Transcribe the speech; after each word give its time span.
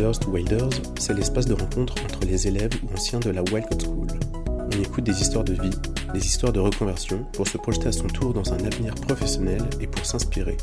Wilders 0.00 0.18
to 0.20 0.30
Wilders, 0.30 0.70
c'est 0.98 1.12
l'espace 1.12 1.44
de 1.44 1.52
rencontre 1.52 1.92
entre 2.02 2.20
les 2.24 2.48
élèves 2.48 2.72
ou 2.82 2.90
anciens 2.94 3.20
de 3.20 3.28
la 3.28 3.42
Wildcat 3.42 3.84
School. 3.84 4.06
On 4.46 4.82
écoute 4.82 5.04
des 5.04 5.20
histoires 5.20 5.44
de 5.44 5.52
vie, 5.52 5.76
des 6.14 6.24
histoires 6.24 6.54
de 6.54 6.58
reconversion 6.58 7.26
pour 7.34 7.46
se 7.46 7.58
projeter 7.58 7.88
à 7.88 7.92
son 7.92 8.06
tour 8.06 8.32
dans 8.32 8.50
un 8.50 8.64
avenir 8.64 8.94
professionnel 8.94 9.60
et 9.78 9.86
pour 9.86 10.06
s'inspirer. 10.06 10.56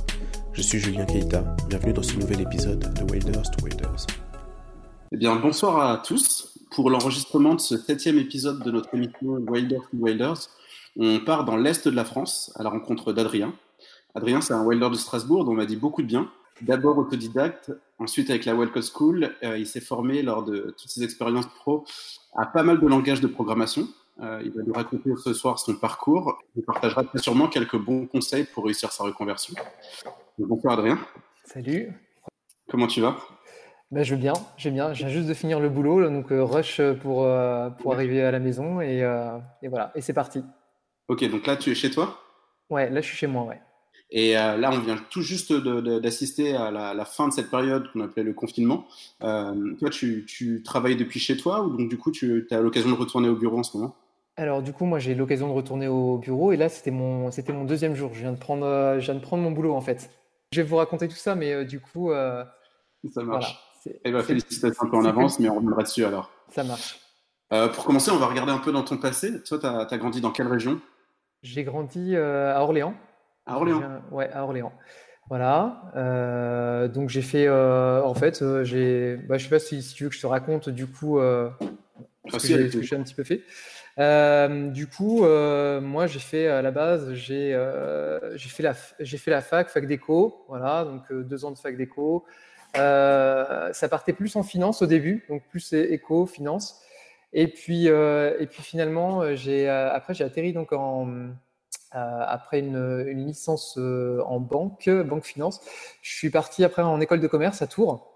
Je 0.53 0.63
suis 0.63 0.79
Julien 0.79 1.05
Keita, 1.05 1.43
bienvenue 1.69 1.93
dans 1.93 2.01
ce 2.01 2.15
nouvel 2.15 2.41
épisode 2.41 2.79
de 2.79 3.13
Wilders 3.13 3.51
to 3.51 3.63
Wilders. 3.63 4.07
Eh 5.11 5.17
bien, 5.17 5.35
bonsoir 5.35 5.87
à 5.87 5.97
tous. 5.97 6.57
Pour 6.71 6.89
l'enregistrement 6.89 7.53
de 7.53 7.61
ce 7.61 7.77
septième 7.77 8.17
épisode 8.17 8.63
de 8.63 8.71
notre 8.71 8.91
émission 8.95 9.37
Wilders 9.47 9.87
to 9.91 9.97
Wilders, 9.99 10.49
on 10.97 11.19
part 11.19 11.45
dans 11.45 11.57
l'est 11.57 11.87
de 11.87 11.95
la 11.95 12.05
France 12.05 12.51
à 12.55 12.63
la 12.63 12.71
rencontre 12.71 13.13
d'Adrien. 13.13 13.53
Adrien, 14.15 14.41
c'est 14.41 14.55
un 14.55 14.63
Wilder 14.63 14.89
de 14.89 14.95
Strasbourg 14.95 15.45
dont 15.45 15.51
on 15.51 15.55
m'a 15.55 15.67
dit 15.67 15.75
beaucoup 15.75 16.01
de 16.01 16.07
bien. 16.07 16.27
D'abord 16.61 16.97
autodidacte, 16.97 17.71
ensuite 17.99 18.29
avec 18.29 18.45
la 18.45 18.55
Welcome 18.55 18.81
School, 18.81 19.35
euh, 19.43 19.57
il 19.57 19.67
s'est 19.67 19.81
formé 19.81 20.23
lors 20.23 20.43
de 20.43 20.73
toutes 20.77 20.89
ses 20.89 21.03
expériences 21.03 21.45
pro 21.47 21.85
à 22.35 22.45
pas 22.47 22.63
mal 22.63 22.79
de 22.79 22.87
langages 22.87 23.21
de 23.21 23.27
programmation. 23.27 23.87
Euh, 24.21 24.41
il 24.43 24.51
va 24.51 24.63
nous 24.63 24.73
raconter 24.73 25.11
ce 25.23 25.33
soir 25.33 25.59
son 25.59 25.75
parcours. 25.75 26.39
Il 26.55 26.63
partagera 26.63 27.03
très 27.03 27.19
sûrement 27.19 27.47
quelques 27.47 27.77
bons 27.77 28.07
conseils 28.07 28.45
pour 28.45 28.65
réussir 28.65 28.91
sa 28.91 29.03
reconversion. 29.03 29.53
bonsoir 30.39 30.73
Adrien. 30.73 30.97
Salut. 31.45 31.93
Comment 32.69 32.87
tu 32.87 33.01
vas? 33.01 33.17
Ben, 33.91 34.03
Je 34.03 34.15
vais 34.15 34.21
bien, 34.21 34.33
je 34.57 34.69
bien. 34.69 34.93
Je 34.93 34.99
viens 35.05 35.09
juste 35.09 35.29
de 35.29 35.33
finir 35.35 35.59
le 35.59 35.69
boulot, 35.69 36.09
donc 36.09 36.31
euh, 36.31 36.43
rush 36.43 36.81
pour, 37.01 37.27
pour 37.77 37.93
arriver 37.93 38.23
à 38.23 38.31
la 38.31 38.39
maison 38.39 38.81
et, 38.81 38.99
et 39.61 39.67
voilà, 39.67 39.91
et 39.93 40.01
c'est 40.01 40.13
parti. 40.13 40.43
Ok, 41.07 41.23
donc 41.29 41.45
là 41.45 41.55
tu 41.55 41.69
es 41.71 41.75
chez 41.75 41.91
toi? 41.91 42.19
Ouais, 42.69 42.89
là 42.89 42.99
je 42.99 43.07
suis 43.07 43.15
chez 43.15 43.27
moi, 43.27 43.43
ouais. 43.43 43.61
Et 44.09 44.37
euh, 44.37 44.55
là, 44.55 44.71
on 44.71 44.79
vient 44.79 44.97
tout 45.09 45.21
juste 45.21 45.51
d'assister 45.53 46.55
à 46.55 46.71
la, 46.71 47.05
fin 47.05 47.27
de 47.27 47.33
cette 47.33 47.49
période 47.49 47.91
qu'on 47.91 48.01
appelait 48.01 48.23
le 48.23 48.33
confinement. 48.33 48.87
Euh, 49.21 49.73
toi, 49.79 49.89
tu, 49.89 50.25
tu, 50.25 50.63
travailles 50.63 50.95
depuis 50.95 51.19
chez 51.19 51.35
toi 51.35 51.63
ou 51.63 51.75
donc 51.75 51.89
du 51.89 51.97
coup, 51.97 52.11
tu 52.11 52.47
as 52.51 52.61
l'occasion 52.61 52.89
de 52.89 52.95
retourner 52.95 53.27
au 53.27 53.35
bureau 53.35 53.59
en 53.59 53.63
ce 53.63 53.75
moment? 53.75 53.95
Alors 54.37 54.61
du 54.61 54.71
coup, 54.71 54.85
moi, 54.85 54.99
j'ai 54.99 55.13
l'occasion 55.13 55.47
de 55.47 55.53
retourner 55.53 55.87
au 55.87 56.17
bureau 56.17 56.53
et 56.53 56.57
là, 56.57 56.69
c'était 56.69 56.91
mon, 56.91 57.31
c'était 57.31 57.51
mon 57.51 57.65
deuxième 57.65 57.95
jour. 57.95 58.11
Je 58.13 58.21
viens, 58.21 58.31
de 58.31 58.37
prendre, 58.37 58.65
euh, 58.65 58.99
je 58.99 59.05
viens 59.05 59.15
de 59.15 59.19
prendre 59.19 59.43
mon 59.43 59.51
boulot 59.51 59.73
en 59.73 59.81
fait. 59.81 60.09
Je 60.53 60.61
vais 60.61 60.67
vous 60.67 60.77
raconter 60.77 61.09
tout 61.09 61.15
ça, 61.15 61.35
mais 61.35 61.65
du 61.65 61.81
coup... 61.81 62.11
ça 62.11 63.23
marche. 63.23 63.59
Voilà, 63.83 63.99
eh 64.05 64.11
ben, 64.11 64.21
félicitations 64.21 64.85
un 64.85 64.89
peu 64.89 64.95
en 64.95 65.05
avance, 65.05 65.39
mais 65.39 65.49
on 65.49 65.55
reviendra 65.55 65.83
dessus 65.83 66.05
alors. 66.05 66.31
Ça 66.49 66.63
marche. 66.63 67.01
pour 67.49 67.83
commencer, 67.83 68.11
on 68.11 68.17
va 68.17 68.27
regarder 68.27 68.53
un 68.53 68.59
peu 68.59 68.71
dans 68.71 68.83
ton 68.83 68.97
passé. 68.97 69.43
Toi, 69.43 69.59
tu 69.59 69.65
as, 69.65 69.79
as 69.79 69.97
grandi 69.97 70.21
dans 70.21 70.31
quelle 70.31 70.47
région? 70.47 70.79
J'ai 71.43 71.65
grandi 71.65 72.15
à 72.15 72.61
Orléans. 72.63 72.95
À 73.47 73.55
Orléans. 73.55 74.01
Ouais, 74.11 74.29
à 74.31 74.43
Orléans. 74.43 74.73
Voilà. 75.29 75.81
Euh, 75.95 76.87
donc 76.87 77.09
j'ai 77.09 77.21
fait, 77.21 77.47
euh, 77.47 78.01
en 78.01 78.13
fait, 78.13 78.41
euh, 78.41 78.63
j'ai, 78.63 79.17
bah, 79.17 79.37
je 79.37 79.43
sais 79.43 79.49
pas 79.49 79.59
si, 79.59 79.79
tu 79.93 80.03
veux 80.03 80.09
que 80.09 80.15
je 80.15 80.21
te 80.21 80.27
raconte 80.27 80.69
du 80.69 80.87
coup 80.87 81.19
ce 81.19 82.37
que 82.37 82.81
j'ai 82.81 82.95
un 82.95 83.03
petit 83.03 83.15
peu 83.15 83.23
fait. 83.23 83.41
du 84.71 84.87
coup, 84.87 85.25
moi 85.25 86.07
j'ai 86.07 86.19
fait 86.19 86.47
à 86.47 86.61
la 86.61 86.71
base, 86.71 87.13
j'ai 87.13 87.57
j'ai 88.35 88.49
fait 88.49 88.63
la 88.63 88.73
j'ai 88.99 89.17
fait 89.17 89.31
la 89.31 89.41
fac, 89.41 89.69
fac 89.69 89.85
d'éco, 89.85 90.45
voilà, 90.47 90.85
donc 90.85 91.11
deux 91.11 91.45
ans 91.45 91.51
de 91.51 91.57
fac 91.57 91.75
d'éco. 91.75 92.25
ça 92.73 93.89
partait 93.89 94.13
plus 94.13 94.35
en 94.35 94.43
finance 94.43 94.81
au 94.81 94.85
début, 94.85 95.25
donc 95.29 95.43
plus 95.49 95.73
éco, 95.73 96.25
finance. 96.25 96.81
Et 97.33 97.47
puis 97.47 97.87
et 97.87 98.47
puis 98.49 98.63
finalement, 98.63 99.35
j'ai 99.35 99.67
après 99.67 100.13
j'ai 100.13 100.23
atterri 100.23 100.53
donc 100.53 100.71
en 100.71 101.09
euh, 101.09 101.27
après 101.91 102.59
une, 102.59 103.03
licence 103.25 103.77
euh, 103.77 104.21
en 104.25 104.39
banque, 104.39 104.89
banque 104.89 105.25
finance. 105.25 105.61
Je 106.01 106.15
suis 106.15 106.29
parti 106.29 106.63
après 106.63 106.81
en 106.81 106.99
école 106.99 107.19
de 107.19 107.27
commerce 107.27 107.61
à 107.61 107.67
Tours. 107.67 108.13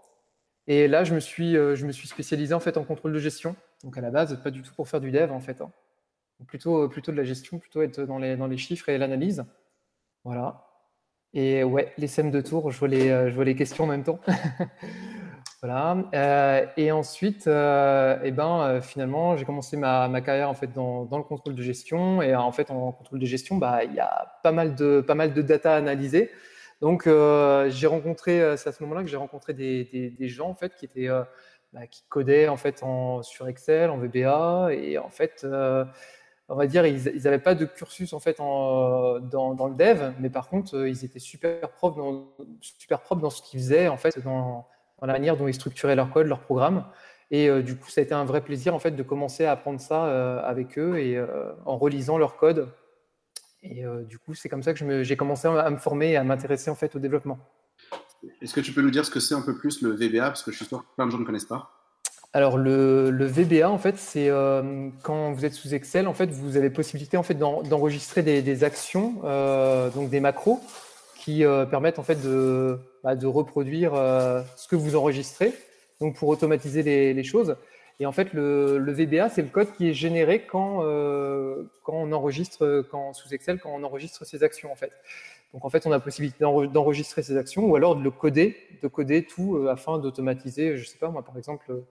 Et 0.67 0.87
là, 0.87 1.03
je 1.03 1.15
me 1.15 1.19
suis, 1.19 1.57
euh, 1.57 1.75
je 1.75 1.85
me 1.85 1.91
suis 1.91 2.07
spécialisé 2.07 2.53
en 2.53 2.59
fait 2.59 2.77
en 2.77 2.83
contrôle 2.83 3.13
de 3.13 3.19
gestion. 3.19 3.55
Donc 3.83 3.97
à 3.97 4.01
la 4.01 4.11
base, 4.11 4.39
pas 4.43 4.51
du 4.51 4.61
tout 4.61 4.73
pour 4.75 4.87
faire 4.87 5.01
du 5.01 5.11
dev 5.11 5.31
en 5.31 5.39
fait. 5.39 5.61
Hein. 5.61 5.71
Plutôt, 6.47 6.89
plutôt 6.89 7.11
de 7.11 7.17
la 7.17 7.23
gestion, 7.23 7.59
plutôt 7.59 7.81
être 7.81 8.01
dans 8.01 8.17
les, 8.17 8.35
dans 8.35 8.47
les 8.47 8.57
chiffres 8.57 8.89
et 8.89 8.97
l'analyse. 8.97 9.43
Voilà. 10.23 10.67
Et 11.33 11.63
ouais, 11.63 11.93
les 11.97 12.07
SEM 12.07 12.31
de 12.31 12.41
Tours, 12.41 12.71
je 12.71 12.79
vois 12.79 12.87
les, 12.87 13.07
je 13.29 13.33
vois 13.33 13.45
les 13.45 13.55
questions 13.55 13.85
en 13.85 13.87
même 13.87 14.03
temps. 14.03 14.19
Euh, 15.63 16.65
et 16.75 16.91
ensuite, 16.91 17.45
euh, 17.47 18.17
eh 18.23 18.31
ben, 18.31 18.61
euh, 18.61 18.81
finalement, 18.81 19.37
j'ai 19.37 19.45
commencé 19.45 19.77
ma, 19.77 20.21
carrière 20.21 20.49
en 20.49 20.55
fait 20.55 20.73
dans, 20.73 21.07
le 21.11 21.23
contrôle 21.23 21.55
de 21.55 21.61
gestion. 21.61 22.21
Et 22.21 22.35
en 22.35 22.51
fait, 22.51 22.71
en 22.71 22.91
contrôle 22.91 23.19
de 23.19 23.25
gestion, 23.25 23.57
bah, 23.57 23.83
il 23.83 23.93
y 23.93 23.99
a 23.99 24.39
pas 24.43 24.51
mal 24.51 24.75
de 24.75 25.01
pas 25.01 25.15
mal 25.15 25.33
de 25.33 25.41
data 25.41 25.73
à 25.73 25.77
analyser. 25.77 26.31
Donc, 26.81 27.05
euh, 27.05 27.69
j'ai 27.69 27.87
rencontré, 27.87 28.57
c'est 28.57 28.69
à 28.69 28.71
ce 28.71 28.81
moment-là 28.83 29.03
que 29.03 29.07
j'ai 29.09 29.17
rencontré 29.17 29.53
des, 29.53 29.83
des, 30.17 30.27
gens 30.27 30.49
en 30.49 30.55
fait 30.55 30.75
qui 30.75 30.85
étaient 30.85 31.09
bah, 31.73 31.85
qui 31.87 32.03
codaient 32.09 32.47
en 32.47 32.57
fait 32.57 32.81
en, 32.83 33.21
sur 33.21 33.47
Excel, 33.47 33.91
en 33.91 33.97
VBA, 33.97 34.69
et 34.73 34.97
en 34.97 35.09
fait, 35.09 35.45
on 36.49 36.55
va 36.55 36.67
dire, 36.67 36.85
ils 36.87 37.21
n'avaient 37.23 37.39
pas 37.39 37.55
de 37.55 37.65
cursus 37.65 38.13
en 38.13 38.19
fait 38.19 38.39
dans, 38.39 39.19
dans, 39.19 39.67
le 39.67 39.75
dev, 39.75 40.11
mais 40.19 40.29
par 40.31 40.49
contre, 40.49 40.87
ils 40.87 41.05
étaient 41.05 41.19
super 41.19 41.69
propres 41.69 41.97
dans, 41.97 42.45
super 42.61 43.01
propres 43.01 43.21
dans 43.21 43.29
ce 43.29 43.43
qu'ils 43.43 43.59
faisaient 43.59 43.87
en 43.87 43.97
fait 43.97 44.17
dans 44.23 44.65
dans 45.01 45.07
la 45.07 45.13
manière 45.13 45.35
dont 45.35 45.47
ils 45.47 45.53
structuraient 45.53 45.95
leur 45.95 46.11
code, 46.11 46.27
leur 46.27 46.39
programme. 46.39 46.85
Et 47.31 47.49
euh, 47.49 47.61
du 47.61 47.75
coup, 47.75 47.89
ça 47.89 48.01
a 48.01 48.03
été 48.03 48.13
un 48.13 48.25
vrai 48.25 48.41
plaisir 48.41 48.75
en 48.75 48.79
fait 48.79 48.91
de 48.91 49.03
commencer 49.03 49.45
à 49.45 49.53
apprendre 49.53 49.79
ça 49.79 50.05
euh, 50.05 50.41
avec 50.43 50.77
eux 50.77 50.99
et 50.99 51.17
euh, 51.17 51.51
en 51.65 51.77
relisant 51.77 52.17
leur 52.17 52.37
code. 52.37 52.69
Et 53.63 53.83
du 54.09 54.17
coup, 54.17 54.33
c'est 54.33 54.49
comme 54.49 54.63
ça 54.63 54.73
que 54.73 55.03
j'ai 55.03 55.15
commencé 55.15 55.47
à 55.47 55.69
me 55.69 55.77
former 55.77 56.13
et 56.13 56.17
à 56.17 56.23
m'intéresser 56.23 56.71
en 56.71 56.75
fait 56.75 56.95
au 56.95 56.99
développement. 56.99 57.37
Est-ce 58.41 58.55
que 58.55 58.59
tu 58.59 58.73
peux 58.73 58.81
nous 58.81 58.89
dire 58.89 59.05
ce 59.05 59.11
que 59.11 59.19
c'est 59.19 59.35
un 59.35 59.43
peu 59.43 59.55
plus 59.55 59.83
le 59.83 59.91
VBA 59.91 60.23
parce 60.23 60.41
que 60.41 60.51
je 60.51 60.57
suis 60.57 60.65
sûr 60.65 60.79
que 60.79 60.95
plein 60.95 61.05
de 61.05 61.11
gens 61.11 61.19
ne 61.19 61.25
connaissent 61.25 61.45
pas. 61.45 61.69
Alors 62.33 62.57
le, 62.57 63.11
le, 63.11 63.25
VBA 63.25 63.69
en 63.69 63.77
fait, 63.77 63.99
c'est 63.99 64.31
quand 65.03 65.31
vous 65.31 65.45
êtes 65.45 65.53
sous 65.53 65.75
Excel, 65.75 66.07
en 66.07 66.15
fait, 66.15 66.31
vous 66.31 66.57
avez 66.57 66.71
possibilité 66.71 67.17
en 67.17 67.23
fait 67.23 67.35
d'enregistrer 67.35 68.23
des, 68.23 68.41
des, 68.41 68.63
actions, 68.63 69.21
donc 69.93 70.09
des 70.09 70.21
macros 70.21 70.59
qui 71.21 71.43
permettent 71.69 71.99
en 71.99 72.03
fait 72.03 72.21
de 72.23 72.79
bah, 73.03 73.13
reproduire 73.23 73.93
euh, 73.95 74.41
ce 74.55 74.67
que 74.67 74.75
vous 74.75 74.95
enregistrez, 74.95 75.53
donc 75.99 76.15
pour 76.15 76.29
automatiser 76.29 76.83
les, 77.13 77.23
choses. 77.23 77.55
Et 77.99 78.05
en 78.05 78.11
fait, 78.11 78.33
le, 78.33 78.77
le 78.77 78.91
VBA, 78.91 79.29
c'est 79.29 79.41
le 79.41 79.49
code 79.49 79.71
qui 79.73 79.89
est 79.89 79.93
généré 79.93 80.45
euh, 80.53 81.63
quand 81.83 81.93
on 81.93 82.11
enregistre, 82.11 82.85
quand, 82.91 83.13
sous 83.13 83.33
Excel, 83.33 83.59
quand 83.59 83.71
on 83.71 83.83
enregistre 83.83 84.25
ses 84.25 84.43
actions, 84.43 84.71
en 84.71 84.75
fait. 84.75 84.91
Donc, 85.53 85.65
en 85.65 85.69
fait, 85.69 85.85
on 85.85 85.91
a 85.91 85.95
la 85.95 85.99
possibilité 85.99 86.39
d'enregistrer 86.39 87.23
ses 87.23 87.37
actions 87.37 87.65
ou 87.65 87.75
alors 87.75 87.95
de 87.95 88.03
le 88.03 88.11
coder, 88.11 88.55
de 88.81 88.87
coder 88.87 89.25
tout 89.25 89.57
euh, 89.57 89.69
afin 89.69 89.97
d'automatiser, 89.97 90.77
je 90.77 90.87
sais 90.87 90.97
pas, 90.97 91.09
moi, 91.09 91.23
par 91.23 91.37
exemple, 91.37 91.83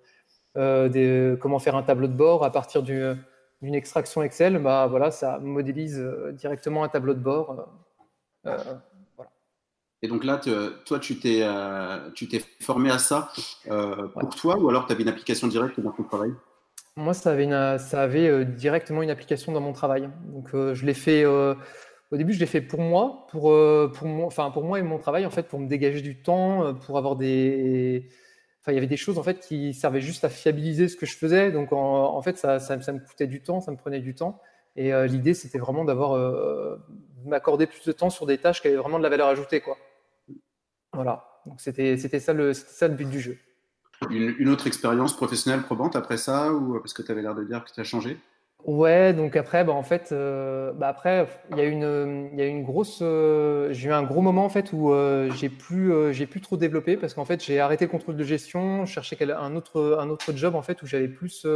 euh, 0.56 1.36
comment 1.36 1.58
faire 1.58 1.76
un 1.76 1.82
tableau 1.82 2.06
de 2.08 2.14
bord 2.14 2.44
à 2.44 2.50
partir 2.50 2.82
d'une 2.82 3.74
extraction 3.74 4.22
Excel. 4.22 4.58
Bah, 4.58 4.86
voilà, 4.88 5.10
ça 5.10 5.38
modélise 5.38 6.00
directement 6.32 6.84
un 6.84 6.88
tableau 6.88 7.14
de 7.14 7.20
bord. 7.20 7.68
Et 10.02 10.08
donc 10.08 10.24
là, 10.24 10.40
toi, 10.86 10.98
tu 10.98 11.18
t'es, 11.18 11.40
euh, 11.42 12.10
tu 12.14 12.26
t'es 12.26 12.42
formé 12.60 12.90
à 12.90 12.98
ça 12.98 13.30
euh, 13.70 14.08
pour 14.08 14.34
toi 14.34 14.56
ou 14.58 14.68
alors 14.68 14.86
tu 14.86 14.92
avais 14.92 15.02
une 15.02 15.08
application 15.08 15.46
directe 15.46 15.78
dans 15.78 15.90
ton 15.90 16.04
travail? 16.04 16.32
Moi, 16.96 17.12
ça 17.12 17.32
avait, 17.32 17.44
une, 17.44 17.78
ça 17.78 18.02
avait 18.02 18.26
euh, 18.26 18.44
directement 18.44 19.02
une 19.02 19.10
application 19.10 19.52
dans 19.52 19.60
mon 19.60 19.72
travail. 19.72 20.08
Donc, 20.32 20.50
je 20.52 20.86
l'ai 20.86 20.94
fait. 20.94 21.26
au 21.26 21.56
début, 22.12 22.32
je 22.32 22.40
l'ai 22.40 22.46
fait 22.46 22.62
pour 22.62 22.80
moi, 22.80 23.26
pour, 23.30 23.54
pour, 23.92 24.06
moi, 24.06 24.26
enfin, 24.26 24.50
pour 24.50 24.64
moi 24.64 24.78
et 24.78 24.82
mon 24.82 24.98
travail, 24.98 25.26
en 25.26 25.30
fait, 25.30 25.44
pour 25.44 25.60
me 25.60 25.68
dégager 25.68 26.00
du 26.00 26.22
temps, 26.22 26.74
pour 26.74 26.96
avoir 26.96 27.16
des. 27.16 28.08
Enfin, 28.62 28.72
il 28.72 28.74
y 28.74 28.78
avait 28.78 28.86
des 28.86 28.98
choses 28.98 29.18
en 29.18 29.22
fait 29.22 29.40
qui 29.40 29.72
servaient 29.72 30.02
juste 30.02 30.22
à 30.24 30.28
fiabiliser 30.28 30.88
ce 30.88 30.96
que 30.96 31.06
je 31.06 31.16
faisais. 31.16 31.52
Donc, 31.52 31.72
en, 31.72 32.16
en 32.16 32.22
fait, 32.22 32.38
ça, 32.38 32.58
ça, 32.58 32.80
ça, 32.80 32.92
me 32.92 33.00
coûtait 33.00 33.26
du 33.26 33.42
temps, 33.42 33.60
ça 33.60 33.70
me 33.70 33.76
prenait 33.76 34.00
du 34.00 34.14
temps. 34.14 34.40
Et 34.76 34.92
l'idée, 35.08 35.34
c'était 35.34 35.58
vraiment 35.58 35.84
d'avoir 35.84 36.78
m'accorder 37.26 37.66
plus 37.66 37.84
de 37.84 37.92
temps 37.92 38.08
sur 38.08 38.24
des 38.24 38.38
tâches 38.38 38.62
qui 38.62 38.68
avaient 38.68 38.76
vraiment 38.76 38.98
de 38.98 39.02
la 39.02 39.10
valeur 39.10 39.28
ajoutée, 39.28 39.60
quoi. 39.60 39.76
Voilà, 40.92 41.24
donc 41.46 41.60
c'était 41.60 41.96
ça, 41.96 42.32
le, 42.32 42.52
ça 42.52 42.88
le 42.88 42.94
but 42.94 43.08
du 43.08 43.20
jeu. 43.20 43.38
Une, 44.08 44.48
autre 44.48 44.66
expérience 44.66 45.14
professionnelle 45.14 45.62
probante 45.62 45.94
après 45.94 46.16
ça 46.16 46.52
ou 46.52 46.78
parce 46.78 46.94
que 46.94 47.02
tu 47.02 47.12
avais 47.12 47.22
l'air 47.22 47.34
de 47.34 47.44
dire 47.44 47.64
que 47.64 47.70
tu 47.70 47.80
as 47.80 47.84
changé? 47.84 48.18
Ouais, 48.64 49.14
donc 49.14 49.36
après, 49.36 49.64
bah, 49.64 49.72
en 49.72 49.82
fait, 49.82 50.10
euh, 50.12 50.72
bah 50.72 50.88
après, 50.88 51.26
il 51.50 51.58
y 51.58 51.60
a 51.60 51.64
une, 51.64 52.30
il 52.32 52.38
y 52.38 52.42
a 52.42 52.46
une 52.46 52.62
grosse, 52.62 53.00
euh, 53.02 53.72
j'ai 53.72 53.88
eu 53.88 53.92
un 53.92 54.02
gros 54.02 54.20
moment 54.20 54.44
en 54.44 54.50
fait 54.50 54.72
où 54.72 54.92
euh, 54.92 55.30
j'ai 55.32 55.48
plus, 55.48 56.12
j'ai 56.12 56.26
plus 56.26 56.40
trop 56.40 56.56
développé 56.56 56.96
parce 56.96 57.14
qu'en 57.14 57.24
fait, 57.24 57.42
j'ai 57.42 57.58
arrêté 57.60 57.86
le 57.86 57.90
contrôle 57.90 58.16
de 58.16 58.24
gestion, 58.24 58.84
je 58.84 58.92
cherchais 58.92 59.16
un 59.32 59.56
autre, 59.56 59.98
un 59.98 60.10
autre 60.10 60.32
job 60.34 60.54
en 60.54 60.62
fait 60.62 60.82
où 60.82 60.86
j'avais 60.86 61.08
plus, 61.08 61.46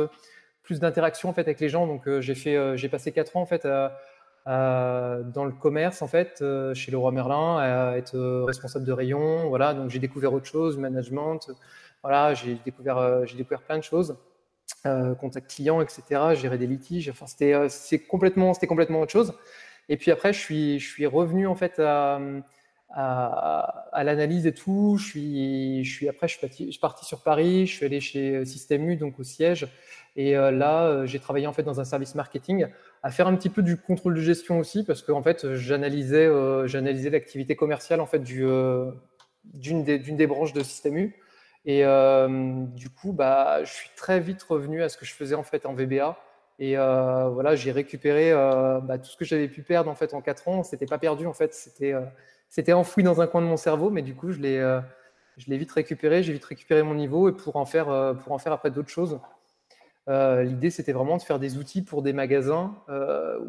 plus 0.62 0.80
d'interaction 0.80 1.28
en 1.28 1.34
fait 1.34 1.42
avec 1.42 1.60
les 1.60 1.68
gens. 1.68 1.86
Donc 1.86 2.08
j'ai 2.20 2.34
fait, 2.34 2.76
j'ai 2.76 2.88
passé 2.88 3.12
quatre 3.12 3.36
ans 3.36 3.42
en 3.42 3.46
fait 3.46 3.66
à, 3.66 3.98
euh, 4.46 5.22
dans 5.22 5.46
le 5.46 5.52
commerce 5.52 6.02
en 6.02 6.06
fait 6.06 6.40
euh, 6.42 6.74
chez 6.74 6.92
Leroy 6.92 7.12
Merlin 7.12 7.56
à 7.58 7.96
être 7.96 8.14
euh, 8.14 8.44
responsable 8.44 8.84
de 8.84 8.92
rayon 8.92 9.48
voilà. 9.48 9.72
Donc 9.72 9.88
j'ai 9.88 9.98
découvert 9.98 10.34
autre 10.34 10.46
chose 10.46 10.76
management 10.76 11.50
voilà. 12.02 12.34
J'ai 12.34 12.56
découvert 12.64 13.26
j'ai 13.26 13.36
découvert 13.36 13.62
plein 13.62 13.78
de 13.78 13.82
choses 13.82 14.16
contact 15.18 15.50
client 15.50 15.80
etc 15.80 16.34
gérer 16.34 16.58
des 16.58 16.66
litiges. 16.66 17.08
Enfin 17.08 17.26
c'était 17.26 17.68
c'est 17.70 18.00
complètement 18.00 18.52
c'était 18.52 18.66
complètement 18.66 19.00
autre 19.00 19.12
chose. 19.12 19.32
Et 19.88 19.96
puis 19.96 20.10
après 20.10 20.34
je 20.34 20.40
suis 20.40 20.78
je 20.78 20.88
suis 20.88 21.06
revenu 21.06 21.46
en 21.46 21.54
fait 21.54 21.78
à, 21.78 22.20
à, 22.94 24.02
l'analyse 24.04 24.46
et 24.46 24.54
tout. 24.54 24.96
Je 24.98 25.04
suis, 25.04 25.84
je 25.84 25.92
suis 25.92 26.08
après, 26.08 26.28
je 26.28 26.38
suis, 26.38 26.78
parti, 26.80 27.04
sur 27.04 27.22
Paris, 27.22 27.66
je 27.66 27.72
suis 27.74 27.86
allé 27.86 28.00
chez 28.00 28.44
Système 28.44 28.88
U, 28.88 28.96
donc 28.96 29.18
au 29.18 29.24
siège. 29.24 29.68
Et 30.16 30.36
euh, 30.36 30.50
là, 30.50 30.86
euh, 30.86 31.06
j'ai 31.06 31.18
travaillé 31.18 31.46
en 31.46 31.52
fait 31.52 31.64
dans 31.64 31.80
un 31.80 31.84
service 31.84 32.14
marketing, 32.14 32.66
à 33.02 33.10
faire 33.10 33.26
un 33.26 33.34
petit 33.34 33.50
peu 33.50 33.62
du 33.62 33.76
contrôle 33.76 34.14
de 34.14 34.20
gestion 34.20 34.58
aussi, 34.58 34.84
parce 34.84 35.02
qu'en 35.02 35.22
fait, 35.22 35.54
j'analysais, 35.54 36.26
euh, 36.26 36.68
j'analysais 36.68 37.10
l'activité 37.10 37.56
commerciale 37.56 38.00
en 38.00 38.06
fait 38.06 38.20
du, 38.20 38.46
d'une 39.44 39.84
des, 39.84 40.26
branches 40.26 40.52
de 40.52 40.62
Système 40.62 40.96
U. 40.96 41.16
Et 41.66 41.82
du 42.74 42.90
coup, 42.90 43.12
bah, 43.12 43.64
je 43.64 43.72
suis 43.72 43.90
très 43.96 44.20
vite 44.20 44.42
revenu 44.42 44.82
à 44.82 44.88
ce 44.88 44.96
que 44.98 45.06
je 45.06 45.14
faisais 45.14 45.34
en 45.34 45.42
fait 45.42 45.66
en 45.66 45.74
VBA. 45.74 46.16
Et 46.60 46.76
voilà, 46.76 47.56
j'ai 47.56 47.72
récupéré 47.72 48.32
bah, 48.32 48.98
tout 48.98 49.10
ce 49.10 49.16
que 49.16 49.24
j'avais 49.24 49.48
pu 49.48 49.62
perdre 49.62 49.90
en 49.90 49.94
fait 49.94 50.14
en 50.14 50.20
quatre 50.20 50.46
ans. 50.46 50.62
C'était 50.62 50.86
pas 50.86 50.98
perdu 50.98 51.26
en 51.26 51.32
fait, 51.32 51.54
c'était 51.54 51.94
c'était 52.54 52.72
enfoui 52.72 53.02
dans 53.02 53.20
un 53.20 53.26
coin 53.26 53.42
de 53.42 53.48
mon 53.48 53.56
cerveau, 53.56 53.90
mais 53.90 54.02
du 54.02 54.14
coup, 54.14 54.30
je 54.30 54.38
l'ai, 54.38 54.58
euh, 54.58 54.80
je 55.38 55.50
l'ai 55.50 55.58
vite 55.58 55.72
récupéré, 55.72 56.22
j'ai 56.22 56.32
vite 56.32 56.44
récupéré 56.44 56.84
mon 56.84 56.94
niveau 56.94 57.28
et 57.28 57.32
pour 57.32 57.56
en 57.56 57.64
faire, 57.64 57.88
euh, 57.88 58.14
pour 58.14 58.30
en 58.30 58.38
faire 58.38 58.52
après 58.52 58.70
d'autres 58.70 58.90
choses. 58.90 59.18
Euh, 60.08 60.44
l'idée, 60.44 60.70
c'était 60.70 60.92
vraiment 60.92 61.16
de 61.16 61.22
faire 61.22 61.40
des 61.40 61.58
outils 61.58 61.82
pour 61.82 62.00
des 62.02 62.12
magasins 62.12 62.76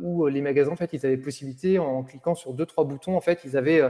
où 0.01 0.25
les 0.25 0.41
magasins, 0.41 0.71
en 0.71 0.75
fait, 0.75 0.91
ils 0.93 1.05
avaient 1.05 1.17
possibilité, 1.17 1.77
en 1.77 2.01
cliquant 2.01 2.33
sur 2.33 2.55
deux, 2.55 2.65
trois 2.65 2.83
boutons, 2.83 3.15
en 3.15 3.21
fait, 3.21 3.41
ils 3.45 3.57
avaient 3.57 3.83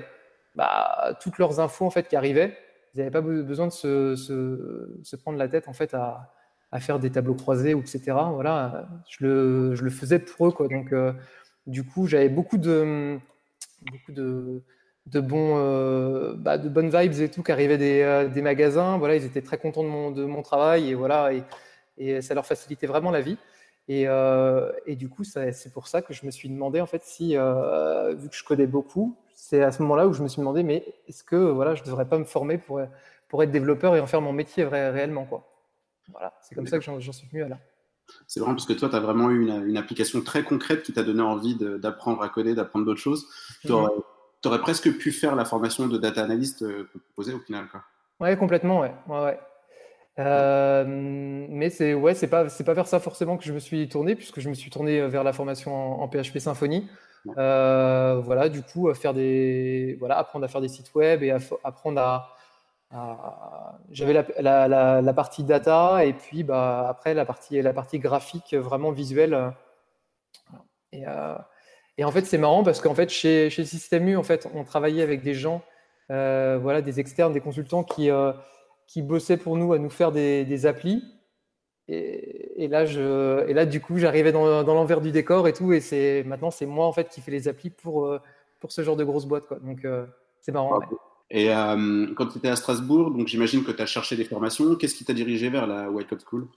bah, 0.55 1.17
toutes 1.21 1.37
leurs 1.37 1.61
infos 1.61 1.85
en 1.85 1.91
fait, 1.91 2.09
qui 2.09 2.17
arrivaient. 2.17 2.53
Ils 2.93 2.97
n'avaient 2.97 3.09
pas 3.11 3.21
besoin 3.21 3.67
de 3.67 3.71
se, 3.71 4.17
se, 4.17 5.15
prendre 5.15 5.37
la 5.37 5.47
tête 5.47 5.69
en 5.69 5.73
fait, 5.73 5.93
à, 5.93 6.33
à, 6.73 6.81
faire 6.81 6.99
des 6.99 7.09
tableaux 7.09 7.35
croisés, 7.35 7.71
etc. 7.71 8.01
Voilà, 8.33 8.85
je 9.07 9.25
le, 9.25 9.75
je 9.75 9.83
le 9.85 9.89
faisais 9.91 10.19
pour 10.19 10.47
eux. 10.47 10.51
Quoi. 10.51 10.67
Donc, 10.67 10.93
du 11.67 11.85
coup, 11.85 12.05
j'avais 12.05 12.27
beaucoup 12.27 12.57
de, 12.57 13.17
beaucoup 13.89 14.11
de, 14.11 14.61
de, 15.07 15.19
bons, 15.19 15.57
euh, 15.57 16.33
bah, 16.35 16.57
de 16.57 16.69
bonnes 16.69 16.89
vibes 16.89 17.21
et 17.21 17.29
tout 17.29 17.43
qui 17.43 17.51
arrivaient 17.51 17.77
des, 17.77 18.01
euh, 18.01 18.27
des, 18.27 18.41
magasins. 18.41 18.97
Voilà, 18.97 19.15
ils 19.15 19.25
étaient 19.25 19.41
très 19.41 19.57
contents 19.57 19.83
de 19.83 19.89
mon, 19.89 20.11
de 20.11 20.25
mon 20.25 20.41
travail 20.41 20.89
et 20.89 20.95
voilà, 20.95 21.33
et, 21.33 21.43
et, 21.97 22.21
ça 22.21 22.33
leur 22.33 22.45
facilitait 22.45 22.87
vraiment 22.87 23.11
la 23.11 23.21
vie. 23.21 23.37
Et, 23.87 24.05
euh, 24.07 24.71
et 24.87 24.95
du 24.95 25.09
coup, 25.09 25.23
c'est 25.23 25.71
pour 25.73 25.87
ça 25.87 26.01
que 26.01 26.13
je 26.13 26.25
me 26.25 26.31
suis 26.31 26.49
demandé 26.49 26.81
en 26.81 26.87
fait 26.87 27.03
si, 27.03 27.35
vu 27.35 28.29
que 28.29 28.35
je 28.35 28.43
codais 28.43 28.65
beaucoup, 28.65 29.15
c'est 29.35 29.61
à 29.61 29.71
ce 29.71 29.81
moment-là 29.83 30.07
où 30.07 30.13
je 30.13 30.23
me 30.23 30.27
suis 30.27 30.39
demandé, 30.39 30.63
mais 30.63 30.83
est-ce 31.07 31.23
que 31.23 31.35
voilà, 31.35 31.75
je 31.75 31.83
devrais 31.83 32.07
pas 32.07 32.17
me 32.17 32.23
former 32.23 32.57
pour, 32.57 32.81
pour 33.27 33.43
être 33.43 33.51
développeur 33.51 33.95
et 33.95 33.99
en 33.99 34.07
faire 34.07 34.21
mon 34.21 34.33
métier 34.33 34.63
réellement 34.63 35.25
quoi? 35.25 35.51
Voilà, 36.11 36.33
c'est 36.41 36.55
comme 36.55 36.67
ça 36.67 36.79
que 36.79 36.83
j'en 36.83 36.99
suis 36.99 37.27
venu 37.27 37.43
à 37.43 37.49
là. 37.49 37.59
C'est 38.27 38.39
vraiment 38.39 38.55
parce 38.55 38.67
que 38.67 38.73
toi, 38.73 38.89
tu 38.89 38.95
as 38.95 38.99
vraiment 38.99 39.31
eu 39.31 39.41
une, 39.41 39.67
une, 39.67 39.77
application 39.77 40.21
très 40.21 40.43
concrète 40.43 40.83
qui 40.83 40.93
t'a 40.93 41.01
donné 41.01 41.21
envie 41.21 41.55
d'apprendre 41.55 42.21
à 42.21 42.29
coder, 42.29 42.53
d'apprendre 42.53 42.85
d'autres 42.85 42.99
choses. 42.99 43.27
Tu 43.61 43.71
mhm 43.71 43.89
tu 44.45 44.49
aurais 44.49 44.59
presque 44.59 44.95
pu 44.99 45.11
faire 45.11 45.35
la 45.35 45.43
formation 45.43 45.87
de 45.87 45.97
data 45.97 46.23
analyst 46.23 46.61
euh, 46.61 46.87
proposée 46.93 47.33
au 47.33 47.39
final. 47.39 47.67
Quoi. 47.67 47.81
Ouais, 48.19 48.37
complètement, 48.37 48.81
ouais. 48.81 48.93
ouais, 49.07 49.39
euh, 50.19 50.85
mais 50.87 51.71
c'est 51.71 51.95
ouais, 51.95 52.13
c'est 52.13 52.27
pas 52.27 52.47
c'est 52.47 52.63
pas 52.63 52.75
vers 52.75 52.85
ça 52.85 52.99
forcément 52.99 53.37
que 53.37 53.43
je 53.43 53.51
me 53.51 53.57
suis 53.57 53.89
tourné 53.89 54.15
puisque 54.15 54.39
je 54.41 54.47
me 54.47 54.53
suis 54.53 54.69
tourné 54.69 55.01
vers 55.07 55.23
la 55.23 55.33
formation 55.33 55.99
en, 55.99 56.07
PHP 56.07 56.37
Symfony. 56.37 56.87
Euh, 57.39 58.21
voilà, 58.23 58.47
du 58.49 58.61
coup, 58.61 58.93
faire 58.93 59.15
des 59.15 59.97
voilà, 59.99 60.19
apprendre 60.19 60.45
à 60.45 60.47
faire 60.47 60.61
des 60.61 60.67
sites 60.67 60.93
web 60.93 61.23
et 61.23 61.31
apprendre 61.63 61.99
à, 61.99 62.29
j'avais 63.89 64.13
la, 64.13 64.67
la, 64.67 65.01
la, 65.01 65.13
partie 65.13 65.43
data 65.43 66.05
et 66.05 66.13
puis 66.13 66.43
bah 66.43 66.87
après 66.87 67.15
la 67.15 67.25
partie 67.25 67.59
la 67.63 67.73
partie 67.73 67.97
graphique 67.97 68.53
vraiment 68.53 68.91
visuelle. 68.91 69.53
Et 70.91 71.03
et 71.97 72.03
en 72.03 72.11
fait, 72.11 72.25
c'est 72.25 72.37
marrant 72.37 72.63
parce 72.63 72.81
qu'en 72.81 72.95
fait, 72.95 73.09
chez, 73.09 73.49
chez 73.49 73.63
Système 73.65 74.07
U, 74.07 74.17
en 74.17 74.23
fait, 74.23 74.47
on 74.53 74.63
travaillait 74.63 75.01
avec 75.01 75.21
des 75.21 75.33
gens, 75.33 75.63
euh, 76.11 76.59
voilà, 76.61 76.81
des 76.81 76.99
externes, 76.99 77.31
des 77.31 77.39
consultants 77.39 77.83
qui, 77.83 78.09
euh, 78.09 78.33
qui 78.87 79.01
bossaient 79.01 79.37
pour 79.37 79.55
nous 79.55 79.71
à 79.73 79.79
nous 79.79 79.89
faire 79.89 80.11
des, 80.11 80.43
des 80.43 80.65
applis. 80.65 81.03
Et, 81.87 82.63
et, 82.63 82.67
là, 82.67 82.85
je, 82.85 83.47
et 83.47 83.53
là, 83.53 83.65
du 83.65 83.79
coup, 83.79 83.97
j'arrivais 83.97 84.31
dans, 84.31 84.63
dans 84.63 84.73
l'envers 84.73 84.99
du 84.99 85.11
décor 85.11 85.47
et 85.47 85.53
tout. 85.53 85.71
Et 85.71 85.79
c'est 85.79 86.23
maintenant, 86.25 86.51
c'est 86.51 86.65
moi 86.65 86.85
en 86.85 86.91
fait 86.91 87.07
qui 87.07 87.21
fais 87.21 87.31
les 87.31 87.47
applis 87.47 87.69
pour, 87.69 88.05
euh, 88.05 88.19
pour 88.59 88.71
ce 88.71 88.83
genre 88.83 88.97
de 88.97 89.03
grosses 89.03 89.25
boîtes. 89.25 89.47
Quoi. 89.47 89.59
Donc, 89.59 89.87
c'est 90.41 90.51
marrant. 90.51 90.79
Et 91.31 91.47
quand 92.15 92.27
tu 92.27 92.37
étais 92.37 92.49
à 92.49 92.55
Strasbourg, 92.55 93.11
donc 93.11 93.27
j'imagine 93.27 93.63
que 93.63 93.71
tu 93.71 93.81
as 93.81 93.85
cherché 93.85 94.15
des 94.15 94.25
formations. 94.25 94.75
Qu'est-ce 94.75 94.95
qui 94.95 95.05
t'a 95.05 95.13
dirigé 95.13 95.49
vers 95.49 95.65
la 95.65 95.89
White 95.89 96.07
Code 96.07 96.23
School? 96.29 96.47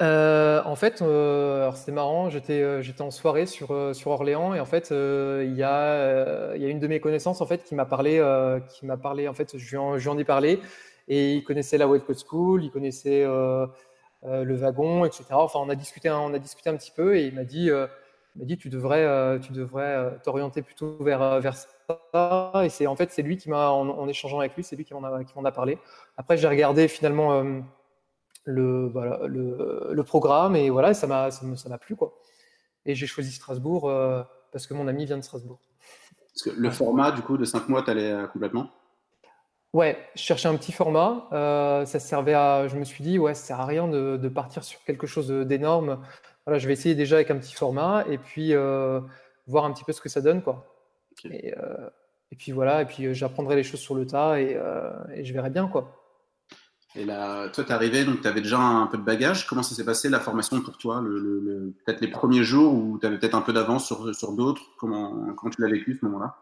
Euh, 0.00 0.62
en 0.64 0.76
fait, 0.76 1.02
euh, 1.02 1.72
c'était 1.72 1.90
marrant, 1.90 2.30
j'étais 2.30 2.62
euh, 2.62 2.82
j'étais 2.82 3.02
en 3.02 3.10
soirée 3.10 3.46
sur, 3.46 3.94
sur 3.96 4.10
Orléans 4.12 4.54
et 4.54 4.60
en 4.60 4.64
fait, 4.64 4.90
il 4.90 5.54
y 5.54 5.62
a, 5.62 6.54
il 6.54 6.62
y 6.62 6.66
a 6.66 6.68
une 6.68 6.78
de 6.78 6.86
mes 6.86 7.00
connaissances 7.00 7.40
en 7.40 7.46
fait 7.46 7.64
qui 7.64 7.74
m'a 7.74 7.84
parlé, 7.84 8.22
qui 8.70 8.86
parlé, 9.02 9.28
en 9.28 9.34
fait, 9.34 9.58
je 9.58 9.70
lui 9.70 9.76
en, 9.76 9.98
je 9.98 10.10
ai 10.10 10.24
parlé 10.24 10.60
et 11.08 11.34
il 11.34 11.42
connaissait 11.42 11.78
la 11.78 11.88
White 11.88 12.04
Code 12.04 12.18
School, 12.18 12.64
il 12.64 12.70
connaissait 12.70 13.24
le 13.24 14.54
wagon, 14.54 15.04
etc. 15.04 15.24
Enfin, 15.32 15.58
on 15.62 15.68
a 15.68 15.74
discuté, 15.74 16.10
on 16.10 16.32
a 16.32 16.38
discuté 16.38 16.70
un 16.70 16.76
petit 16.76 16.92
peu 16.92 17.16
et 17.16 17.26
il 17.26 17.34
m'a 17.34 17.44
dit, 17.44 17.70
m'a 17.70 18.44
dit 18.44 18.56
tu 18.56 18.68
devrais, 18.68 19.40
tu 19.40 19.52
devrais 19.52 20.16
t'orienter 20.22 20.62
plutôt 20.62 20.96
vers, 21.00 21.40
vers 21.40 21.56
ça. 21.56 22.52
Et 22.62 22.68
c'est 22.68 22.86
en 22.86 22.94
fait, 22.94 23.10
c'est 23.10 23.22
lui 23.22 23.36
qui 23.36 23.50
m'a, 23.50 23.70
en, 23.70 24.06
échangeant 24.06 24.38
avec 24.38 24.54
lui, 24.54 24.62
c'est 24.62 24.76
lui 24.76 24.84
qui 24.84 24.94
m'en 24.94 25.02
a, 25.02 25.24
qui 25.24 25.32
m'en 25.34 25.44
a 25.44 25.52
parlé. 25.52 25.78
Après, 26.16 26.36
j'ai 26.36 26.46
regardé 26.46 26.86
finalement 26.86 27.42
le, 28.48 28.88
voilà, 28.88 29.20
le, 29.26 29.90
le, 29.92 30.02
programme 30.04 30.56
et 30.56 30.70
voilà, 30.70 30.94
ça 30.94 31.06
m'a 31.06 31.30
ça 31.30 31.68
m'a 31.68 31.78
plu 31.78 31.96
quoi. 31.96 32.14
Et 32.86 32.94
j'ai 32.94 33.06
choisi 33.06 33.30
Strasbourg 33.30 33.88
euh, 33.88 34.22
parce 34.52 34.66
que 34.66 34.72
mon 34.72 34.88
ami 34.88 35.04
vient 35.04 35.18
de 35.18 35.22
Strasbourg. 35.22 35.60
Parce 36.32 36.42
que 36.42 36.58
le 36.58 36.70
format 36.70 37.12
du 37.12 37.20
coup 37.20 37.36
de 37.36 37.44
5 37.44 37.68
mois, 37.68 37.82
t'allais 37.82 38.10
euh, 38.10 38.26
complètement? 38.26 38.70
Ouais, 39.74 39.98
je 40.14 40.22
cherchais 40.22 40.48
un 40.48 40.56
petit 40.56 40.72
format. 40.72 41.28
Euh, 41.32 41.84
ça 41.84 42.00
servait 42.00 42.32
à. 42.32 42.68
Je 42.68 42.76
me 42.76 42.84
suis 42.84 43.04
dit, 43.04 43.18
ouais, 43.18 43.34
ça 43.34 43.48
sert 43.48 43.60
à 43.60 43.66
rien 43.66 43.86
de, 43.86 44.16
de 44.16 44.28
partir 44.28 44.64
sur 44.64 44.82
quelque 44.84 45.06
chose 45.06 45.28
d'énorme. 45.28 46.02
Voilà, 46.46 46.58
je 46.58 46.66
vais 46.66 46.72
essayer 46.72 46.94
déjà 46.94 47.16
avec 47.16 47.30
un 47.30 47.36
petit 47.36 47.54
format 47.54 48.06
et 48.08 48.16
puis 48.16 48.54
voir 49.46 49.66
un 49.66 49.72
petit 49.72 49.84
peu 49.84 49.92
ce 49.92 50.00
que 50.00 50.08
ça 50.08 50.22
donne, 50.22 50.40
quoi. 50.40 50.74
Et, 51.24 51.52
et, 52.30 52.36
puis 52.36 52.52
voilà, 52.52 52.80
et 52.80 52.86
puis 52.86 53.12
j'apprendrai 53.14 53.56
les 53.56 53.62
choses 53.62 53.80
sur 53.80 53.94
le 53.94 54.06
tas 54.06 54.40
et, 54.40 54.58
et 55.14 55.24
je 55.26 55.32
verrai 55.34 55.50
bien, 55.50 55.68
quoi. 55.68 56.07
Et 56.94 57.04
là, 57.04 57.48
toi, 57.50 57.64
tu 57.64 57.70
es 57.70 57.74
arrivé, 57.74 58.04
donc 58.04 58.22
tu 58.22 58.28
avais 58.28 58.40
déjà 58.40 58.58
un 58.58 58.86
peu 58.86 58.96
de 58.96 59.02
bagage. 59.02 59.46
Comment 59.46 59.62
ça 59.62 59.74
s'est 59.74 59.84
passé 59.84 60.08
la 60.08 60.20
formation 60.20 60.60
pour 60.60 60.78
toi 60.78 61.02
Peut-être 61.84 62.00
les 62.00 62.08
premiers 62.08 62.42
jours 62.42 62.74
où 62.74 62.98
tu 62.98 63.06
avais 63.06 63.18
peut-être 63.18 63.34
un 63.34 63.42
peu 63.42 63.52
d'avance 63.52 63.86
sur, 63.86 64.14
sur 64.14 64.32
d'autres? 64.32 64.62
Comment, 64.78 65.34
comment 65.36 65.50
tu 65.50 65.60
l'as 65.60 65.68
vécu 65.68 65.98
ce 66.00 66.06
moment-là? 66.06 66.36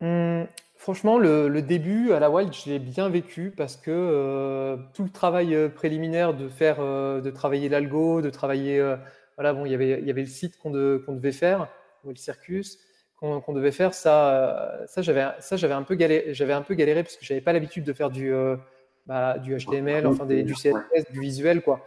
Hum, 0.00 0.46
Franchement, 0.80 1.18
le, 1.18 1.60
début 1.60 2.12
à 2.12 2.20
la 2.20 2.30
Wild, 2.30 2.54
je 2.54 2.70
l'ai 2.70 2.78
bien 2.78 3.10
vécu 3.10 3.52
parce 3.54 3.76
que 3.76 3.90
euh, 3.90 4.78
tout 4.94 5.04
le 5.04 5.10
travail 5.10 5.54
euh, 5.54 5.68
préliminaire 5.68 6.32
de 6.32 6.48
faire, 6.48 6.78
euh, 6.80 7.20
de 7.20 7.30
travailler 7.30 7.68
l'algo, 7.68 8.22
de 8.22 8.30
travailler, 8.30 8.82
voilà, 9.36 9.52
bon, 9.52 9.66
il 9.66 9.72
y 9.72 9.74
avait, 9.74 10.00
il 10.00 10.06
y 10.06 10.10
avait 10.10 10.22
le 10.22 10.26
site 10.26 10.56
qu'on, 10.56 10.70
devait 10.70 11.32
faire, 11.32 11.68
le 12.02 12.16
circus 12.16 12.78
qu'on, 13.16 13.52
devait 13.52 13.72
faire, 13.72 13.92
ça, 13.92 14.80
ça 14.86 15.02
j'avais, 15.02 15.28
ça 15.40 15.58
j'avais 15.58 15.74
un 15.74 15.82
peu 15.82 15.96
galéré, 15.96 16.32
j'avais 16.32 16.54
un 16.54 16.62
peu 16.62 16.72
galéré 16.72 17.02
parce 17.02 17.16
que 17.16 17.26
j'avais 17.26 17.42
pas 17.42 17.52
l'habitude 17.52 17.84
de 17.84 17.92
faire 17.92 18.08
du 18.08 18.32
bah, 19.10 19.38
du 19.38 19.56
HTML, 19.56 20.06
enfin 20.06 20.24
des, 20.24 20.44
du 20.44 20.54
CSS, 20.54 21.10
du 21.10 21.18
visuel, 21.18 21.62
quoi. 21.62 21.84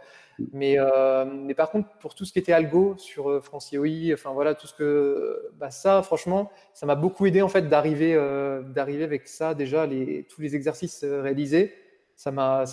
Mais, 0.52 0.74
euh, 0.78 1.24
mais 1.24 1.54
par 1.54 1.70
contre, 1.70 1.88
pour 2.00 2.14
tout 2.14 2.26
ce 2.26 2.34
qui 2.34 2.38
était 2.38 2.52
algo 2.52 2.96
sur 2.98 3.30
euh, 3.30 3.40
FranciOI, 3.40 4.12
enfin 4.12 4.32
voilà, 4.32 4.54
tout 4.54 4.66
ce 4.66 4.74
que, 4.74 5.50
bah, 5.54 5.70
ça, 5.70 6.02
franchement, 6.02 6.52
ça 6.74 6.84
m'a 6.84 6.96
beaucoup 6.96 7.24
aidé 7.24 7.40
en 7.40 7.48
fait 7.48 7.66
d'arriver, 7.66 8.14
euh, 8.14 8.60
d'arriver 8.60 9.04
avec 9.04 9.26
ça 9.26 9.54
déjà, 9.54 9.86
les, 9.86 10.24
tous 10.24 10.42
les 10.42 10.54
exercices 10.54 11.02
réalisés, 11.02 11.72
ça 12.14 12.30
m'a, 12.30 12.64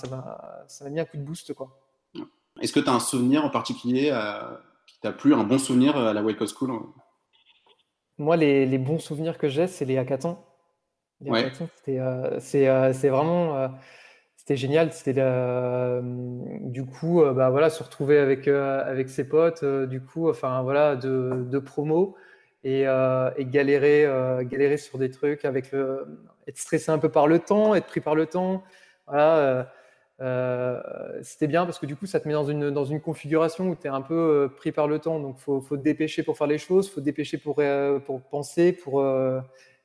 mis 0.89 0.99
un 0.99 1.05
coup 1.05 1.15
de 1.15 1.23
boost, 1.23 1.53
quoi. 1.53 1.79
Est-ce 2.61 2.73
que 2.73 2.81
tu 2.81 2.89
as 2.89 2.93
un 2.93 2.99
souvenir 2.99 3.45
en 3.45 3.49
particulier 3.49 4.13
qui 4.85 4.99
t'a 4.99 5.13
plu, 5.13 5.33
un 5.33 5.45
bon 5.45 5.59
souvenir 5.59 5.95
à 5.95 6.11
la 6.11 6.21
Wake 6.21 6.45
School 6.45 6.73
Moi, 8.17 8.35
les, 8.35 8.65
les, 8.65 8.77
bons 8.77 8.99
souvenirs 8.99 9.37
que 9.37 9.47
j'ai, 9.47 9.67
c'est 9.67 9.85
les 9.85 9.97
hackathons. 9.97 10.37
Les 11.21 11.31
hackathons, 11.31 11.69
c'est, 11.85 12.93
c'est 12.93 13.09
vraiment 13.09 13.71
c'était 14.41 14.55
génial. 14.57 14.91
C'était 14.91 15.13
du 16.61 16.85
coup, 16.85 17.21
euh, 17.21 17.31
bah 17.31 17.51
voilà, 17.51 17.69
se 17.69 17.83
retrouver 17.83 18.17
avec 18.17 18.47
euh, 18.47 18.83
avec 18.83 19.09
ses 19.09 19.27
potes, 19.27 19.61
euh, 19.61 19.85
du 19.85 20.01
coup, 20.01 20.29
enfin 20.31 20.63
voilà, 20.63 20.95
de, 20.95 21.45
de 21.47 21.59
promo 21.59 22.15
et, 22.63 22.81
et 22.81 23.45
galérer 23.45 24.07
galérer 24.49 24.77
sur 24.77 24.97
des 24.97 25.11
trucs 25.11 25.45
avec 25.45 25.73
être 26.47 26.57
stressé 26.57 26.91
un 26.91 26.97
peu 26.99 27.09
par 27.09 27.27
le 27.27 27.39
temps, 27.39 27.75
être 27.75 27.87
pris 27.87 28.01
par 28.01 28.15
le 28.15 28.25
temps. 28.25 28.63
Voilà, 29.07 29.67
c'était 31.21 31.47
bien 31.47 31.65
parce 31.65 31.79
que 31.79 31.85
du 31.85 31.95
coup, 31.95 32.05
ça 32.07 32.19
te 32.19 32.27
met 32.27 32.33
dans 32.33 32.45
une 32.45 32.71
dans 32.71 32.85
une 32.85 33.01
configuration 33.01 33.69
où 33.69 33.75
tu 33.75 33.87
es 33.87 33.89
un 33.89 34.01
peu 34.01 34.51
pris 34.57 34.71
par 34.71 34.87
le 34.87 34.99
temps. 34.99 35.19
Donc, 35.19 35.37
faut 35.37 35.61
faut 35.61 35.77
te 35.77 35.83
dépêcher 35.83 36.23
pour 36.23 36.37
faire 36.37 36.47
les 36.47 36.59
choses, 36.59 36.89
faut 36.89 36.99
te 37.01 37.05
dépêcher 37.05 37.37
pour 37.37 37.61
pour 38.05 38.21
penser, 38.21 38.73
pour 38.73 39.03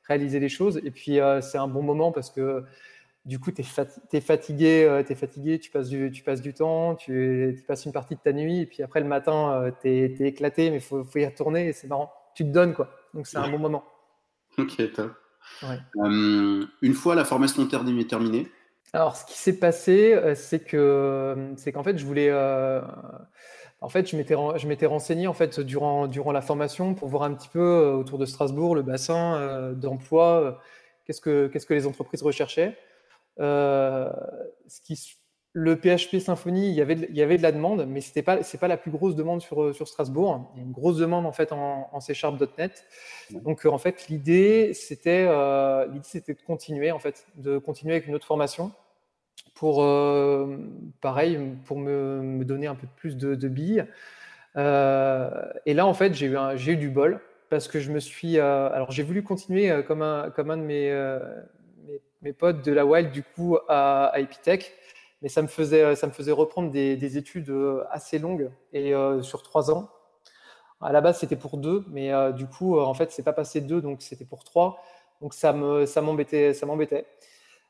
réaliser 0.07 0.39
les 0.39 0.49
choses. 0.49 0.79
Et 0.83 0.91
puis, 0.91 1.19
c'est 1.41 1.57
un 1.57 1.67
bon 1.67 1.81
moment 1.83 2.11
parce 2.11 2.29
que 2.31 2.63
du 3.27 3.39
coup, 3.39 3.51
tu 3.51 3.61
es, 3.61 4.21
fatigué, 4.21 4.85
euh, 4.85 5.03
es 5.07 5.15
fatigué, 5.15 5.59
tu 5.59 5.69
passes 5.69 5.89
du, 5.89 6.11
tu 6.11 6.23
passes 6.23 6.41
du 6.41 6.53
temps, 6.53 6.95
tu, 6.95 7.61
passes 7.67 7.83
une 7.85 7.91
partie 7.91 8.15
de 8.15 8.21
ta 8.21 8.31
nuit, 8.31 8.61
et 8.61 8.65
puis 8.65 8.83
après 8.83 9.01
le 9.01 9.05
matin, 9.05 9.51
euh, 9.51 9.71
tu 9.81 9.89
es, 9.89 10.27
éclaté, 10.27 10.69
mais 10.71 10.77
il 10.77 10.81
faut, 10.81 11.05
y 11.15 11.25
retourner, 11.25 11.67
et 11.67 11.73
c'est 11.73 11.87
marrant. 11.87 12.13
Tu 12.35 12.45
te 12.45 12.49
donnes, 12.49 12.73
quoi. 12.73 12.89
Donc 13.13 13.27
c'est 13.27 13.37
un 13.37 13.49
bon 13.49 13.59
moment. 13.59 13.83
Ok, 14.57 14.77
top. 14.93 15.11
une 15.61 16.93
fois 16.93 17.15
la 17.15 17.25
formation 17.25 17.67
terminée. 17.67 18.47
Alors, 18.93 19.17
ce 19.17 19.25
qui 19.25 19.37
s'est 19.37 19.59
passé, 19.59 20.17
c'est 20.35 20.63
que 20.63 21.51
c'est 21.57 21.73
qu'en 21.73 21.83
fait, 21.83 21.97
je 21.97 22.05
voulais. 22.05 22.31
en 23.81 23.89
fait, 23.89 24.09
je 24.09 24.15
m'étais, 24.15 24.35
je 24.55 24.67
m'étais 24.67 24.85
renseigné 24.85 25.27
en 25.27 25.33
fait 25.33 25.59
durant, 25.59 26.07
durant 26.07 26.31
la 26.31 26.41
formation 26.41 26.93
pour 26.93 27.09
voir 27.09 27.23
un 27.23 27.33
petit 27.33 27.49
peu 27.49 27.91
autour 27.99 28.19
de 28.19 28.25
Strasbourg 28.25 28.73
le 28.73 28.83
bassin 28.83 29.73
d'emploi, 29.73 30.61
qu'est-ce 31.05 31.19
que, 31.19 31.47
qu'est-ce 31.47 31.65
que 31.65 31.73
les 31.73 31.85
entreprises 31.85 32.23
recherchaient. 32.23 32.77
Ce 33.39 34.81
qui 34.83 34.95
le 35.59 35.75
PHP 35.75 36.19
Symfony, 36.19 36.69
il 36.69 36.75
y 36.75 36.81
avait 36.81 36.93
de, 36.93 37.07
il 37.09 37.15
y 37.15 37.23
avait 37.23 37.37
de 37.39 37.41
la 37.41 37.51
demande, 37.51 37.87
mais 37.87 37.99
ce 37.99 38.11
n'est 38.15 38.21
pas, 38.21 38.37
pas 38.37 38.67
la 38.67 38.77
plus 38.77 38.91
grosse 38.91 39.15
demande 39.15 39.41
sur, 39.41 39.73
sur 39.73 39.87
Strasbourg. 39.87 40.51
Il 40.53 40.59
y 40.59 40.61
a 40.61 40.65
une 40.65 40.71
grosse 40.71 40.97
demande 40.97 41.25
en 41.25 41.31
fait 41.31 41.51
en, 41.51 41.89
en 41.91 41.99
C 41.99 42.13
Sharp.net. 42.13 42.85
Donc 43.31 43.65
en 43.65 43.79
fait, 43.79 44.07
l'idée 44.07 44.75
c'était, 44.75 45.25
euh, 45.27 45.87
de 45.87 46.35
continuer 46.45 46.91
en 46.91 46.99
fait, 46.99 47.25
de 47.37 47.57
continuer 47.57 47.95
avec 47.95 48.07
une 48.07 48.13
autre 48.13 48.27
formation 48.27 48.71
pour 49.55 49.83
euh, 49.83 50.57
pareil 51.01 51.39
pour 51.65 51.79
me, 51.79 52.21
me, 52.21 52.45
donner 52.45 52.67
un 52.67 52.75
peu 52.75 52.85
plus 52.95 53.17
de, 53.17 53.33
de 53.33 53.47
billes. 53.47 53.85
Euh, 54.57 55.29
et 55.65 55.73
là 55.73 55.87
en 55.87 55.95
fait, 55.95 56.13
j'ai 56.13 56.27
eu, 56.27 56.37
j'ai 56.53 56.73
eu 56.73 56.77
du 56.77 56.91
bol 56.91 57.19
parce 57.49 57.67
que 57.67 57.79
je 57.79 57.91
me 57.91 57.99
suis, 57.99 58.37
alors 58.37 58.91
j'ai 58.91 59.01
voulu 59.01 59.23
continuer 59.23 59.83
comme 59.87 60.03
un, 60.03 60.29
comme 60.29 60.51
un 60.51 60.57
de 60.57 60.61
mes, 60.61 60.91
mes, 62.27 62.33
potes 62.33 62.63
de 62.63 62.71
la 62.71 62.85
Wild 62.85 63.11
du 63.11 63.23
coup 63.23 63.57
à, 63.67 64.11
Epitech 64.15 64.73
mais 65.21 65.29
ça 65.29 65.41
me 65.41 65.47
faisait, 65.47 65.95
ça 65.95 66.07
me 66.07 66.11
faisait 66.11 66.31
reprendre 66.31 66.71
des, 66.71 67.17
études 67.17 67.49
euh, 67.49 67.83
assez 67.89 68.19
longues 68.19 68.51
et 68.73 68.93
euh, 68.93 69.21
sur 69.21 69.41
trois 69.41 69.71
ans. 69.71 69.89
À 70.79 70.91
la 70.91 71.01
base, 71.01 71.19
c'était 71.19 71.35
pour 71.35 71.57
deux, 71.57 71.83
mais 71.89 72.13
euh, 72.13 72.31
du 72.31 72.45
coup, 72.45 72.79
en 72.79 72.93
fait, 72.93 73.11
c'est 73.11 73.23
pas 73.23 73.33
passé 73.33 73.61
deux, 73.61 73.81
donc 73.81 74.03
c'était 74.03 74.25
pour 74.25 74.43
trois. 74.43 74.83
Donc 75.21 75.33
ça 75.33 75.53
me, 75.53 75.87
ça 75.87 76.01
m'embêtait, 76.01 76.53
ça 76.53 76.67
m'embêtait. 76.67 77.07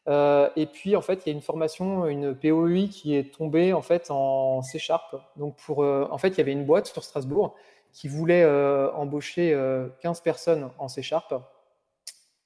et 0.08 0.66
puis, 0.66 0.96
en 0.98 1.02
fait, 1.02 1.26
il 1.26 1.30
y 1.30 1.32
a 1.32 1.36
une 1.36 1.42
formation, 1.42 2.06
une 2.08 2.36
POI 2.36 2.88
qui 2.92 3.16
est 3.16 3.34
tombée 3.34 3.74
en 3.74 3.82
fait 3.82 4.12
en 4.12 4.62
C 4.62 4.80
Sharp. 4.80 5.16
Donc, 5.38 5.56
pour, 5.56 5.80
en 5.80 6.18
fait, 6.18 6.30
il 6.30 6.38
y 6.40 6.42
avait 6.42 6.52
une 6.52 6.66
boîte 6.66 6.88
sur 6.88 7.04
Strasbourg 7.04 7.56
qui 7.94 8.10
voulait 8.10 8.46
embaucher 8.94 9.58
15 10.02 10.20
personnes 10.22 10.70
en 10.78 10.90
C 10.90 11.02
Sharp, 11.02 11.34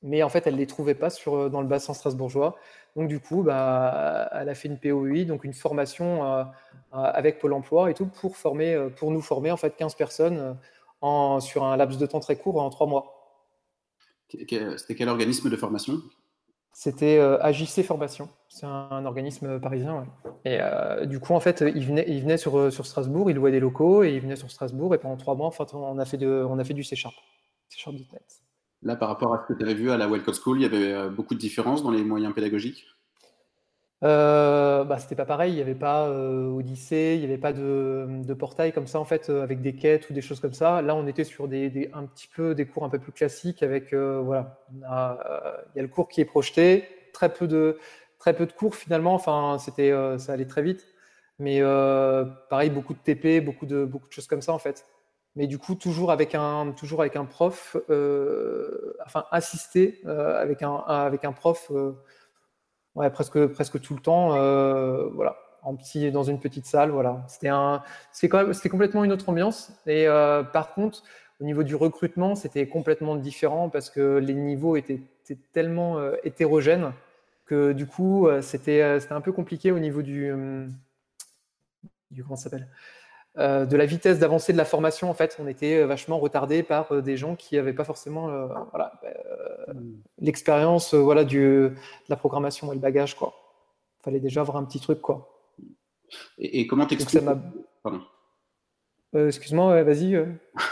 mais 0.04 0.24
en 0.24 0.30
fait, 0.30 0.48
elle 0.48 0.56
les 0.56 0.68
trouvait 0.68 0.96
pas 0.96 1.10
sur, 1.10 1.50
dans 1.50 1.62
le 1.62 1.68
bassin 1.68 1.94
strasbourgeois. 1.94 2.58
Donc 2.96 3.08
du 3.08 3.20
coup, 3.20 3.44
bah, 3.44 4.30
elle 4.34 4.50
a 4.50 4.56
fait 4.56 4.68
une 4.68 4.78
POI, 4.78 5.26
donc 5.26 5.44
une 5.44 5.54
formation 5.54 6.24
euh, 6.24 6.44
euh, 6.44 6.98
avec 6.98 7.40
Pôle 7.40 7.54
Emploi 7.54 7.90
et 7.90 7.94
tout 7.94 8.08
pour 8.08 8.36
former, 8.36 8.74
euh, 8.74 8.90
pour 8.90 9.12
nous 9.12 9.22
former 9.22 9.52
en 9.52 9.58
fait 9.58 9.76
15 9.76 9.96
personnes 9.96 10.58
en, 11.02 11.40
sur 11.40 11.64
un 11.64 11.78
laps 11.78 12.00
de 12.00 12.06
temps 12.06 12.20
très 12.20 12.36
court 12.36 12.62
en 12.62 12.70
trois 12.70 12.88
mois. 12.88 13.18
C'était 14.30 14.96
quel 14.96 15.10
organisme 15.10 15.50
de 15.50 15.56
formation? 15.58 15.96
C'était 16.74 17.20
AJC 17.20 17.84
Formation. 17.84 18.30
C'est 18.48 18.66
un, 18.66 19.06
organisme 19.06 19.60
parisien. 19.60 20.06
Et 20.46 20.58
du 21.06 21.20
coup, 21.20 21.34
en 21.34 21.42
fait, 21.42 21.62
il 21.76 21.86
venait, 21.86 22.06
il 22.08 22.22
venait 22.22 22.38
sur, 22.38 22.72
sur 22.72 22.86
Strasbourg, 22.86 23.30
il 23.30 23.36
louait 23.36 23.52
des 23.52 23.60
locaux 23.60 24.04
et 24.04 24.14
il 24.14 24.22
venait 24.22 24.38
sur 24.38 24.50
Strasbourg 24.50 24.96
et 24.96 24.98
pendant 24.98 25.18
trois 25.18 25.36
mois, 25.36 25.48
en 25.48 25.52
fait, 25.52 25.74
on 25.74 26.00
a 26.00 26.06
fait, 26.06 26.16
de, 26.16 26.46
on 26.50 26.58
a 26.60 26.64
fait 26.64 26.74
du 26.74 26.86
C 26.86 26.96
Sharp. 26.96 27.14
Là, 28.84 28.96
par 28.96 29.10
rapport 29.10 29.34
à 29.34 29.44
ce 29.44 29.54
que 29.54 29.58
tu 29.58 29.64
avais 29.64 29.76
vu 29.76 29.92
à 29.92 29.98
la 29.98 30.08
Wellcott 30.08 30.36
School, 30.36 30.60
il 30.60 30.64
y 30.64 30.66
avait 30.66 30.92
euh, 30.92 31.10
beaucoup 31.10 31.36
de 31.36 31.40
différences 31.40 31.84
dans 31.84 31.92
les 31.92 32.04
moyens 32.04 32.34
pédagogiques? 32.34 32.88
Euh, 34.04 34.84
bah, 34.84 34.98
C'était 34.98 35.16
pas 35.16 35.26
pareil, 35.26 35.54
il 35.54 35.56
n'y 35.56 35.62
avait 35.62 35.76
pas 35.76 36.08
euh, 36.08 36.48
Odyssée, 36.48 37.14
il 37.16 37.20
n'y 37.20 37.26
avait 37.26 37.38
pas 37.38 37.54
de, 37.54 38.34
portail 38.34 38.72
comme 38.74 38.88
ça, 38.88 39.00
en 39.00 39.06
fait, 39.06 39.30
euh, 39.30 39.44
avec 39.44 39.62
des 39.62 39.76
quêtes 39.76 40.10
ou 40.10 40.14
des 40.14 40.22
choses 40.22 40.40
comme 40.40 40.54
ça. 40.54 40.82
Là, 40.82 40.96
on 40.96 41.06
était 41.06 41.24
sur 41.24 41.48
des, 41.48 41.92
un 41.94 42.06
petit 42.06 42.28
peu 42.28 42.56
des 42.56 42.66
cours 42.66 42.84
un 42.84 42.90
peu 42.90 42.98
plus 42.98 43.12
classiques 43.12 43.62
avec, 43.62 43.94
voilà, 43.94 44.60
il 44.74 44.80
y 45.76 45.80
a 45.80 45.82
le 45.82 45.88
cours 45.88 46.08
qui 46.10 46.22
est 46.22 46.26
projeté, 46.26 46.88
très 47.14 47.32
peu 47.32 47.48
de, 47.48 47.78
très 48.18 48.36
peu 48.36 48.46
de 48.48 48.52
cours 48.52 48.76
finalement, 48.76 49.14
enfin, 49.14 49.58
c'était, 49.60 49.92
ça 50.18 50.34
allait 50.34 50.46
très 50.46 50.64
vite. 50.64 50.88
Mais 51.38 51.62
pareil, 52.50 52.72
beaucoup 52.72 52.94
de 52.94 53.00
TP, 53.00 53.44
beaucoup 53.44 53.66
de, 53.68 53.86
beaucoup 53.86 54.08
de 54.08 54.14
choses 54.14 54.28
comme 54.28 54.42
ça, 54.42 54.54
en 54.54 54.60
fait 54.60 54.86
mais 55.36 55.48
du 55.48 55.58
coup 55.58 55.76
toujours 55.76 56.12
avec 56.12 56.36
un 56.36 56.72
toujours 56.74 57.02
avec 57.02 57.16
un 57.16 57.26
prof, 57.26 57.78
euh, 57.90 58.96
enfin 59.06 59.26
assisté 59.32 60.02
euh, 60.06 60.42
avec 60.42 60.62
un 60.62 60.76
avec 60.88 61.26
un 61.26 61.32
prof, 61.32 61.72
euh, 61.72 61.94
presque 63.10 63.48
presque 63.48 63.80
tout 63.82 63.96
le 63.96 64.02
temps, 64.02 64.30
voilà, 65.14 65.38
en 65.64 65.76
petit 65.76 66.12
dans 66.12 66.24
une 66.24 66.40
petite 66.40 66.66
salle, 66.66 66.92
voilà. 66.92 67.24
C'était 67.28 67.50
un 67.50 67.84
c'était 68.12 68.70
complètement 68.70 69.04
une 69.04 69.12
autre 69.14 69.30
ambiance. 69.30 69.72
Et 69.88 70.06
par 70.54 70.74
contre, 70.74 71.04
au 71.40 71.46
niveau 71.46 71.64
du 71.64 71.76
recrutement, 71.76 72.36
c'était 72.36 72.68
complètement 72.68 73.16
différent 73.16 73.70
parce 73.70 73.90
que 73.90 74.18
les 74.18 74.34
niveaux 74.34 74.76
étaient, 74.76 75.02
étaient 75.24 75.40
tellement 75.54 75.98
hétérogènes 76.24 76.94
que 77.46 77.72
du 77.74 77.88
coup 77.88 78.28
c'était 78.42 79.00
c'était 79.00 79.14
un 79.14 79.22
peu 79.22 79.32
compliqué 79.32 79.72
au 79.72 79.80
niveau 79.80 80.02
du 80.02 80.34
du 82.12 82.24
comment 82.24 82.36
s'appelle? 82.36 82.68
Euh, 83.38 83.66
de 83.66 83.78
la 83.78 83.86
vitesse 83.86 84.20
d'avancée 84.20 84.52
de 84.52 84.58
la 84.58 84.66
formation, 84.66 85.10
en 85.10 85.14
fait, 85.14 85.38
on 85.40 85.48
était 85.48 85.78
euh, 85.78 85.86
vachement 85.86 86.20
retardé 86.20 86.64
par 86.64 86.92
euh, 86.92 87.02
des 87.02 87.16
gens 87.16 87.38
qui 87.38 87.56
n'avaient 87.56 87.72
pas 87.72 87.86
forcément 87.86 88.28
voilà, 88.72 88.92
hmm. 89.74 89.94
l'expérience 90.20 90.94
voilà, 90.94 91.24
de 91.24 91.74
la 92.10 92.18
programmation 92.18 92.72
et 92.74 92.76
le 92.76 92.82
bagage. 92.82 93.16
Il 93.22 94.04
fallait 94.04 94.20
déjà 94.20 94.42
avoir 94.42 94.58
un 94.58 94.66
petit 94.66 94.82
truc. 94.82 95.00
Quoi. 95.00 95.30
Et, 96.38 96.68
comment 96.68 96.86
t'expliques 96.86 97.24
Excuse-moi, 99.14 99.84
vas-y. 99.84 100.26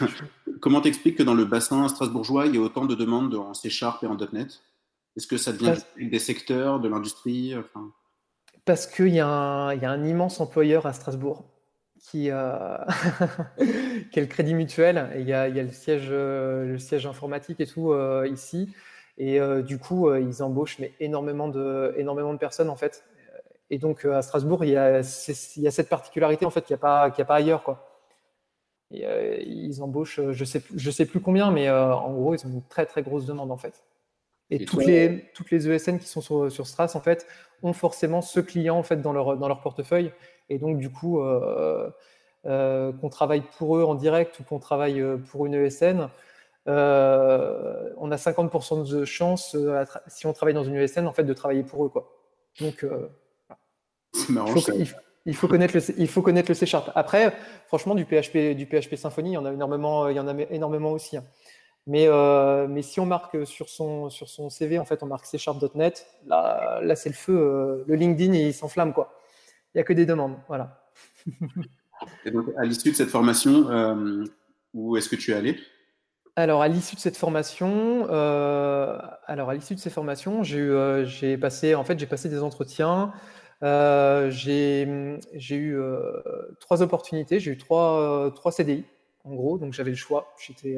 comment 0.62 0.82
t'expliques 0.82 1.18
que 1.18 1.24
dans 1.24 1.34
le 1.34 1.46
bassin 1.46 1.88
strasbourgeois, 1.88 2.46
il 2.46 2.56
y 2.56 2.58
a 2.58 2.62
autant 2.62 2.86
de 2.86 2.96
demandes 2.96 3.36
en 3.36 3.54
C 3.54 3.70
Sharp 3.70 4.04
et 4.04 4.08
en 4.08 4.16
.NET 4.16 4.62
Est-ce 5.16 5.28
que 5.28 5.38
ça 5.38 5.54
devient 5.54 5.76
des 5.98 6.20
secteurs, 6.20 6.82
de 6.82 6.90
l'industrie 6.90 7.54
Parce 8.66 8.86
qu'il 8.86 9.10
y, 9.10 9.16
y, 9.16 9.20
a 9.22 9.70
un 9.72 10.06
immense 10.06 10.42
employeur 10.42 10.86
à 10.86 10.94
Strasbourg 10.94 11.46
qui, 12.10 12.32
euh, 12.32 12.78
qui, 14.12 14.20
est 14.20 14.22
le 14.22 14.28
Crédit 14.28 14.54
Mutuel. 14.54 15.10
Et 15.16 15.22
il 15.22 15.28
y 15.28 15.34
a, 15.34 15.48
il 15.48 15.56
y 15.56 15.60
a 15.60 15.64
le, 15.64 15.72
siège, 15.72 16.08
euh, 16.10 16.66
le 16.66 16.78
siège 16.80 17.06
informatique 17.06 17.60
et 17.60 17.68
tout 17.68 17.92
euh, 17.92 18.28
ici. 18.32 18.74
Et 19.18 19.38
du 19.64 19.80
coup, 19.80 20.14
ils 20.16 20.42
embauchent 20.42 20.80
mais 20.80 20.94
énormément, 21.02 21.50
de, 21.50 21.94
énormément 21.98 22.32
de 22.32 22.38
personnes 22.38 22.70
en 22.70 22.78
fait. 22.78 23.04
Et 23.70 23.78
donc 23.78 24.06
à 24.06 24.22
Strasbourg, 24.22 24.64
il 24.64 24.72
y 24.72 24.78
a, 24.78 25.02
il 25.02 25.62
y 25.62 25.68
a 25.68 25.72
cette 25.72 25.90
particularité 25.90 26.46
en 26.46 26.50
fait 26.50 26.62
qu'il 26.62 26.74
n'y 26.74 26.80
a, 26.80 26.82
pas, 26.82 27.12
qu'il 27.12 27.22
a 27.22 27.26
pas 27.26 27.36
ailleurs. 27.36 27.64
Quoi. 27.64 28.00
Et, 28.92 29.44
ils 29.46 29.84
embauchent, 29.84 30.22
je 30.32 30.46
sais, 30.46 30.64
je 30.74 30.90
sais 30.90 31.06
plus 31.06 31.20
combien, 31.20 31.52
mais 31.52 31.70
en 31.70 32.14
gros, 32.14 32.34
ils 32.34 32.48
ont 32.48 32.50
une 32.50 32.64
très 32.64 32.86
très 32.86 33.02
grosse 33.02 33.26
demande 33.26 33.52
en 33.52 33.58
fait. 33.58 33.84
Et, 34.52 34.64
toutes, 34.64 34.86
les, 34.86 35.30
toutes 35.34 35.52
les 35.52 35.70
ESN 35.70 36.00
qui 36.00 36.08
sont 36.08 36.22
sur, 36.22 36.50
sur 36.50 36.66
Stras, 36.66 36.94
en 36.96 37.02
fait, 37.02 37.28
ont 37.62 37.74
forcément 37.74 38.22
ce 38.22 38.40
client 38.40 38.78
en 38.78 38.84
fait 38.84 39.02
dans 39.02 39.12
leur, 39.12 39.36
dans 39.36 39.50
leur 39.50 39.60
portefeuille. 39.60 40.14
Et 40.50 40.58
donc, 40.58 40.80
du 40.80 40.90
coup, 40.90 41.22
euh, 41.22 41.90
euh, 42.46 42.92
qu'on 42.94 43.10
travaille 43.10 43.44
pour 43.58 43.78
eux 43.78 43.84
en 43.84 43.96
direct 43.96 44.40
ou 44.40 44.44
qu'on 44.44 44.60
travaille 44.60 45.02
euh, 45.02 45.18
pour 45.18 45.46
une 45.46 45.54
ESN, 45.54 46.10
on 46.66 46.72
a 48.12 48.16
50% 48.16 48.90
de 48.90 49.06
chance, 49.06 49.56
si 50.08 50.28
on 50.28 50.34
travaille 50.34 50.54
dans 50.54 50.64
une 50.64 50.76
ESN, 50.76 51.08
en 51.08 51.14
fait, 51.14 51.24
de 51.24 51.34
travailler 51.34 51.64
pour 51.64 51.86
eux. 51.86 51.90
Quoi. 51.90 52.12
Donc, 52.60 52.86
marrant, 54.30 54.54
il, 55.26 55.36
faut, 55.36 55.48
connaître 55.48 55.76
le, 55.76 55.82
il 56.00 56.08
faut 56.08 56.22
connaître 56.22 56.50
le 56.50 56.54
C 56.54 56.68
Sharp. 56.68 56.92
Après, 56.94 57.34
franchement, 57.68 57.96
du 57.96 58.06
PHP, 58.06 58.56
du 58.56 58.68
PHP 58.68 58.96
Symfony, 58.96 59.32
il 59.32 59.34
y 59.34 59.38
en 59.38 59.46
a 59.46 59.54
énormément, 59.54 60.10
il 60.10 60.16
y 60.16 60.20
en 60.20 60.28
a 60.28 60.34
énormément 60.52 60.92
aussi. 60.92 61.18
Hein. 61.18 61.24
Mais, 61.88 62.08
mais 62.68 62.84
si 62.84 63.00
on 63.00 63.08
marque 63.08 63.48
sur 63.48 63.68
son, 63.68 64.12
sur 64.12 64.30
son 64.30 64.52
CV, 64.52 64.78
en 64.78 64.86
fait, 64.86 65.02
on 65.02 65.08
marque 65.08 65.26
C 65.26 65.40
Sharp.net, 65.40 66.06
là, 66.28 66.82
là 66.84 66.96
c'est 66.96 67.10
le 67.10 67.16
feu. 67.16 67.84
le 67.88 67.96
LinkedIn, 67.96 68.34
il 68.34 68.54
s'enflamme. 68.54 68.94
quoi 68.94 69.19
il 69.74 69.78
n'y 69.78 69.82
a 69.82 69.84
que 69.84 69.94
des 69.94 70.06
demandes. 70.06 70.38
Voilà. 70.48 70.84
Et 72.26 72.32
donc, 72.32 72.48
à 72.58 72.66
l'issue 72.66 72.92
de 72.92 72.96
cette 72.96 73.10
formation, 73.10 73.70
euh, 73.70 74.24
où 74.74 74.98
est-ce 74.98 75.10
que 75.10 75.16
tu 75.16 75.32
es 75.32 75.34
allé 75.34 75.58
alors, 76.36 76.62
à 76.62 76.70
l'issue 76.70 76.96
de 76.96 77.02
cette 77.02 77.18
formation, 77.18 78.08
euh, 78.10 78.98
alors 79.26 79.50
à 79.50 79.56
l'issue 79.56 79.76
de 79.76 79.80
ces 79.80 79.90
formations, 79.90 80.42
j'ai 80.42 80.62
euh, 80.62 81.38
passé, 81.38 81.76
en 81.76 81.84
fait, 81.84 82.00
j'ai 82.00 82.06
passé 82.06 82.30
des 82.30 82.42
entretiens. 82.42 83.12
j'ai 83.62 84.86
eu 85.52 85.78
trois 86.62 86.82
opportunités. 86.82 87.42
J'ai 87.42 87.52
eu 87.52 87.58
trois, 87.58 88.32
trois 88.36 88.54
CDI, 88.54 88.86
en 89.26 89.36
gros. 89.36 89.58
Donc, 89.58 89.74
j'avais 89.74 89.90
le 89.90 89.98
choix. 89.98 90.34
J'étais 90.40 90.78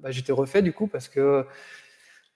bah, 0.00 0.08
refait 0.30 0.62
du 0.62 0.72
coup 0.72 0.86
parce 0.86 1.08
que 1.08 1.44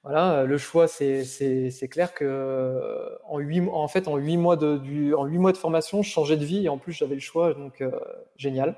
voilà, 0.02 0.44
le 0.44 0.56
choix, 0.56 0.88
c'est 0.88 1.88
clair 1.90 2.14
que 2.14 3.18
en 3.28 3.38
huit, 3.38 3.62
en 3.70 3.86
fait, 3.86 4.08
en 4.08 4.16
huit 4.16 4.38
mois 4.38 4.56
de, 4.56 4.78
du, 4.78 5.14
en 5.14 5.26
mois 5.26 5.52
de 5.52 5.58
formation, 5.58 6.02
je 6.02 6.10
changeais 6.10 6.38
de 6.38 6.44
vie 6.44 6.64
et 6.64 6.68
en 6.70 6.78
plus 6.78 6.92
j'avais 6.92 7.14
le 7.14 7.20
choix, 7.20 7.52
donc 7.52 7.82
euh, 7.82 7.90
génial. 8.36 8.76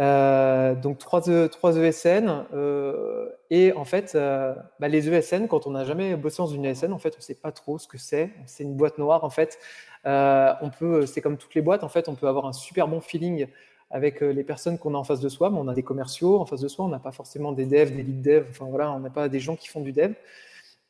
Euh, 0.00 0.74
donc 0.74 0.98
trois, 0.98 1.30
e, 1.30 1.46
trois 1.46 1.76
ESN 1.76 2.46
euh, 2.52 3.28
et 3.50 3.72
en 3.74 3.84
fait, 3.84 4.14
bah, 4.14 4.88
les 4.88 5.08
ESN, 5.08 5.46
quand 5.46 5.68
on 5.68 5.70
n'a 5.70 5.84
jamais 5.84 6.16
bossé 6.16 6.38
dans 6.38 6.48
une 6.48 6.64
ESN, 6.64 6.92
en 6.92 6.98
fait, 6.98 7.14
on 7.16 7.20
sait 7.20 7.36
pas 7.36 7.52
trop 7.52 7.78
ce 7.78 7.86
que 7.86 7.98
c'est. 7.98 8.30
C'est 8.46 8.64
une 8.64 8.74
boîte 8.74 8.98
noire 8.98 9.22
en 9.22 9.30
fait. 9.30 9.58
on 10.04 10.70
peut, 10.76 11.06
c'est 11.06 11.20
comme 11.20 11.36
toutes 11.38 11.54
les 11.54 11.62
boîtes, 11.62 11.84
en 11.84 11.88
fait, 11.88 12.08
on 12.08 12.16
peut 12.16 12.26
avoir 12.26 12.46
un 12.46 12.52
super 12.52 12.88
bon 12.88 13.00
feeling 13.00 13.46
avec 13.90 14.22
euh, 14.22 14.30
les 14.30 14.44
personnes 14.44 14.78
qu'on 14.78 14.94
a 14.94 14.98
en 14.98 15.04
face 15.04 15.20
de 15.20 15.28
soi. 15.28 15.50
Mais 15.50 15.58
on 15.58 15.68
a 15.68 15.74
des 15.74 15.82
commerciaux 15.82 16.40
en 16.40 16.46
face 16.46 16.60
de 16.60 16.68
soi, 16.68 16.84
on 16.84 16.88
n'a 16.88 16.98
pas 16.98 17.12
forcément 17.12 17.52
des 17.52 17.66
devs, 17.66 17.94
des 17.94 18.02
lead 18.02 18.22
devs, 18.22 18.46
enfin 18.50 18.66
voilà, 18.66 18.92
on 18.92 19.00
n'a 19.00 19.10
pas 19.10 19.28
des 19.28 19.40
gens 19.40 19.56
qui 19.56 19.68
font 19.68 19.80
du 19.80 19.92
dev. 19.92 20.12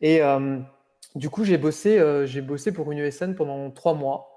Et 0.01 0.21
du 1.15 1.31
coup, 1.31 1.45
j'ai 1.45 1.57
bossé, 1.57 2.03
j'ai 2.27 2.41
bossé 2.41 2.73
pour 2.73 2.91
une 2.93 2.99
ESN 2.99 3.35
pendant 3.35 3.71
trois 3.71 3.95
mois. 3.95 4.31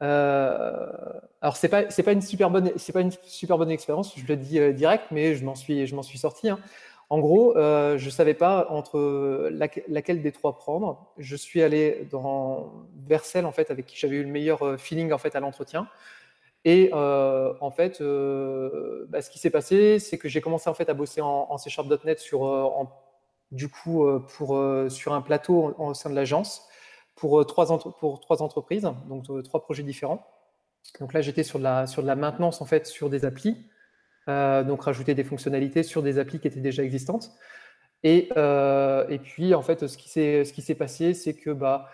alors 0.00 1.56
c'est 1.56 1.68
pas 1.68 1.84
pas 1.84 2.12
une 2.12 2.22
super 2.22 2.50
bonne 2.50 2.72
pas 2.92 3.00
une 3.00 3.12
super 3.22 3.58
bonne 3.58 3.70
expérience, 3.70 4.14
je 4.16 4.26
le 4.26 4.36
dis 4.36 4.58
direct, 4.74 5.04
mais 5.10 5.34
je 5.34 5.44
m'en 5.44 5.54
suis 5.54 5.86
suis 6.02 6.18
sorti. 6.18 6.48
Hein. 6.48 6.58
En 7.12 7.18
gros, 7.18 7.54
euh, 7.58 7.98
je 7.98 8.06
ne 8.06 8.10
savais 8.10 8.32
pas 8.32 8.68
entre 8.70 9.50
laquelle 9.50 10.22
des 10.22 10.32
trois 10.32 10.56
prendre. 10.56 11.12
Je 11.18 11.36
suis 11.36 11.60
allé 11.60 12.08
dans 12.10 12.72
Vercel, 13.06 13.44
en 13.44 13.52
fait, 13.52 13.70
avec 13.70 13.84
qui 13.84 13.98
j'avais 13.98 14.16
eu 14.16 14.22
le 14.22 14.30
meilleur 14.30 14.62
euh, 14.62 14.76
feeling 14.78 15.12
en 15.12 15.18
fait, 15.18 15.36
à 15.36 15.40
l'entretien. 15.40 15.86
Et 16.64 16.90
euh, 16.92 17.52
en 17.60 17.70
fait, 17.70 18.00
bah, 19.08 19.20
ce 19.20 19.30
qui 19.30 19.38
s'est 19.38 19.50
passé, 19.50 19.98
c'est 19.98 20.18
que 20.18 20.28
j'ai 20.28 20.40
commencé 20.40 20.70
en 20.70 20.74
fait, 20.74 20.88
à 20.88 20.94
bosser 20.94 21.20
en, 21.20 21.46
en 21.50 21.58
C 21.58 21.70
sur, 22.18 22.88
du 23.50 23.68
coup, 23.68 24.06
pour, 24.36 24.64
sur 24.88 25.12
un 25.12 25.22
plateau 25.22 25.74
au 25.76 25.94
sein 25.94 26.10
de 26.10 26.14
l'agence 26.14 26.68
pour, 27.16 27.44
trois 27.46 27.66
pour 27.98 28.20
trois 28.20 28.42
entreprises, 28.42 28.88
donc 29.08 29.24
trois 29.42 29.60
projets 29.60 29.82
différents. 29.82 30.24
Donc 31.00 31.12
là, 31.12 31.20
j'étais 31.20 31.42
sur, 31.42 31.58
la, 31.58 31.86
sur 31.86 32.02
de 32.02 32.06
la 32.06 32.16
maintenance 32.16 32.60
en 32.60 32.64
fait, 32.64 32.86
sur 32.86 33.10
des 33.10 33.24
applis. 33.24 33.56
Euh, 34.28 34.62
donc 34.62 34.82
rajouter 34.82 35.14
des 35.14 35.24
fonctionnalités 35.24 35.82
sur 35.82 36.00
des 36.00 36.18
applis 36.18 36.38
qui 36.38 36.46
étaient 36.46 36.60
déjà 36.60 36.84
existantes. 36.84 37.32
Et, 38.04 38.28
euh, 38.36 39.06
et 39.08 39.18
puis, 39.18 39.54
en 39.54 39.62
fait, 39.62 39.86
ce 39.86 39.96
qui 39.96 40.08
s'est, 40.08 40.44
ce 40.44 40.52
qui 40.52 40.62
s'est 40.62 40.74
passé, 40.74 41.14
c'est 41.14 41.34
que 41.34 41.50
bah, 41.50 41.88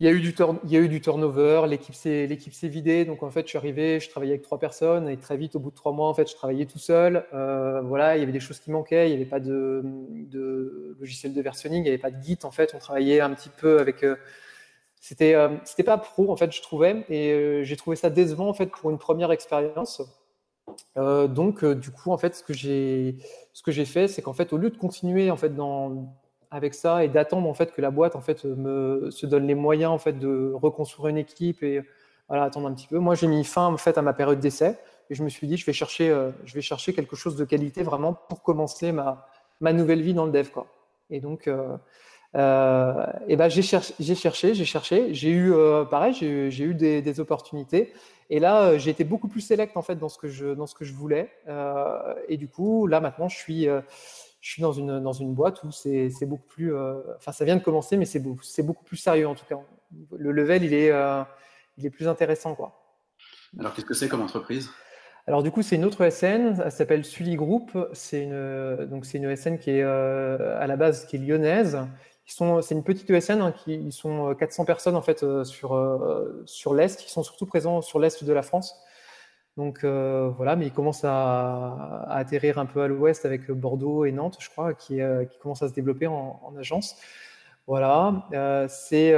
il 0.00 0.06
y, 0.06 0.08
a 0.08 0.12
eu 0.12 0.88
du 0.88 1.00
turnover, 1.00 1.62
l'équipe 1.68 1.94
s'est, 1.94 2.26
vidée. 2.68 3.04
Donc, 3.04 3.22
en 3.22 3.30
fait, 3.30 3.42
je 3.42 3.48
suis 3.48 3.58
arrivé, 3.58 3.98
je 3.98 4.10
travaillais 4.10 4.32
avec 4.32 4.42
trois 4.42 4.58
personnes 4.58 5.08
et 5.08 5.16
très 5.16 5.36
vite, 5.36 5.56
au 5.56 5.58
bout 5.58 5.70
de 5.70 5.74
trois 5.74 5.92
mois, 5.92 6.08
en 6.08 6.14
fait, 6.14 6.28
je 6.28 6.34
travaillais 6.34 6.66
tout 6.66 6.78
seul. 6.78 7.24
Euh, 7.32 7.80
voilà, 7.82 8.16
il 8.16 8.20
y 8.20 8.22
avait 8.22 8.32
des 8.32 8.40
choses 8.40 8.60
qui 8.60 8.70
manquaient. 8.70 9.08
Il 9.08 9.10
n'y 9.10 9.16
avait 9.16 9.30
pas 9.30 9.40
de, 9.40 9.82
logiciel 11.00 11.32
de 11.32 11.40
versionning, 11.40 11.80
il 11.80 11.84
n'y 11.84 11.88
avait 11.88 11.98
pas 11.98 12.10
de 12.10 12.22
Git. 12.22 12.38
En 12.44 12.50
fait, 12.50 12.72
on 12.74 12.78
travaillait 12.78 13.20
un 13.20 13.30
petit 13.32 13.48
peu 13.48 13.78
avec. 13.78 14.04
c'était, 15.00 15.34
c'était 15.64 15.82
pas 15.82 15.98
pro, 15.98 16.30
en 16.30 16.36
fait, 16.36 16.52
je 16.52 16.62
trouvais. 16.62 17.04
Et 17.08 17.64
j'ai 17.64 17.76
trouvé 17.76 17.96
ça 17.96 18.10
décevant, 18.10 18.48
en 18.48 18.54
fait, 18.54 18.66
pour 18.66 18.90
une 18.90 18.98
première 18.98 19.32
expérience. 19.32 20.02
Euh, 20.96 21.28
donc, 21.28 21.64
euh, 21.64 21.74
du 21.74 21.90
coup, 21.90 22.10
en 22.10 22.18
fait, 22.18 22.34
ce 22.34 22.42
que 22.42 22.52
j'ai, 22.52 23.16
ce 23.52 23.84
fait, 23.84 24.08
c'est 24.08 24.22
qu'en 24.22 24.32
fait, 24.32 24.52
au 24.52 24.58
lieu 24.58 24.70
de 24.70 24.76
continuer 24.76 25.30
en 25.30 25.36
fait 25.36 25.54
dans, 25.54 26.14
avec 26.56 26.74
ça 26.74 27.04
et 27.04 27.08
d'attendre 27.08 27.48
en 27.48 27.54
fait 27.54 27.72
que 27.72 27.80
la 27.80 27.90
boîte 27.90 28.16
en 28.16 28.20
fait 28.20 28.44
me 28.44 29.10
se 29.10 29.26
donne 29.26 29.46
les 29.46 29.54
moyens 29.54 29.92
en 29.92 29.98
fait 29.98 30.14
de 30.14 30.52
reconstruire 30.54 31.08
une 31.08 31.18
équipe 31.18 31.62
et 31.62 31.82
voilà 32.28 32.44
attendre 32.44 32.66
un 32.68 32.74
petit 32.74 32.86
peu. 32.88 32.98
Moi, 32.98 33.14
j'ai 33.14 33.26
mis 33.26 33.44
fin 33.44 33.66
en 33.66 33.76
fait 33.76 33.98
à 33.98 34.02
ma 34.02 34.12
période 34.12 34.40
d'essai 34.40 34.78
et 35.10 35.14
je 35.14 35.22
me 35.22 35.28
suis 35.28 35.46
dit 35.46 35.56
je 35.56 35.66
vais 35.66 35.72
chercher, 35.72 36.10
euh, 36.10 36.30
je 36.44 36.54
vais 36.54 36.62
chercher 36.62 36.92
quelque 36.92 37.14
chose 37.14 37.36
de 37.36 37.44
qualité 37.44 37.82
vraiment 37.82 38.14
pour 38.14 38.42
commencer 38.42 38.90
ma, 38.90 39.28
ma 39.60 39.72
nouvelle 39.72 40.02
vie 40.02 40.14
dans 40.14 40.24
le 40.24 40.32
dev 40.32 40.48
quoi. 40.48 40.66
Et 41.10 41.20
donc 41.20 41.46
euh, 41.46 41.76
et 43.28 43.36
ben 43.36 43.48
j'ai 43.48 43.62
cherché, 43.62 43.94
j'ai 44.00 44.14
cherché, 44.14 44.54
j'ai 44.54 44.64
cherché, 44.64 45.14
j'ai 45.14 45.30
eu 45.30 45.54
pareil, 45.90 46.12
j'ai 46.12 46.64
eu 46.64 46.74
des, 46.74 47.20
opportunités 47.20 47.92
et 48.30 48.40
là, 48.40 48.62
euh, 48.62 48.78
j'ai 48.78 48.90
été 48.90 49.04
beaucoup 49.04 49.28
plus 49.28 49.40
sélect 49.40 49.76
en 49.76 49.82
fait 49.82 49.96
dans 49.96 50.08
ce 50.08 50.18
que 50.18 50.28
je, 50.28 50.46
dans 50.46 50.66
ce 50.66 50.74
que 50.74 50.84
je 50.84 50.92
voulais. 50.92 51.30
Euh, 51.48 52.14
et 52.28 52.36
du 52.36 52.48
coup, 52.48 52.86
là 52.86 53.00
maintenant, 53.00 53.28
je 53.28 53.36
suis, 53.36 53.68
euh, 53.68 53.80
je 54.46 54.52
suis 54.52 54.62
dans 54.62 54.72
une, 54.72 55.00
dans 55.00 55.12
une 55.12 55.34
boîte 55.34 55.64
où 55.64 55.72
c'est 55.72 56.08
beaucoup 56.22 56.46
plus. 56.46 56.72
Enfin, 57.16 57.32
ça 57.32 57.44
vient 57.44 57.56
de 57.56 57.62
commencer, 57.62 57.96
mais 57.96 58.04
c'est 58.04 58.20
beaucoup, 58.20 58.44
beaucoup 58.60 58.84
plus 58.84 58.96
sérieux 58.96 59.26
en 59.26 59.34
tout 59.34 59.44
cas. 59.44 59.58
Le 60.16 60.30
level, 60.30 60.62
il 60.62 60.72
est, 60.72 60.92
il 61.78 61.84
est 61.84 61.90
plus 61.90 62.06
intéressant. 62.06 62.54
Quoi. 62.54 62.80
Alors, 63.58 63.74
qu'est-ce 63.74 63.86
que 63.86 63.94
c'est 63.94 64.08
comme 64.08 64.22
entreprise? 64.22 64.70
Alors 65.26 65.42
du 65.42 65.50
coup, 65.50 65.62
c'est 65.62 65.74
une 65.74 65.84
autre 65.84 66.08
SN, 66.08 66.62
elle 66.64 66.70
s'appelle 66.70 67.04
Sully 67.04 67.34
Group. 67.34 67.76
C'est 67.92 68.22
une 68.22 68.86
donc 68.86 69.04
c'est 69.04 69.18
une 69.18 69.34
SN 69.34 69.58
qui 69.58 69.70
est 69.70 69.82
à 69.82 70.66
la 70.68 70.76
base 70.76 71.06
qui 71.06 71.16
est 71.16 71.18
lyonnaise, 71.18 71.76
c'est 72.26 72.74
une 72.74 72.82
petite 72.82 73.08
ESN, 73.08 73.40
hein, 73.40 73.52
qui, 73.52 73.74
ils 73.74 73.92
sont 73.92 74.34
400 74.34 74.62
euh, 74.62 74.66
personnes 74.66 74.96
en 74.96 75.02
fait 75.02 75.22
euh, 75.22 75.44
sur, 75.44 75.74
euh, 75.74 76.42
sur 76.44 76.74
l'Est, 76.74 77.04
ils 77.04 77.08
sont 77.08 77.22
surtout 77.22 77.46
présents 77.46 77.82
sur 77.82 78.00
l'Est 78.00 78.24
de 78.24 78.32
la 78.32 78.42
France. 78.42 78.76
Donc 79.56 79.84
voilà, 79.84 80.56
mais 80.56 80.66
ils 80.66 80.72
commencent 80.72 81.04
à, 81.04 82.06
atterrir 82.10 82.58
un 82.58 82.66
peu 82.66 82.82
à 82.82 82.88
l'ouest 82.88 83.24
avec 83.24 83.50
Bordeaux 83.50 84.04
et 84.04 84.12
Nantes, 84.12 84.36
je 84.38 84.50
crois, 84.50 84.74
qui, 84.74 84.98
qui 85.30 85.38
commencent 85.38 85.62
à 85.62 85.68
se 85.68 85.74
développer 85.74 86.06
en, 86.06 86.54
agence. 86.58 86.96
Voilà, 87.66 88.26
c'est 88.68 89.12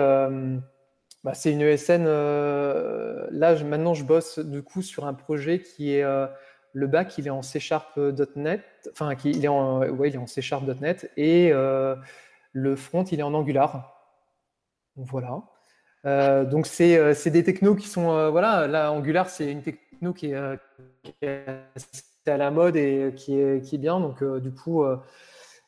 bah, 1.24 1.34
c'est 1.34 1.52
une 1.52 1.62
ESN. 1.62 2.04
là, 2.04 3.64
maintenant, 3.64 3.94
je 3.94 4.04
bosse 4.04 4.38
du 4.38 4.62
coup 4.62 4.82
sur 4.82 5.06
un 5.06 5.14
projet 5.14 5.60
qui 5.60 5.94
est 5.94 6.04
le 6.72 6.86
bac, 6.86 7.18
il 7.18 7.26
est 7.26 7.30
en 7.30 7.42
C 7.42 7.58
Sharp.net, 7.58 8.62
enfin, 8.92 9.16
il 9.24 9.44
est 9.44 9.48
en, 9.48 9.80
ouais, 9.80 10.10
il 10.10 10.14
est 10.14 10.18
en 10.18 10.28
C 10.28 10.40
Sharp.net 10.40 11.10
et 11.16 11.52
le 12.52 12.76
front, 12.76 13.04
il 13.04 13.20
est 13.20 13.22
en 13.22 13.34
Angular. 13.34 13.94
Voilà. 14.96 15.42
Euh, 16.04 16.44
donc, 16.44 16.68
euh, 16.80 17.14
c'est 17.14 17.30
des 17.30 17.44
technos 17.44 17.74
qui 17.74 17.88
sont. 17.88 18.10
Euh, 18.10 18.30
voilà, 18.30 18.66
là, 18.66 18.92
Angular, 18.92 19.28
c'est 19.28 19.50
une 19.50 19.62
techno 19.62 19.80
qui 20.14 20.32
est, 20.32 20.34
à 22.26 22.36
la 22.36 22.50
mode 22.50 22.76
et 22.76 23.12
qui 23.16 23.38
est, 23.38 23.64
qui 23.64 23.76
est 23.76 23.78
bien. 23.78 24.00
Donc, 24.00 24.22
du 24.22 24.52
coup, 24.52 24.84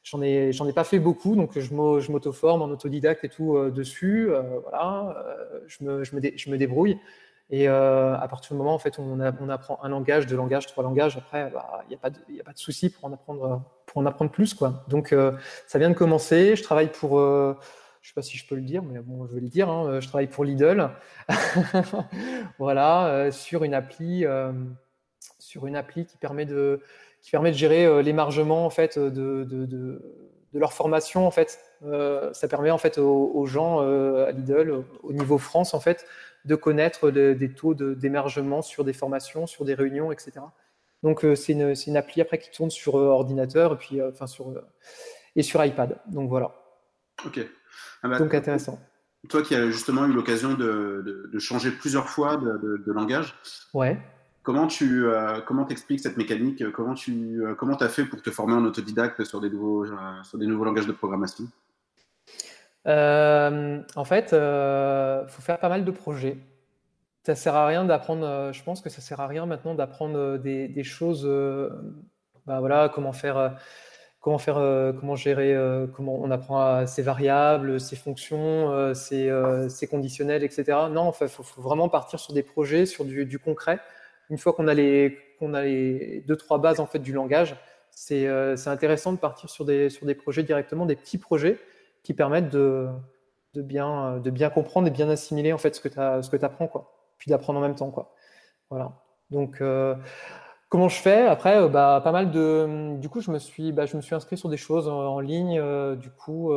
j'en 0.03 0.23
ai, 0.23 0.51
ai 0.51 0.73
pas 0.73 0.85
fait 0.85 0.99
beaucoup. 0.99 1.37
Donc, 1.37 1.59
je 1.59 1.73
m'auto-forme 2.13 2.63
en 2.63 2.67
autodidacte 2.67 3.25
et 3.25 3.29
tout 3.29 3.71
dessus. 3.71 4.31
voilà, 4.63 5.17
je 5.67 5.85
me, 5.85 6.05
je, 6.05 6.17
me 6.17 6.21
je 6.37 6.51
me 6.51 6.59
débrouille. 6.59 6.99
Et 7.53 7.67
à 7.67 8.27
partir 8.31 8.53
du 8.53 8.59
moment 8.59 8.75
en 8.75 8.79
fait, 8.79 8.99
on, 8.99 9.19
on 9.21 9.49
apprend 9.49 9.79
un 9.83 9.89
langage, 9.89 10.27
deux 10.27 10.37
langages, 10.37 10.67
trois 10.67 10.85
langages, 10.85 11.17
après, 11.17 11.51
bah, 11.51 11.83
il 11.87 11.91
n'y 11.91 11.97
a 11.97 12.45
pas 12.45 12.53
de, 12.53 12.59
souci 12.59 12.91
pour 12.91 13.07
en 13.07 13.13
apprendre 13.13 13.63
pour 13.91 14.03
en 14.03 14.07
apprendre 14.07 14.31
plus. 14.31 14.55
Quoi. 14.55 14.85
Donc, 14.89 15.13
euh, 15.13 15.33
ça 15.67 15.79
vient 15.79 15.91
de 15.91 15.95
commencer. 15.95 16.57
Je 16.57 16.63
travaille 16.63 16.91
pour, 16.91 17.19
euh, 17.19 17.55
je 18.01 18.09
ne 18.09 18.11
sais 18.11 18.15
pas 18.15 18.23
si 18.23 18.39
je 18.39 18.47
peux 18.47 18.55
le 18.55 18.63
dire, 18.63 18.83
mais 18.83 18.99
bon, 19.01 19.27
je 19.27 19.35
vais 19.35 19.41
le 19.41 19.49
dire. 19.49 19.69
Hein. 19.69 20.01
je 20.01 20.09
travaille 20.09 20.27
pour 20.27 20.45
Lidl. 20.45 20.91
voilà, 22.59 23.31
sur 23.31 23.65
une 23.65 23.75
appli, 23.75 24.25
sur 25.39 25.67
une 25.67 25.77
appli 25.77 26.07
qui 26.07 26.17
permet 26.17 26.47
de, 26.47 26.81
qui 27.21 27.31
permet 27.31 27.51
de 27.51 27.57
gérer 27.57 28.03
l'émargement 28.03 28.65
en 28.65 28.71
fait 28.71 28.99
de, 28.99 29.45
de, 29.45 29.67
de, 29.67 30.03
leur 30.55 30.73
formation 30.73 31.27
en 31.27 31.31
fait. 31.31 31.61
ça 32.33 32.49
permet 32.49 32.71
en 32.71 32.79
fait 32.79 32.97
aux, 32.97 33.47
gens 33.47 33.81
à 33.81 34.33
Lidl, 34.33 34.83
au 35.03 35.13
niveau 35.13 35.37
France 35.37 35.75
en 35.75 35.81
fait, 35.81 36.07
de 36.47 36.55
connaître 36.55 37.11
des 37.11 37.53
taux 37.53 37.75
d'émergement 37.75 38.63
sur 38.63 38.85
des 38.85 38.95
formations, 38.95 39.47
sur 39.47 39.67
des 39.67 39.75
réunions, 39.75 40.11
etc. 40.11 40.41
Donc 41.03 41.25
euh, 41.25 41.35
c'est 41.35 41.53
une, 41.53 41.75
une, 41.87 41.97
appli 41.97 42.21
après 42.21 42.39
qui 42.39 42.51
tourne 42.51 42.71
sur 42.71 42.97
euh, 42.97 43.07
ordinateur 43.07 43.73
et 43.73 43.77
puis 43.77 44.01
euh, 44.01 44.11
enfin 44.11 44.27
sur 44.27 44.53
et 45.37 45.43
sur 45.43 45.65
iPad. 45.65 45.99
Donc 46.07 46.29
voilà. 46.29 46.53
Ok. 47.25 47.41
Ah 48.03 48.09
bah, 48.09 48.19
Donc 48.19 48.35
intéressant. 48.35 48.79
Toi 49.29 49.43
qui 49.43 49.55
as 49.55 49.71
justement 49.71 50.07
eu 50.07 50.13
l'occasion 50.13 50.55
de, 50.55 51.03
de, 51.31 51.39
changer 51.39 51.71
plusieurs 51.71 52.09
fois 52.09 52.37
de, 52.37 52.93
langage. 52.93 53.35
Ouais. 53.75 53.99
Comment 54.43 54.67
tu 54.67 55.05
comment 55.47 55.67
t'expliques 55.67 56.01
cette 56.01 56.17
mécanique? 56.17 56.65
Comment 56.73 56.95
tu 56.95 57.43
comment 57.59 57.77
as 57.77 57.91
fait 57.91 58.07
pour 58.07 58.23
te 58.23 58.31
former 58.31 58.55
en 58.55 58.65
autodidacte 58.65 59.23
sur 59.25 59.43
des 59.43 59.51
nouveaux 59.51 59.85
sur 60.23 60.39
des 60.39 60.47
nouveaux 60.47 60.65
langages 60.65 60.87
de 60.87 60.93
programmation? 60.93 61.45
En 62.87 64.05
fait, 64.07 64.33
il 64.33 65.29
faut 65.29 65.43
faire 65.43 65.59
pas 65.59 65.69
mal 65.69 65.85
de 65.85 65.91
projets 65.91 66.39
ça 67.25 67.35
sert 67.35 67.55
à 67.55 67.67
rien 67.67 67.85
d'apprendre. 67.85 68.27
Euh, 68.27 68.53
je 68.53 68.63
pense 68.63 68.81
que 68.81 68.91
ça 68.91 69.01
sert 69.01 69.21
à 69.21 69.27
rien 69.27 69.47
maintenant 69.47 69.75
d'apprendre 69.75 70.17
euh, 70.19 70.39
des, 70.39 70.85
choses. 70.85 71.25
Euh, 71.25 71.71
bah 72.47 72.61
voilà, 72.61 72.91
comment 72.93 73.13
faire, 73.13 73.57
comment 74.21 74.39
faire, 74.39 74.57
comment 75.01 75.17
gérer, 75.17 75.57
comment 75.95 76.19
on 76.21 76.31
apprend 76.31 76.87
ses 76.87 77.03
variables, 77.03 77.81
ses 77.81 77.97
fonctions, 77.97 78.95
ses, 78.95 79.89
conditionnels, 79.91 80.45
etc. 80.45 80.65
Non, 80.91 81.13
il 81.21 81.29
faut, 81.29 81.43
vraiment 81.61 81.89
partir 81.89 82.21
sur 82.21 82.35
des 82.35 82.43
projets, 82.43 82.87
sur 82.87 83.05
du, 83.05 83.39
concret. 83.39 83.81
Une 84.29 84.39
fois 84.39 84.53
qu'on 84.53 84.69
a 84.69 84.75
les, 84.75 85.19
deux 86.27 86.37
trois 86.37 86.59
bases 86.59 86.81
en 86.81 86.87
fait 86.87 86.99
du 86.99 87.13
langage, 87.13 87.57
c'est 87.91 88.29
intéressant 88.67 89.13
de 89.13 89.19
partir 89.19 89.49
sur 89.49 89.65
des, 89.65 89.91
sur 89.91 90.07
des 90.07 90.15
projets 90.15 90.43
directement, 90.43 90.87
des 90.87 90.97
petits 90.97 91.19
projets 91.19 91.59
qui 92.03 92.15
permettent 92.15 92.51
de, 92.51 92.89
de 93.55 93.63
bien, 93.63 94.19
de 94.19 94.31
bien 94.31 94.51
comprendre 94.51 94.87
et 94.87 94.91
bien 94.91 95.09
assimiler 95.09 95.53
en 95.53 95.59
fait 95.59 95.75
ce 95.75 95.81
que 95.81 95.89
tu 96.37 96.45
apprends 96.45 96.69
quoi 96.69 96.97
puis 97.21 97.29
d'apprendre 97.29 97.61
en 97.61 97.63
même 97.63 97.77
temps. 97.77 97.93
Quoi. 97.93 98.13
Voilà. 98.71 98.93
Donc, 99.31 99.61
euh, 99.61 99.95
comment 100.71 100.89
je 100.89 100.97
fais 100.97 101.27
Après, 101.27 101.59
euh, 101.59 101.69
bah, 101.69 102.01
pas 102.03 102.13
mal 102.13 102.31
de. 102.31 102.97
Du 102.97 103.11
coup, 103.11 103.21
je 103.21 103.31
me 103.31 103.39
suis, 103.39 103.73
bah, 103.73 103.85
inscrit 104.13 104.39
sur 104.39 104.49
des 104.49 104.57
choses 104.57 104.89
en, 104.89 105.21
ligne. 105.21 105.59
Euh, 105.59 105.97
du 105.97 106.09
coup, 106.11 106.53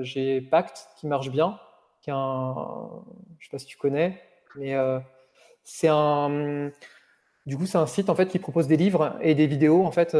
j'ai 0.00 0.40
Pact 0.40 0.88
qui 0.96 1.06
marche 1.06 1.30
bien, 1.30 1.60
qui 2.00 2.10
est 2.10 2.14
un. 2.16 2.88
Je 3.38 3.46
sais 3.46 3.50
pas 3.50 3.58
si 3.58 3.66
tu 3.66 3.76
connais, 3.76 4.20
mais 4.56 4.74
c'est 5.62 5.88
un. 5.88 6.70
Du 7.46 7.56
coup, 7.56 7.64
c'est 7.64 7.78
un 7.78 7.86
site 7.86 8.10
en 8.10 8.14
fait 8.14 8.26
qui 8.26 8.38
propose 8.38 8.66
des 8.66 8.76
livres 8.76 9.16
et 9.22 9.34
des 9.34 9.46
vidéos. 9.46 9.84
En 9.84 9.92
fait, 9.92 10.16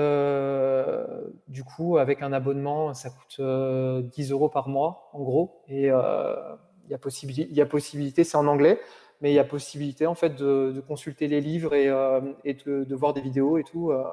du 1.49 1.65
coup, 1.65 1.99
avec 1.99 2.23
un 2.23 2.33
abonnement, 2.33 2.95
ça 2.95 3.11
coûte 3.11 3.41
10 3.41 4.31
euros 4.31 4.49
par 4.49 4.69
mois, 4.69 5.11
en 5.13 5.23
gros. 5.23 5.63
Et 5.69 5.87
il 5.87 6.91
y 6.91 6.95
a 6.95 6.99
possibilité, 6.99 7.49
il 7.51 7.57
y 7.57 7.61
a 7.61 7.67
possibilité, 7.67 8.25
c'est 8.25 8.37
en 8.37 8.47
anglais 8.47 8.79
mais 9.21 9.33
il 9.33 9.35
y 9.35 9.39
a 9.39 9.45
possibilité 9.45 10.07
en 10.07 10.15
fait 10.15 10.37
de, 10.37 10.83
consulter 10.87 11.29
les 11.29 11.41
livres 11.41 11.75
et, 11.75 11.89
euh, 11.89 12.21
de, 12.45 12.95
voir 12.95 13.15
des 13.15 13.21
vidéos 13.21 13.59
et 13.59 13.65
tout, 13.65 13.91
euh, 13.91 14.05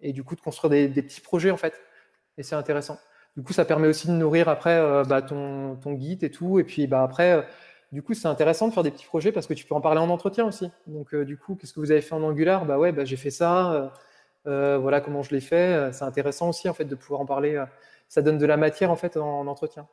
et 0.00 0.12
du 0.12 0.24
coup 0.24 0.34
de 0.34 0.40
construire 0.40 0.70
des, 0.70 1.02
petits 1.02 1.20
projets 1.20 1.50
en 1.50 1.56
fait. 1.56 1.80
Et 2.38 2.42
c'est 2.42 2.54
intéressant. 2.54 2.98
du 3.36 3.42
coup, 3.42 3.52
ça 3.52 3.64
permet 3.64 3.88
aussi 3.88 4.08
de 4.08 4.12
nourrir 4.12 4.48
après 4.48 5.04
bah, 5.04 5.22
ton, 5.22 5.76
ton 5.76 5.92
guide 5.92 6.24
et 6.24 6.30
tout. 6.30 6.58
Et 6.58 6.64
puis 6.64 6.86
bah, 6.86 7.02
après, 7.02 7.46
du 7.92 8.02
coup, 8.02 8.14
c'est 8.14 8.28
intéressant 8.28 8.68
de 8.68 8.72
faire 8.72 8.82
des 8.82 8.90
petits 8.90 9.06
projets 9.06 9.32
parce 9.32 9.46
que 9.46 9.54
tu 9.54 9.66
peux 9.66 9.74
en 9.74 9.80
parler 9.80 10.00
en 10.00 10.08
entretien 10.08 10.46
aussi. 10.46 10.70
Donc, 10.86 11.14
du 11.14 11.36
coup, 11.36 11.56
qu'est-ce 11.56 11.74
que 11.74 11.80
vous 11.80 11.90
avez 11.90 12.00
fait 12.00 12.14
en 12.14 12.22
Angular? 12.22 12.64
Bah 12.64 12.78
ouais, 12.78 12.92
bah, 12.92 13.04
j'ai 13.04 13.16
fait 13.16 13.30
ça. 13.30 13.92
voilà 14.44 15.00
comment 15.00 15.22
je 15.22 15.34
l'ai 15.34 15.40
fait. 15.40 15.92
C'est 15.92 16.04
intéressant 16.04 16.48
aussi 16.48 16.68
en 16.68 16.74
fait 16.74 16.86
de 16.86 16.94
pouvoir 16.94 17.20
en 17.20 17.26
parler. 17.26 17.62
Ça 18.08 18.22
donne 18.22 18.38
de 18.38 18.46
la 18.46 18.56
matière 18.56 18.90
en 18.90 18.96
fait 18.96 19.16
en, 19.16 19.46
entretien. 19.46 19.86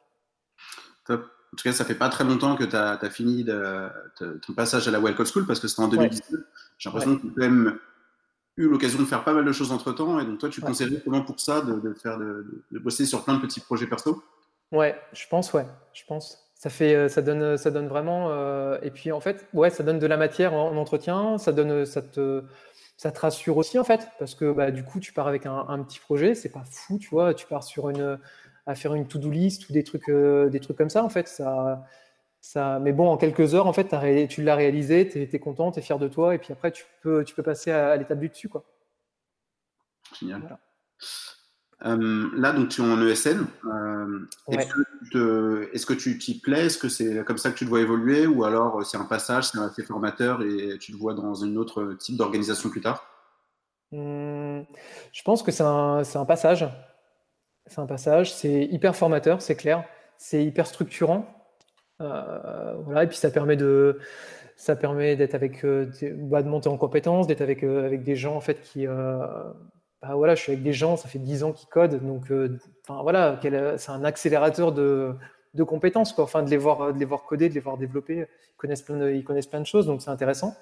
Top. 1.06 1.26
En 1.54 1.58
tout 1.58 1.64
cas, 1.64 1.74
ça 1.74 1.84
fait 1.84 1.96
pas 1.96 2.10
très 2.10 2.24
longtemps 2.24 2.56
que 2.56 2.64
tu 2.64 2.76
as, 2.76 3.10
fini 3.10 3.46
ton 3.46 4.54
passage 4.54 4.88
à 4.88 4.92
la 4.92 5.00
Welcome 5.00 5.26
School 5.26 5.46
parce 5.46 5.60
que 5.60 5.68
c'était 5.68 5.82
en 5.82 5.88
2019. 5.88 6.42
J'ai 6.78 6.90
l'impression 6.90 7.18
que 7.18 7.22
tu 7.22 7.28
as 7.28 7.32
quand 7.36 7.42
même 7.42 7.80
eu 8.60 8.68
l'occasion 8.68 9.00
de 9.00 9.06
faire 9.06 9.24
pas 9.24 9.34
mal 9.34 9.46
de 9.46 9.52
choses 9.52 9.72
entre 9.72 9.92
temps. 9.94 10.20
Et 10.20 10.26
donc, 10.26 10.38
toi, 10.38 10.50
tu 10.50 10.62
conseillerais 10.62 11.02
comment 11.04 11.22
pour 11.22 11.40
ça 11.40 11.62
de, 11.62 11.94
faire 11.94 12.18
de, 12.18 12.46
bosser 12.72 13.06
sur 13.06 13.24
plein 13.24 13.36
de 13.36 13.42
petits 13.42 13.62
projets 13.62 13.88
perso? 13.88 14.22
Ouais, 14.72 15.00
je 15.14 15.26
pense, 15.28 15.54
ouais. 15.54 15.66
Je 15.94 16.04
pense. 16.08 16.38
Ça, 16.54 16.70
fait, 16.70 16.94
euh, 16.94 17.08
ça, 17.08 17.22
donne, 17.22 17.58
ça 17.58 17.72
donne 17.72 17.88
vraiment. 17.88 18.30
Euh, 18.32 18.78
et 18.82 18.92
puis, 18.92 19.12
en 19.12 19.22
fait, 19.22 19.48
ouais, 19.54 19.70
ça 19.70 19.82
donne 19.82 19.98
de 19.98 20.08
la 20.08 20.18
matière 20.18 20.54
en, 20.54 20.76
entretien. 20.76 21.38
Ça, 21.38 21.54
donne, 21.54 21.86
ça, 21.86 22.02
te, 22.02 22.44
ça 22.98 23.12
te 23.12 23.20
rassure 23.20 23.56
aussi, 23.58 23.80
en 23.80 23.86
fait. 23.86 24.10
Parce 24.20 24.36
que 24.36 24.52
bah, 24.52 24.70
du 24.72 24.84
coup, 24.84 25.00
tu 25.00 25.14
pars 25.14 25.28
avec 25.28 25.46
un, 25.46 25.66
un 25.70 25.82
petit 25.84 26.00
projet. 26.00 26.36
C'est 26.36 26.50
pas 26.50 26.66
fou, 26.70 27.00
tu 27.00 27.10
vois. 27.10 27.34
Tu 27.34 27.48
pars 27.48 27.64
sur 27.64 27.90
une 27.90 28.20
à 28.66 28.76
faire 28.76 28.94
une 28.94 29.08
to-do 29.08 29.30
list 29.30 29.70
ou 29.70 29.74
des 29.74 29.84
trucs, 29.84 30.10
euh, 30.10 30.50
des 30.50 30.60
trucs 30.60 30.78
comme 30.78 30.90
ça. 30.90 31.04
En 31.04 31.10
fait, 31.10 31.28
ça, 31.28 31.86
ça, 32.42 32.80
mais 32.80 32.94
bon, 32.94 33.10
en 33.10 33.18
quelques 33.18 33.56
heures, 33.56 33.68
en 33.68 33.74
fait, 33.74 33.94
tu 34.28 34.44
l'as 34.44 34.56
réalisé, 34.56 35.08
tu 35.08 35.22
es, 35.22 35.40
content, 35.40 35.72
tu 35.72 35.80
es 35.80 35.82
fier 35.82 36.00
de 36.00 36.08
toi, 36.08 36.36
et 36.36 36.38
puis 36.38 36.54
après, 36.54 36.72
tu 36.72 36.86
peux, 37.02 37.24
tu 37.24 37.36
peux 37.36 37.44
passer 37.44 37.72
à, 37.72 37.96
l'étape 37.96 38.20
du 38.20 38.30
dessus. 38.30 38.50
Quoi. 38.50 38.64
Génial. 40.20 40.58
Euh, 41.86 42.30
là, 42.36 42.52
donc, 42.52 42.70
tu 42.70 42.82
es 42.82 42.86
en 42.86 43.02
ESN. 43.02 43.48
Euh, 43.66 44.28
est-ce, 44.52 45.86
que 45.86 45.94
tu 45.94 46.18
t'y 46.18 46.40
plais? 46.40 46.66
Est-ce 46.66 46.78
que 46.78 46.90
c'est 46.90 47.24
comme 47.24 47.38
ça 47.38 47.52
que 47.52 47.58
tu 47.58 47.66
te 47.66 47.70
vois 47.70 47.82
évoluer? 47.82 48.28
Ou 48.28 48.44
alors 48.44 48.86
c'est 48.86 48.98
un 48.98 49.06
passage, 49.06 49.46
c'est 49.46 49.60
assez 49.60 49.84
formateur 49.84 50.42
et 50.42 50.78
tu 50.78 50.92
te 50.92 50.98
vois 50.98 51.14
dans 51.14 51.44
un 51.44 51.56
autre 51.56 51.96
type 51.98 52.18
d'organisation 52.18 52.70
plus 52.70 52.82
tard? 52.82 53.06
Mmh, 53.92 54.62
Je 55.12 55.22
pense 55.24 55.42
que 55.42 55.52
c'est 55.52 55.64
un, 55.64 56.04
c'est 56.04 56.18
un 56.18 56.26
passage 56.26 56.68
c'est 57.70 57.80
un 57.80 57.86
passage, 57.86 58.34
c'est 58.34 58.66
hyper 58.66 58.96
formateur, 58.96 59.42
c'est 59.42 59.56
clair, 59.56 59.84
c'est 60.18 60.44
hyper 60.44 60.68
structurant. 60.68 61.26
Euh, 62.02 62.74
voilà, 62.86 63.04
et 63.04 63.08
puis 63.08 63.18
ça 63.18 63.30
permet 63.30 63.58
de 63.58 64.00
ça 64.56 64.76
permet 64.76 65.16
d'être 65.16 65.36
avec 65.36 65.64
euh, 65.66 65.90
bah, 66.16 66.42
de 66.42 66.50
monter 66.50 66.70
en 66.70 66.78
compétences, 66.78 67.28
d'être 67.28 67.42
avec 67.42 67.64
euh, 67.64 67.86
avec 67.86 68.04
des 68.04 68.16
gens 68.16 68.36
en 68.36 68.42
fait 68.42 68.62
qui 68.62 68.86
bah, 68.88 70.14
voilà, 70.16 70.34
je 70.36 70.42
suis 70.42 70.54
avec 70.54 70.64
des 70.64 70.72
gens, 70.74 70.96
ça 70.96 71.10
fait 71.10 71.20
10 71.20 71.44
ans 71.44 71.52
qu'ils 71.52 71.68
codent, 71.68 72.02
donc 72.02 72.32
enfin 72.88 73.02
voilà, 73.02 73.40
c'est 73.78 73.92
un 73.92 74.06
accélérateur 74.06 74.72
de, 74.72 75.14
de 75.54 75.64
compétences 75.64 76.14
quoi, 76.14 76.24
enfin 76.24 76.42
de 76.42 76.50
les 76.50 76.58
voir 76.58 76.94
de 76.94 77.00
les 77.00 77.06
voir 77.06 77.24
coder, 77.24 77.50
de 77.50 77.54
les 77.54 77.60
voir 77.60 77.78
développer, 77.78 78.20
ils 78.20 78.56
connaissent 78.58 78.82
plein 78.82 78.98
de, 78.98 79.12
ils 79.12 79.26
connaissent 79.26 79.48
plein 79.48 79.60
de 79.60 79.66
choses, 79.66 79.86
donc 79.86 80.02
c'est 80.02 80.10
intéressant. 80.10 80.56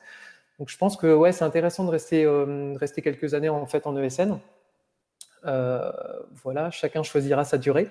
Donc 0.59 0.69
je 0.69 0.77
pense 0.77 0.97
que 0.97 1.13
ouais, 1.13 1.31
c'est 1.31 1.45
intéressant 1.45 1.85
de 1.85 1.91
rester 1.91 2.27
rester 2.79 3.03
quelques 3.03 3.35
années 3.35 3.49
en 3.49 3.67
fait 3.67 3.85
en 3.85 3.95
ESN. 3.95 4.39
Euh, 5.47 5.91
voilà, 6.43 6.71
chacun 6.71 7.03
choisira 7.03 7.43
sa 7.43 7.57
durée. 7.57 7.89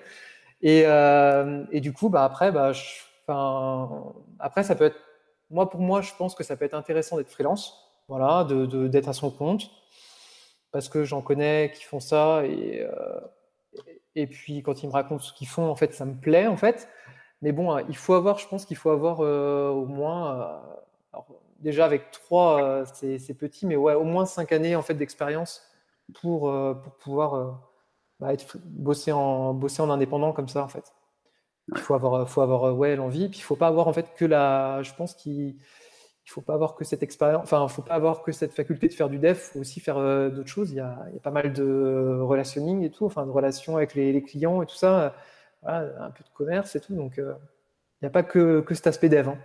Et, 0.61 0.83
euh, 0.85 1.63
et 1.71 1.81
du 1.81 1.93
coup, 1.93 2.09
bah, 2.09 2.23
après, 2.23 2.51
bah, 2.51 2.71
après, 4.39 4.63
ça 4.63 4.75
peut 4.75 4.85
être, 4.85 4.99
moi, 5.49 5.69
pour 5.69 5.81
moi, 5.81 6.01
je 6.01 6.11
pense 6.17 6.35
que 6.35 6.43
ça 6.43 6.55
peut 6.55 6.65
être 6.65 6.73
intéressant 6.73 7.17
d'être 7.17 7.29
freelance, 7.29 7.73
voilà, 8.07 8.43
d'être 8.43 8.67
de, 8.67 8.87
d'être 8.87 9.09
à 9.09 9.13
son 9.13 9.31
compte, 9.31 9.69
parce 10.71 10.89
que 10.89 11.03
j'en 11.03 11.21
connais 11.21 11.71
qui 11.75 11.83
font 11.83 11.99
ça, 11.99 12.43
et, 12.45 12.81
euh, 12.81 13.19
et 14.15 14.27
puis 14.27 14.63
quand 14.63 14.83
ils 14.83 14.87
me 14.87 14.93
racontent 14.93 15.23
ce 15.23 15.33
qu'ils 15.33 15.47
font, 15.47 15.69
en 15.69 15.75
fait, 15.75 15.93
ça 15.93 16.05
me 16.05 16.15
plaît, 16.15 16.47
en 16.47 16.57
fait. 16.57 16.89
Mais 17.41 17.51
bon, 17.51 17.77
il 17.87 17.95
faut 17.95 18.15
avoir, 18.15 18.39
je 18.39 18.47
pense 18.47 18.65
qu'il 18.65 18.77
faut 18.77 18.89
avoir 18.89 19.19
au 19.19 19.85
moins, 19.85 20.59
déjà 21.59 21.85
avec 21.85 22.09
trois, 22.11 22.83
c'est 22.95 23.37
petit, 23.37 23.67
mais 23.67 23.75
ouais, 23.75 23.93
au 23.93 24.03
moins 24.03 24.25
cinq 24.25 24.51
années 24.51 24.75
en 24.75 24.81
fait 24.81 24.95
d'expérience 24.95 25.66
pour, 26.13 26.49
euh, 26.49 26.73
pour 26.73 26.93
pouvoir 26.97 27.33
euh, 27.35 27.51
bah, 28.19 28.33
être, 28.33 28.57
bosser, 28.65 29.11
en, 29.11 29.53
bosser 29.53 29.81
en 29.81 29.89
indépendant 29.89 30.33
comme 30.33 30.47
ça, 30.47 30.63
en 30.63 30.67
fait. 30.67 30.93
Il 31.75 31.79
faut 31.79 31.95
avoir, 31.95 32.29
faut 32.29 32.41
avoir 32.41 32.75
ouais, 32.77 32.95
l'envie, 32.95 33.27
puis 33.29 33.39
il 33.39 33.43
faut 33.43 33.57
pas 33.57 33.67
avoir 33.67 33.87
en 33.89 33.93
fait 33.93 34.13
que 34.15 34.23
la. 34.23 34.81
Je 34.83 34.93
pense 34.93 35.13
qu'il 35.13 35.55
il 36.25 36.29
faut 36.29 36.41
pas 36.41 36.53
avoir 36.53 36.75
que 36.75 36.85
cette 36.85 37.03
expérience, 37.03 37.43
enfin, 37.43 37.65
faut 37.67 37.81
pas 37.81 37.95
avoir 37.95 38.21
que 38.21 38.31
cette 38.31 38.53
faculté 38.53 38.87
de 38.87 38.93
faire 38.93 39.09
du 39.09 39.17
dev, 39.17 39.31
il 39.31 39.35
faut 39.35 39.59
aussi 39.59 39.79
faire 39.79 39.97
euh, 39.97 40.29
d'autres 40.29 40.49
choses. 40.49 40.71
Il 40.71 40.75
y, 40.75 40.79
a, 40.79 40.97
il 41.09 41.13
y, 41.13 41.17
a, 41.17 41.21
pas 41.21 41.31
mal 41.31 41.53
de 41.53 42.19
relationning 42.21 42.83
et 42.83 42.91
tout, 42.91 43.05
enfin, 43.05 43.25
de 43.25 43.31
relations 43.31 43.77
avec 43.77 43.95
les, 43.95 44.13
les 44.13 44.21
clients 44.21 44.61
et 44.61 44.65
tout 44.65 44.75
ça, 44.75 45.15
voilà, 45.61 46.05
un 46.05 46.11
peu 46.11 46.23
de 46.23 46.29
commerce 46.33 46.75
et 46.75 46.81
tout. 46.81 46.95
Donc, 46.95 47.13
il 47.17 47.35
n'y 48.01 48.07
a 48.07 48.11
pas 48.11 48.23
que, 48.23 48.61
que 48.61 48.75
cet 48.75 48.87
aspect 48.87 49.09
dev. 49.09 49.29
Hein. 49.29 49.37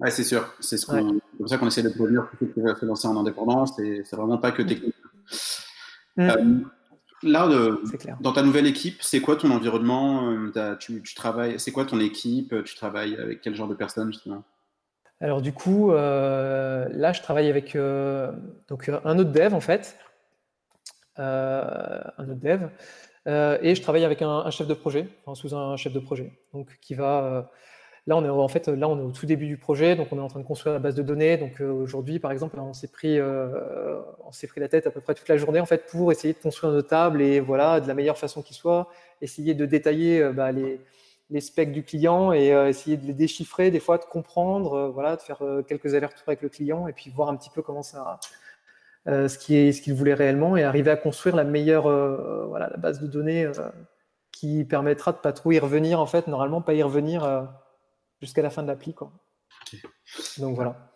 Ouais, 0.00 0.10
c'est 0.10 0.24
sûr. 0.24 0.54
C'est 0.60 0.76
ce 0.76 0.86
comme 0.86 1.48
ça 1.48 1.58
qu'on 1.58 1.68
essaie 1.68 1.82
de 1.82 1.88
produire 1.90 2.28
plutôt 2.28 2.46
que 2.46 2.60
de 2.60 2.74
se 2.74 2.84
lancer 2.84 3.08
en 3.08 3.16
indépendance. 3.18 3.78
Et 3.78 4.02
c'est 4.04 4.16
vraiment 4.16 4.38
pas 4.38 4.52
que 4.52 4.62
technique. 4.62 4.94
Mm. 6.16 6.30
Euh, 6.30 6.60
là, 7.22 7.48
dans 8.20 8.32
ta 8.32 8.42
nouvelle 8.42 8.66
équipe, 8.66 9.02
c'est 9.02 9.20
quoi 9.20 9.36
ton 9.36 9.50
environnement 9.50 10.30
euh, 10.30 10.76
tu, 10.76 11.02
travailles, 11.14 11.58
C'est 11.58 11.72
quoi 11.72 11.84
ton 11.84 12.00
équipe 12.00 12.54
Tu 12.64 12.76
travailles 12.76 13.16
avec 13.16 13.40
quel 13.40 13.54
genre 13.54 13.68
de 13.68 13.74
personnes 13.74 14.12
justement? 14.12 14.44
Alors 15.20 15.40
du 15.40 15.52
coup, 15.52 15.92
euh, 15.92 16.86
là, 16.90 17.12
je 17.12 17.22
travaille 17.22 17.48
avec 17.48 17.76
donc 18.68 18.88
un 18.88 19.18
autre 19.18 19.32
dev 19.32 19.54
en 19.54 19.60
fait, 19.60 19.98
un 21.16 22.02
autre 22.18 22.40
dev, 22.40 22.68
et 23.62 23.74
je 23.74 23.82
travaille 23.82 24.04
avec 24.04 24.20
un, 24.22 24.50
chef 24.50 24.66
de 24.66 24.74
projet, 24.74 25.08
enfin, 25.24 25.34
sous 25.34 25.56
un 25.56 25.76
chef 25.76 25.92
de 25.92 26.00
projet, 26.00 26.38
donc 26.52 26.78
qui 26.82 26.94
va 26.94 27.50
Là, 28.08 28.16
on 28.16 28.24
est 28.24 28.28
en 28.28 28.46
fait 28.46 28.68
là, 28.68 28.88
on 28.88 28.98
est 29.00 29.02
au 29.02 29.10
tout 29.10 29.26
début 29.26 29.48
du 29.48 29.56
projet, 29.56 29.96
donc 29.96 30.08
on 30.12 30.18
est 30.18 30.20
en 30.20 30.28
train 30.28 30.38
de 30.38 30.44
construire 30.44 30.72
la 30.74 30.78
base 30.78 30.94
de 30.94 31.02
données. 31.02 31.36
Donc 31.38 31.60
euh, 31.60 31.72
aujourd'hui, 31.72 32.20
par 32.20 32.30
exemple, 32.30 32.56
on 32.60 32.72
s'est 32.72 32.86
pris, 32.86 33.18
euh, 33.18 34.00
on 34.24 34.30
s'est 34.30 34.46
pris 34.46 34.60
la 34.60 34.68
tête 34.68 34.86
à 34.86 34.92
peu 34.92 35.00
près 35.00 35.14
toute 35.14 35.28
la 35.28 35.36
journée 35.36 35.58
en 35.58 35.66
fait 35.66 35.86
pour 35.86 36.12
essayer 36.12 36.32
de 36.32 36.38
construire 36.38 36.72
nos 36.72 36.82
tables 36.82 37.20
et 37.20 37.40
voilà 37.40 37.80
de 37.80 37.88
la 37.88 37.94
meilleure 37.94 38.16
façon 38.16 38.42
qui 38.42 38.54
soit, 38.54 38.88
essayer 39.22 39.54
de 39.54 39.66
détailler 39.66 40.22
euh, 40.22 40.32
bah, 40.32 40.52
les, 40.52 40.80
les, 41.30 41.40
specs 41.40 41.72
du 41.72 41.82
client 41.82 42.32
et 42.32 42.50
essayer 42.68 42.96
de 42.96 43.04
les 43.06 43.12
déchiffrer, 43.12 43.72
des 43.72 43.80
fois 43.80 43.98
de 43.98 44.04
comprendre, 44.04 44.90
voilà, 44.94 45.16
de 45.16 45.22
faire 45.22 45.42
quelques 45.66 45.94
allers-retours 45.94 46.28
avec 46.28 46.42
le 46.42 46.48
client 46.48 46.86
et 46.86 46.92
puis 46.92 47.10
voir 47.10 47.28
un 47.28 47.36
petit 47.36 47.50
peu 47.50 47.62
comment 47.62 47.82
ça, 47.82 48.20
ce 49.06 49.36
qu'il 49.36 49.94
voulait 49.94 50.14
réellement 50.14 50.56
et 50.56 50.62
arriver 50.62 50.92
à 50.92 50.96
construire 50.96 51.34
la 51.34 51.42
meilleure, 51.42 51.88
voilà, 52.48 52.68
la 52.70 52.76
base 52.76 53.00
de 53.00 53.08
données 53.08 53.50
qui 54.30 54.64
permettra 54.64 55.10
de 55.12 55.18
pas 55.18 55.32
trop 55.32 55.50
y 55.50 55.58
revenir 55.58 55.98
en 55.98 56.06
fait, 56.06 56.28
normalement 56.28 56.60
pas 56.60 56.74
y 56.74 56.82
revenir 56.84 57.48
jusqu'à 58.20 58.42
la 58.42 58.50
fin 58.50 58.62
de 58.62 58.68
l'appli. 58.68 58.94
Quoi. 58.94 59.12
Donc 60.38 60.54
voilà. 60.54 60.92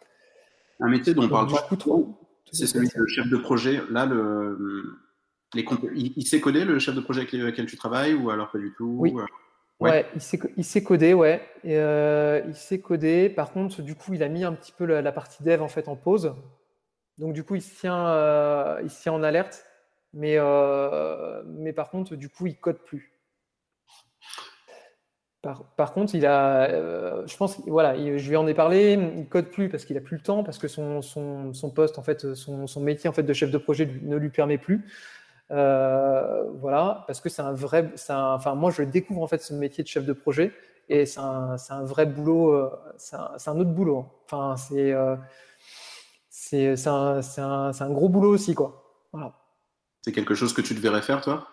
Un 0.81 0.89
métier 0.89 1.15
dont 1.15 1.25
on 1.25 1.29
parle 1.29 1.49
beaucoup 1.49 1.77
trop, 1.77 2.19
c'est 2.53 2.67
celui 2.67 2.89
de 2.89 3.07
chef 3.07 3.29
de 3.29 3.37
projet. 3.37 3.83
Là, 3.91 4.07
le, 4.07 4.99
les 5.55 5.67
il, 5.95 6.27
sait 6.27 6.41
coder 6.41 6.65
le 6.65 6.79
chef 6.79 6.95
de 6.95 7.01
projet 7.01 7.21
avec 7.21 7.33
lequel 7.33 7.67
tu 7.67 7.77
travailles 7.77 8.15
ou 8.15 8.31
alors 8.31 8.51
pas 8.51 8.59
du 8.59 8.73
tout 8.77 8.97
Oui. 8.99 9.13
Euh, 9.17 9.25
ouais. 9.81 10.07
il, 10.15 10.21
sait, 10.21 10.39
il 10.57 10.65
sait 10.65 10.83
coder, 10.83 11.15
ouais. 11.15 11.43
Et, 11.65 11.77
euh, 11.77 12.41
il 12.47 12.55
sait 12.55 12.81
coder. 12.81 13.29
Par 13.29 13.53
contre, 13.53 13.83
du 13.83 13.95
coup, 13.95 14.15
il 14.15 14.23
a 14.23 14.29
mis 14.29 14.45
un 14.45 14.53
petit 14.53 14.73
peu 14.73 14.85
la, 14.85 15.13
partie 15.13 15.43
dev 15.43 15.61
en 15.61 15.69
fait 15.69 15.89
en 15.89 15.97
pause. 15.97 16.35
Donc 17.19 17.35
du 17.35 17.45
coup, 17.45 17.57
il 17.57 17.63
se 17.63 17.79
tient, 17.79 18.09
euh, 18.09 18.81
il 18.83 18.91
se 18.91 19.03
tient 19.03 19.13
en 19.13 19.23
alerte. 19.23 19.67
Mais, 20.13 20.39
mais 21.47 21.73
par 21.73 21.91
contre, 21.91 22.17
du 22.17 22.29
coup, 22.29 22.47
il 22.47 22.57
code 22.57 22.79
plus. 22.79 23.13
Par, 25.43 25.95
contre, 25.95 26.15
il 26.15 26.27
a, 26.27 26.69
euh, 26.69 27.27
je 27.27 27.35
pense, 27.35 27.61
voilà, 27.67 27.97
je 27.97 28.29
lui 28.29 28.37
en 28.37 28.47
ai 28.47 28.53
parlé. 28.53 28.99
Il 29.17 29.27
code 29.27 29.47
plus 29.47 29.71
parce 29.71 29.87
qu'il 29.87 29.97
a 29.97 30.01
plus 30.01 30.17
le 30.17 30.23
temps, 30.23 30.45
parce 30.45 30.59
que 30.59 30.69
son, 30.69 31.01
son, 31.01 31.71
poste, 31.75 31.99
en 31.99 32.03
fait, 32.03 32.35
son, 32.35 32.81
métier 32.81 33.09
en 33.09 33.15
fait 33.15 33.23
de 33.23 33.33
chef 33.33 33.51
de 33.51 33.57
projet 33.57 33.89
ne 34.03 34.17
lui 34.17 34.29
permet 34.29 34.59
plus. 34.59 34.85
Euh, 35.51 36.45
voilà, 36.61 37.05
parce 37.07 37.23
que 37.23 37.31
c'est 37.31 37.41
un 37.41 37.53
vrai, 37.53 37.91
un, 38.11 38.35
enfin, 38.35 38.55
moi, 38.55 38.71
je 38.71 38.83
découvre 38.83 39.23
en 39.23 39.27
fait 39.27 39.43
ce 39.43 39.55
métier 39.55 39.83
de 39.83 39.89
chef 39.89 40.05
de 40.05 40.13
projet 40.13 40.53
et 40.91 41.07
c'est 41.07 41.21
un, 41.21 41.57
un, 41.71 41.85
vrai 41.85 42.05
boulot, 42.05 42.53
euh, 42.53 42.71
c'est 42.99 43.17
un, 43.17 43.59
autre 43.59 43.71
boulot. 43.71 43.99
Hein. 43.99 44.11
Enfin, 44.27 44.57
c'est, 44.57 46.77
c'est, 46.77 46.87
un, 46.87 47.21
un, 47.41 47.91
gros 47.91 48.11
boulot 48.11 48.29
aussi, 48.29 48.55
quoi. 48.55 49.07
Voilà. 49.11 49.33
C'est 50.03 50.13
quelque 50.13 50.35
chose 50.35 50.53
que 50.53 50.61
tu 50.61 50.75
devrais 50.75 51.03
faire, 51.03 51.23
toi? 51.23 51.49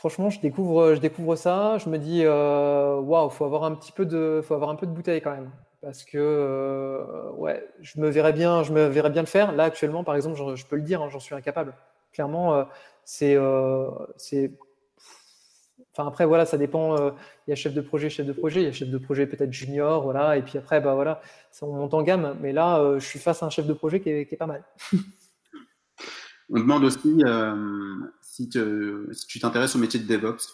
Franchement, 0.00 0.30
je 0.30 0.40
découvre, 0.40 0.94
je 0.94 1.00
découvre 1.00 1.36
ça. 1.36 1.76
Je 1.76 1.90
me 1.90 1.98
dis, 1.98 2.22
euh, 2.24 2.96
waouh, 2.96 3.28
faut 3.28 3.44
avoir 3.44 3.64
un 3.64 3.74
petit 3.74 3.92
peu 3.92 4.06
de, 4.06 4.40
faut 4.42 4.54
avoir 4.54 4.70
un 4.70 4.74
peu 4.74 4.86
de 4.86 4.92
bouteille 4.92 5.20
quand 5.20 5.30
même, 5.30 5.50
parce 5.82 6.04
que 6.04 6.16
euh, 6.16 7.30
ouais, 7.32 7.68
je 7.82 8.00
me 8.00 8.08
verrais 8.08 8.32
bien, 8.32 8.62
je 8.62 8.72
me 8.72 8.86
verrais 8.86 9.10
bien 9.10 9.20
le 9.20 9.26
faire. 9.26 9.52
Là, 9.52 9.64
actuellement, 9.64 10.02
par 10.02 10.16
exemple, 10.16 10.38
je, 10.54 10.64
peux 10.64 10.76
le 10.76 10.82
dire, 10.82 11.02
hein, 11.02 11.10
j'en 11.10 11.20
suis 11.20 11.34
incapable. 11.34 11.74
Clairement, 12.14 12.54
euh, 12.54 12.64
c'est, 13.04 13.36
c'est, 14.16 14.52
enfin 15.92 16.08
après 16.08 16.24
voilà, 16.24 16.46
ça 16.46 16.56
dépend. 16.56 16.96
Il 17.46 17.50
y 17.50 17.52
a 17.52 17.56
chef 17.56 17.74
de 17.74 17.82
projet, 17.82 18.08
chef 18.08 18.26
de 18.26 18.32
projet, 18.32 18.62
il 18.62 18.64
y 18.64 18.68
a 18.68 18.72
chef 18.72 18.88
de 18.88 18.98
projet 18.98 19.26
peut-être 19.26 19.52
junior, 19.52 20.02
voilà, 20.02 20.38
et 20.38 20.42
puis 20.42 20.56
après, 20.56 20.80
bah 20.80 20.94
voilà, 20.94 21.20
ça 21.50 21.66
on 21.66 21.74
monte 21.74 21.92
en 21.92 22.02
gamme. 22.02 22.38
Mais 22.40 22.52
là, 22.54 22.94
je 22.98 23.04
suis 23.04 23.18
face 23.18 23.42
à 23.42 23.46
un 23.46 23.50
chef 23.50 23.66
de 23.66 23.74
projet 23.74 24.00
qui 24.00 24.08
est, 24.08 24.24
qui 24.24 24.34
est 24.34 24.38
pas 24.38 24.46
mal. 24.46 24.64
On 26.52 26.58
demande 26.58 26.82
aussi 26.82 27.22
si, 28.30 28.48
tu 28.48 29.40
t'intéresses 29.40 29.74
au 29.74 29.78
métier 29.78 30.00
de 30.00 30.06
DevOps 30.06 30.46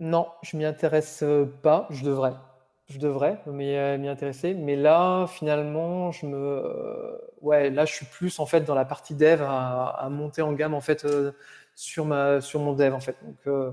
Non, 0.00 0.28
je 0.42 0.56
m'y 0.56 0.64
intéresse 0.64 1.24
pas. 1.62 1.86
Je 1.90 2.04
devrais. 2.04 2.34
Je 2.88 2.98
devrais 2.98 3.40
m'y 3.46 4.08
intéresser. 4.08 4.54
Mais 4.54 4.76
là, 4.76 5.26
finalement, 5.26 6.12
je 6.12 6.26
me, 6.26 7.20
ouais, 7.40 7.70
là, 7.70 7.84
je 7.84 7.92
suis 7.92 8.06
plus 8.06 8.38
en 8.38 8.46
fait 8.46 8.62
dans 8.62 8.74
la 8.74 8.84
partie 8.84 9.14
dev 9.14 9.42
à, 9.42 10.08
monter 10.10 10.42
en 10.42 10.52
gamme 10.52 10.74
en 10.74 10.80
fait 10.80 11.06
sur 11.74 12.04
ma, 12.04 12.40
sur 12.40 12.60
mon 12.60 12.72
dev 12.74 12.94
en 12.94 13.00
fait. 13.00 13.16
Donc 13.22 13.72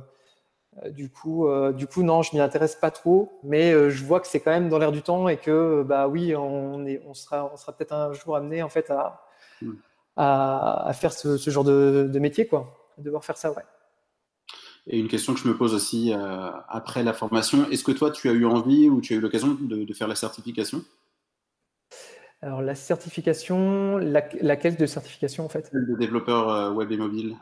euh, 0.83 0.89
du 0.89 1.09
coup, 1.09 1.47
euh, 1.47 1.73
du 1.73 1.87
coup, 1.87 2.03
non, 2.03 2.21
je 2.21 2.35
m'y 2.35 2.41
intéresse 2.41 2.75
pas 2.75 2.91
trop, 2.91 3.39
mais 3.43 3.71
euh, 3.73 3.89
je 3.89 4.03
vois 4.05 4.19
que 4.19 4.27
c'est 4.27 4.39
quand 4.39 4.51
même 4.51 4.69
dans 4.69 4.77
l'air 4.77 4.91
du 4.91 5.01
temps 5.01 5.27
et 5.27 5.37
que, 5.37 5.83
bah 5.83 6.07
oui, 6.07 6.35
on, 6.35 6.85
est, 6.85 7.01
on 7.05 7.13
sera, 7.13 7.49
on 7.51 7.57
sera 7.57 7.73
peut-être 7.73 7.93
un 7.93 8.13
jour 8.13 8.35
amené 8.35 8.63
en 8.63 8.69
fait 8.69 8.89
à, 8.91 9.25
à, 10.19 10.91
faire 10.93 11.13
ce, 11.13 11.37
genre 11.49 11.63
de, 11.63 12.19
métier, 12.19 12.47
quoi, 12.47 12.93
devoir 12.97 13.23
faire 13.23 13.37
ça, 13.37 13.51
ouais. 13.51 13.63
Et 14.87 14.97
une 14.97 15.07
question 15.07 15.33
que 15.33 15.39
je 15.39 15.47
me 15.47 15.55
pose 15.55 15.73
aussi 15.73 16.13
après 16.67 17.03
la 17.03 17.13
formation, 17.13 17.69
est-ce 17.69 17.83
que 17.83 17.91
toi, 17.91 18.11
tu 18.11 18.29
as 18.29 18.33
eu 18.33 18.45
envie 18.45 18.89
ou 18.89 19.01
tu 19.01 19.13
as 19.13 19.17
eu 19.17 19.19
l'occasion 19.19 19.57
de, 19.59 19.93
faire 19.93 20.07
la 20.07 20.15
certification? 20.15 20.83
Alors, 22.41 22.61
la 22.61 22.75
certification, 22.75 23.97
laquelle 23.97 24.77
de 24.77 24.85
certification 24.85 25.45
en 25.45 25.49
fait 25.49 25.71
De 25.73 25.95
développeur 25.97 26.75
web 26.75 26.91
et 26.91 26.97
mobile. 26.97 27.35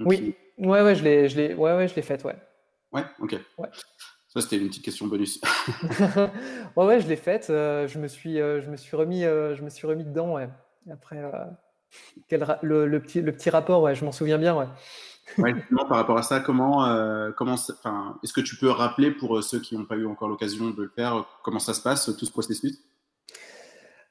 oui, 0.00 0.34
ouais, 0.58 0.82
ouais, 0.82 0.94
je 0.94 1.04
l'ai, 1.04 1.54
ouais, 1.54 1.76
ouais, 1.76 1.88
je 1.88 1.94
l'ai 1.94 2.02
faite, 2.02 2.24
ouais. 2.24 2.36
Ouais, 2.92 3.04
ok. 3.20 3.36
Ça, 4.32 4.40
c'était 4.40 4.58
une 4.58 4.68
petite 4.68 4.84
question 4.84 5.06
bonus. 5.06 5.40
ouais, 6.76 6.84
ouais, 6.84 7.00
je 7.00 7.08
l'ai 7.08 7.16
faite. 7.16 7.50
Euh, 7.50 7.88
je, 7.88 7.98
me 7.98 8.06
suis, 8.06 8.40
euh, 8.40 8.60
je, 8.60 8.70
me 8.70 8.76
suis 8.76 8.96
remis, 8.96 9.24
euh, 9.24 9.56
je 9.56 9.62
me 9.62 9.70
suis 9.70 9.86
remis 9.86 10.04
dedans, 10.04 10.34
ouais. 10.34 10.48
Après, 10.90 11.20
quel 12.28 12.46
le, 12.62 12.98
petit, 13.00 13.20
le 13.22 13.32
petit 13.32 13.50
rapport, 13.50 13.82
ouais, 13.82 13.94
je 13.94 14.04
m'en 14.04 14.12
souviens 14.12 14.38
bien, 14.38 14.56
ouais. 14.56 14.66
ouais 15.38 15.54
par 15.88 15.96
rapport 15.96 16.18
à 16.18 16.22
ça, 16.22 16.40
comment, 16.40 16.86
comment 17.36 17.54
est-ce 17.54 18.32
que 18.32 18.40
tu 18.40 18.56
peux 18.56 18.70
rappeler 18.70 19.10
pour 19.10 19.42
ceux 19.42 19.60
qui 19.60 19.76
n'ont 19.76 19.84
pas 19.84 19.96
eu 19.96 20.06
encore 20.06 20.28
l'occasion 20.28 20.70
de 20.70 20.82
le 20.82 20.90
faire, 20.94 21.24
comment 21.42 21.58
ça 21.58 21.74
se 21.74 21.82
passe, 21.82 22.10
tout 22.18 22.26
ce 22.26 22.32
processus? 22.32 22.78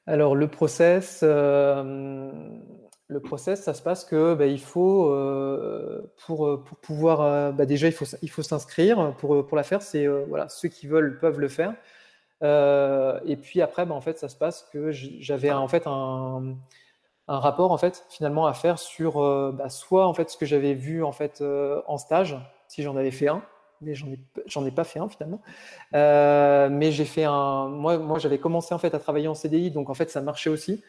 Alors, 0.08 0.36
le 0.36 0.48
process, 0.48 1.24
le 3.10 3.20
process, 3.20 3.64
ça 3.64 3.74
se 3.74 3.82
passe 3.82 4.06
que 4.06 4.36
bah, 4.36 4.46
il 4.46 4.62
faut 4.62 5.12
euh, 5.12 6.14
pour, 6.26 6.48
euh, 6.48 6.64
pour 6.64 6.78
pouvoir 6.78 7.22
euh, 7.22 7.52
bah, 7.52 7.66
déjà 7.66 7.88
il 7.88 7.92
faut 7.92 8.06
il 8.22 8.30
faut 8.30 8.44
s'inscrire 8.44 9.16
pour, 9.18 9.46
pour 9.48 9.58
la 9.58 9.64
faire. 9.64 9.82
C'est 9.82 10.08
voilà 10.08 10.48
ceux 10.48 10.70
qui 10.70 10.86
veulent 10.88 11.18
peuvent 11.20 11.40
le 11.40 11.48
faire. 11.50 11.74
et 13.26 13.36
puis 13.36 13.62
après, 13.62 13.86
bah, 13.86 13.96
en 13.96 14.02
fait, 14.02 14.20
ça 14.20 14.30
se 14.30 14.36
passe 14.38 14.70
que 14.72 14.92
j'avais 14.92 15.52
en 15.52 15.68
fait 15.68 15.84
un, 15.88 16.56
un, 17.30 17.40
rapport 17.40 17.72
en 17.72 17.78
fait 17.78 18.06
finalement 18.10 18.46
à 18.48 18.54
faire 18.54 18.80
sur 18.80 19.14
soit 19.70 20.08
en 20.08 20.14
fait 20.14 20.30
ce 20.30 20.38
que 20.38 20.46
j'avais 20.46 20.74
vu 20.74 21.04
en 21.04 21.12
fait 21.12 21.44
en 21.88 21.98
stage 21.98 22.38
si 22.68 22.84
j'en 22.84 22.98
avais 22.98 23.12
fait 23.12 23.28
un, 23.28 23.42
mais 23.82 23.96
j'en 23.96 24.08
ai 24.66 24.68
ai 24.68 24.72
pas 24.72 24.84
fait 24.84 25.00
un 25.00 25.08
finalement. 25.10 25.42
mais 25.94 26.92
j'ai 26.92 27.06
fait 27.06 27.24
un 27.24 27.70
moi 27.70 27.98
moi 27.98 28.20
j'avais 28.20 28.40
commencé 28.40 28.74
en 28.74 28.80
fait 28.80 28.94
à 28.94 29.00
travailler 29.00 29.28
en 29.28 29.36
CDI 29.36 29.72
donc 29.72 29.90
en 29.90 29.94
fait 29.94 30.10
ça 30.10 30.22
marchait 30.22 30.50
aussi. 30.50 30.84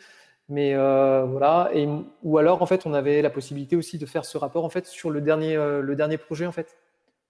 Mais 0.51 0.75
euh, 0.75 1.25
voilà, 1.27 1.71
et, 1.73 1.89
ou 2.25 2.37
alors 2.37 2.61
en 2.61 2.67
fait, 2.67 2.85
on 2.85 2.93
avait 2.93 3.23
la 3.23 3.31
possibilité 3.31 3.77
aussi 3.77 3.99
de 3.99 4.05
faire 4.05 4.25
ce 4.25 4.37
rapport 4.37 4.65
en 4.65 4.69
fait 4.69 4.85
sur 4.85 5.09
le 5.09 5.21
dernier, 5.21 5.55
euh, 5.55 5.81
le 5.81 5.95
dernier 5.95 6.19
projet 6.19 6.45
en 6.45 6.51
fait, 6.51 6.77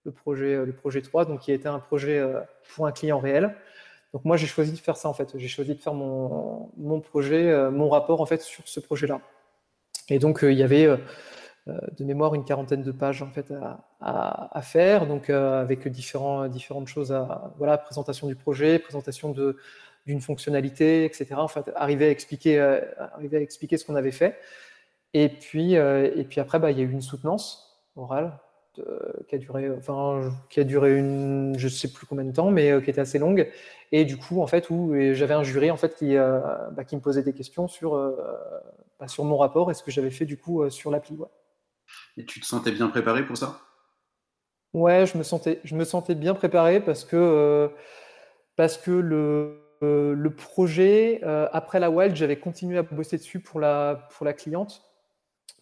le 0.04 0.10
projet, 0.10 0.54
euh, 0.54 0.64
le 0.64 0.72
projet 0.72 1.02
3, 1.02 1.26
donc 1.26 1.40
qui 1.40 1.52
était 1.52 1.68
un 1.68 1.80
projet 1.80 2.18
pour 2.74 2.86
un 2.86 2.92
client 2.92 3.18
réel. 3.18 3.54
Donc 4.12 4.24
moi, 4.24 4.36
j'ai 4.36 4.46
choisi 4.46 4.72
de 4.72 4.78
faire 4.78 4.96
ça 4.96 5.08
en 5.08 5.14
fait. 5.14 5.32
J'ai 5.36 5.48
choisi 5.48 5.74
de 5.74 5.80
faire 5.80 5.94
mon, 5.94 6.70
mon 6.76 7.00
projet, 7.00 7.70
mon 7.70 7.88
rapport 7.88 8.20
en 8.20 8.26
fait 8.26 8.42
sur 8.42 8.66
ce 8.66 8.80
projet-là. 8.80 9.20
Et 10.08 10.18
donc 10.18 10.40
il 10.42 10.54
y 10.54 10.62
avait 10.62 10.88
de 11.66 12.04
mémoire 12.04 12.34
une 12.34 12.44
quarantaine 12.44 12.82
de 12.82 12.90
pages 12.90 13.22
en 13.22 13.30
fait 13.30 13.52
à, 14.00 14.62
faire, 14.62 15.06
donc 15.06 15.30
avec 15.30 15.86
différents, 15.86 16.48
différentes 16.48 16.88
choses 16.88 17.12
à 17.12 17.52
voilà, 17.58 17.78
présentation 17.78 18.26
du 18.26 18.34
projet, 18.34 18.80
présentation 18.80 19.30
de 19.30 19.56
d'une 20.06 20.20
fonctionnalité, 20.20 21.04
etc. 21.04 21.34
En 21.34 21.48
fait, 21.48 21.70
arriver 21.76 22.06
à 22.06 22.10
expliquer, 22.10 22.58
euh, 22.58 22.80
arriver 22.98 23.38
à 23.38 23.40
expliquer 23.40 23.76
ce 23.76 23.84
qu'on 23.84 23.96
avait 23.96 24.12
fait. 24.12 24.38
Et 25.14 25.28
puis, 25.28 25.76
euh, 25.76 26.10
et 26.16 26.24
puis 26.24 26.40
après, 26.40 26.58
bah, 26.58 26.70
il 26.70 26.78
y 26.78 26.80
a 26.80 26.84
eu 26.84 26.90
une 26.90 27.02
soutenance 27.02 27.82
orale 27.96 28.38
qui 29.28 29.34
a 29.34 29.38
duré, 29.38 29.70
enfin, 29.70 30.32
qui 30.48 30.60
a 30.60 30.64
duré 30.64 30.96
une, 30.96 31.54
je 31.58 31.68
sais 31.68 31.92
plus 31.92 32.06
combien 32.06 32.24
de 32.24 32.32
temps, 32.32 32.50
mais 32.50 32.70
euh, 32.70 32.80
qui 32.80 32.90
était 32.90 33.00
assez 33.00 33.18
longue. 33.18 33.50
Et 33.92 34.04
du 34.04 34.16
coup, 34.16 34.40
en 34.40 34.46
fait, 34.46 34.70
où 34.70 34.94
j'avais 35.12 35.34
un 35.34 35.42
jury 35.42 35.70
en 35.70 35.76
fait 35.76 35.94
qui, 35.96 36.14
bah, 36.14 36.84
qui 36.86 36.94
me 36.94 37.00
posait 37.00 37.22
des 37.22 37.32
questions 37.32 37.66
sur, 37.66 37.96
bah, 39.00 39.08
sur 39.08 39.24
mon 39.24 39.36
rapport 39.36 39.70
et 39.70 39.74
ce 39.74 39.82
que 39.82 39.90
j'avais 39.90 40.12
fait 40.12 40.26
du 40.26 40.36
coup 40.36 40.70
sur 40.70 40.92
l'appli. 40.92 41.16
Ouais. 41.16 41.26
Et 42.16 42.24
tu 42.24 42.38
te 42.38 42.46
sentais 42.46 42.70
bien 42.70 42.88
préparé 42.88 43.26
pour 43.26 43.36
ça? 43.36 43.58
Ouais, 44.74 45.06
je 45.06 45.18
me 45.18 45.24
sentais, 45.24 45.60
je 45.64 45.74
me 45.74 45.84
sentais 45.84 46.14
bien 46.14 46.34
préparé 46.34 46.78
parce 46.78 47.04
que 47.04 47.68
parce 48.54 48.76
que 48.76 48.92
le 48.92 49.60
euh, 49.82 50.14
le 50.14 50.34
projet, 50.34 51.20
euh, 51.22 51.48
après 51.52 51.80
la 51.80 51.90
Wild, 51.90 52.14
j'avais 52.14 52.38
continué 52.38 52.76
à 52.78 52.82
bosser 52.82 53.16
dessus 53.16 53.40
pour 53.40 53.60
la, 53.60 54.08
pour 54.10 54.26
la 54.26 54.34
cliente. 54.34 54.82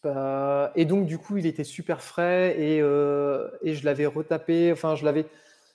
Euh, 0.05 0.68
et 0.74 0.85
donc, 0.85 1.07
du 1.07 1.18
coup, 1.18 1.37
il 1.37 1.46
était 1.46 1.64
super 1.64 2.03
frais 2.03 2.57
et, 2.59 2.79
et 2.79 3.74
je 3.74 3.85
l'avais 3.85 4.07
retapé, 4.07 4.72
enfin, 4.72 4.94
je 4.94 5.05
l'avais, 5.05 5.27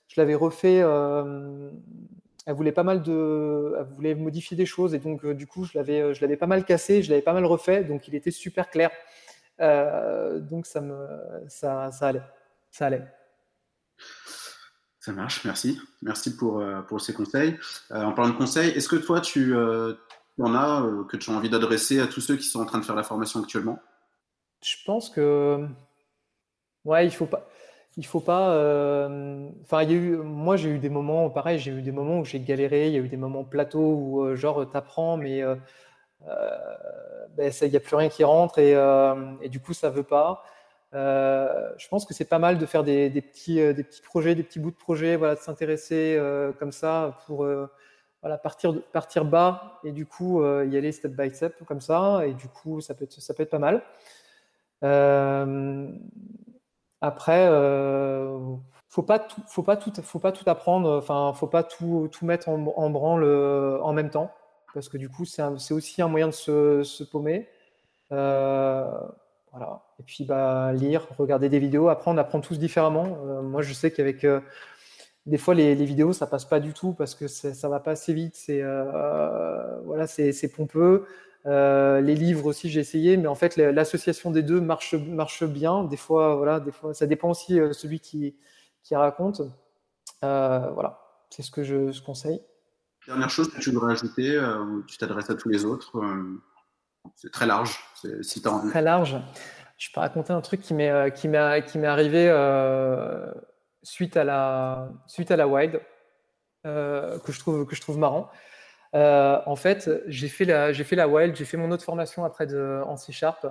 je 0.08 0.20
l'avais 0.20 0.36
refait. 0.36 0.78
elle 2.46 2.54
voulait 2.56 2.72
pas 2.72 2.84
mal 2.84 3.02
de. 3.02 3.76
Elle 3.78 3.86
voulait 3.96 4.16
modifier 4.16 4.58
des 4.58 4.66
choses 4.66 4.94
et 4.94 5.00
donc, 5.00 5.26
du 5.26 5.48
coup, 5.48 5.66
je 5.66 5.78
l'avais, 5.78 6.14
je 6.14 6.22
l'avais 6.22 6.38
pas 6.38 6.48
mal 6.48 6.66
cassé, 6.66 7.04
je 7.04 7.10
l'avais 7.10 7.22
pas 7.22 7.34
mal 7.34 7.46
refait, 7.46 7.84
donc 7.84 8.08
il 8.08 8.16
était 8.16 8.32
super 8.32 8.70
clair. 8.70 8.92
donc, 9.60 10.66
ça, 10.66 10.82
me, 10.82 10.98
ça, 11.48 11.92
ça 11.92 12.08
allait. 12.08 12.24
Ça 12.72 12.88
allait. 12.88 13.04
Ça 15.04 15.12
marche, 15.12 15.44
merci. 15.44 15.82
Merci 16.02 16.38
pour, 16.38 16.62
euh, 16.62 16.82
pour 16.82 17.02
ces 17.02 17.14
conseils. 17.14 17.60
Euh, 17.92 18.04
en 18.04 18.14
parlant 18.14 18.32
de 18.32 18.38
conseils, 18.38 18.70
est-ce 18.70 18.88
que 18.88 18.96
toi, 18.96 19.20
tu 19.20 19.54
euh, 19.54 19.96
en 20.40 20.56
as 20.56 20.82
que 21.10 21.18
tu 21.18 21.30
as 21.30 21.34
envie 21.34 21.50
d'adresser 21.50 22.00
à 22.00 22.08
tous 22.08 22.22
ceux 22.22 22.38
qui 22.38 22.46
sont 22.46 22.62
en 22.62 22.66
train 22.66 22.80
de 22.80 22.86
faire 22.86 22.96
la 22.96 23.04
formation 23.04 23.42
actuellement? 23.42 23.80
Je 24.64 24.76
pense 24.86 25.10
que. 25.10 25.68
Ouais, 26.86 27.06
il 27.06 27.12
faut 27.12 27.26
pas. 27.26 27.48
Il 27.98 28.06
faut 28.06 28.20
pas. 28.20 28.50
Enfin, 29.64 29.84
il 29.84 29.92
y 29.92 29.94
a 29.94 29.98
eu. 29.98 30.18
Moi, 30.18 30.58
j'ai 30.58 30.70
eu 30.70 30.80
des 30.80 30.90
moments, 30.90 31.30
pareil, 31.30 31.60
j'ai 31.60 31.72
eu 31.72 31.82
des 31.82 31.92
moments 31.92 32.20
où 32.20 32.26
j'ai 32.26 32.40
galéré. 32.40 32.88
Il 32.88 32.94
y 32.94 32.98
a 32.98 33.00
eu 33.02 33.10
des 33.10 33.18
moments 33.18 33.44
plateaux 33.44 33.94
où, 33.96 34.36
genre, 34.36 34.70
t'apprends, 34.70 35.18
mais 35.18 35.44
ben, 37.38 37.52
il 37.62 37.70
n'y 37.70 37.78
a 37.78 37.80
plus 37.80 37.96
rien 37.96 38.10
qui 38.10 38.24
rentre 38.24 38.60
et, 38.60 39.50
du 39.50 39.60
coup, 39.60 39.74
ça 39.74 39.90
veut 39.90 40.04
pas. 40.04 40.44
Euh, 40.94 41.72
je 41.78 41.88
pense 41.88 42.06
que 42.06 42.14
c'est 42.14 42.26
pas 42.26 42.40
mal 42.40 42.58
de 42.60 42.66
faire 42.66 42.84
des, 42.84 43.10
petits, 43.10 43.60
euh, 43.60 43.74
des 43.74 43.84
petits 43.84 44.02
projets, 44.02 44.36
des 44.36 44.44
petits 44.44 44.60
bouts 44.60 44.72
de 44.72 44.76
projets, 44.76 45.16
voilà, 45.16 45.36
de 45.36 45.40
s'intéresser 45.40 46.16
euh, 46.20 46.52
comme 46.52 46.72
ça 46.72 47.18
pour 47.26 47.48
voilà, 48.22 48.38
partir, 48.38 48.80
partir 48.92 49.26
bas 49.26 49.80
et 49.84 49.92
du 49.92 50.06
coup 50.06 50.44
y 50.44 50.78
aller 50.78 50.92
step 50.92 51.12
by 51.12 51.34
step 51.34 51.64
comme 51.66 51.82
ça. 51.82 52.26
Et 52.26 52.34
du 52.34 52.48
coup, 52.48 52.82
ça 52.82 52.94
peut 52.94 53.06
être, 53.06 53.14
ça 53.22 53.34
peut 53.34 53.44
être 53.44 53.50
pas 53.50 53.60
mal. 53.60 53.82
Après, 57.02 57.48
faut 58.90 59.04
pas 59.04 59.20
tout, 59.20 59.42
faut 59.48 59.64
pas 59.64 59.78
tout, 59.78 59.92
faut 60.02 60.20
pas 60.20 60.32
tout 60.32 60.50
apprendre. 60.50 60.98
Enfin, 60.98 61.34
faut 61.34 61.48
pas 61.48 61.64
tout, 61.64 62.10
tout 62.12 62.26
mettre 62.26 62.50
en, 62.50 62.90
branle 62.90 63.24
en 63.82 63.94
même 63.94 64.10
temps, 64.10 64.32
parce 64.74 64.90
que 64.90 64.98
du 64.98 65.10
coup, 65.10 65.26
c'est 65.26 65.74
aussi 65.74 66.02
un 66.02 66.08
moyen 66.08 66.28
de 66.28 66.34
se, 66.34 66.84
se 66.84 67.04
paumer. 67.04 67.50
Voilà. 69.54 69.84
Et 70.00 70.04
puis 70.04 70.26
bah, 70.26 70.74
lire, 70.74 71.08
regarder 71.18 71.48
des 71.48 71.60
vidéos. 71.60 71.88
Après, 71.88 72.10
on 72.10 72.18
apprend 72.18 72.42
tous 72.42 72.58
différemment. 72.58 73.20
Euh, 73.26 73.42
moi, 73.44 73.62
je 73.62 73.72
sais 73.74 73.92
qu'avec 73.92 74.24
euh, 74.24 74.42
des 75.28 75.38
fois 75.38 75.54
les, 75.54 75.76
vidéos, 75.76 76.12
ça 76.12 76.26
passe 76.28 76.46
pas 76.46 76.60
du 76.60 76.74
tout 76.74 76.94
parce 76.94 77.14
que 77.14 77.28
ça 77.28 77.70
va 77.70 77.80
pas 77.80 77.92
assez 77.92 78.14
vite. 78.14 78.36
C'est 78.36 78.62
euh, 78.64 79.80
voilà, 79.86 80.08
c'est 80.08 80.52
pompeux. 80.56 81.06
Les 81.46 82.16
livres 82.16 82.46
aussi, 82.46 82.70
j'ai 82.70 82.80
essayé, 82.80 83.18
mais 83.18 83.28
en 83.28 83.36
fait, 83.36 83.58
l'association 83.58 84.32
des 84.32 84.44
deux 84.44 84.62
marche 84.62 84.94
marche 84.96 85.44
bien. 85.44 85.84
Des 85.84 85.98
fois, 85.98 86.36
voilà, 86.36 86.60
des 86.60 86.72
fois, 86.72 86.94
ça 86.94 87.06
dépend 87.06 87.30
aussi 87.30 87.60
celui 87.72 88.00
qui 88.00 88.36
qui 88.84 88.96
raconte. 88.96 89.42
voilà, 90.22 91.00
c'est 91.30 91.42
ce 91.42 91.52
que 91.52 91.64
je, 91.64 92.02
conseille. 92.02 92.42
Dernière 93.08 93.30
chose 93.30 93.54
que 93.54 93.60
tu 93.60 93.72
voudrais 93.72 93.94
ajouter, 93.94 94.42
tu 94.88 94.98
t'adresses 94.98 95.30
à 95.30 95.36
tous 95.36 95.50
les 95.50 95.66
autres. 95.66 96.00
C'est 97.16 97.32
très 97.32 97.46
large. 97.46 97.80
Si 98.22 98.42
Très 98.42 98.82
large. 98.82 99.18
Je 99.78 99.90
peux 99.92 100.00
raconter 100.00 100.32
un 100.32 100.42
truc 100.42 100.62
qui 100.62 100.74
m'est 100.74 100.90
euh, 100.90 101.10
qui 101.10 101.28
arrivé 101.86 102.30
euh, 102.30 103.32
suite 103.82 104.16
à 104.16 104.24
la 104.24 104.90
suite 105.08 105.32
à 105.32 105.36
la 105.36 105.48
Wild 105.48 105.82
euh, 106.66 107.20
que 107.20 107.32
je 107.32 107.40
trouve 107.40 107.66
que 107.66 107.76
je 107.76 107.82
trouve 107.82 107.98
marrant. 107.98 108.30
En 108.94 109.56
fait, 109.56 109.90
j'ai 110.08 110.28
fait 110.28 110.46
la 110.46 110.74
j'ai 110.74 110.84
fait 110.84 110.96
la 110.96 111.08
Wild, 111.08 111.36
j'ai 111.36 111.46
fait 111.46 111.58
mon 111.58 111.72
autre 111.72 111.84
formation 111.84 112.24
après 112.26 112.48
de, 112.48 112.82
en 112.86 112.98
C 112.98 113.12
Sharp. 113.12 113.46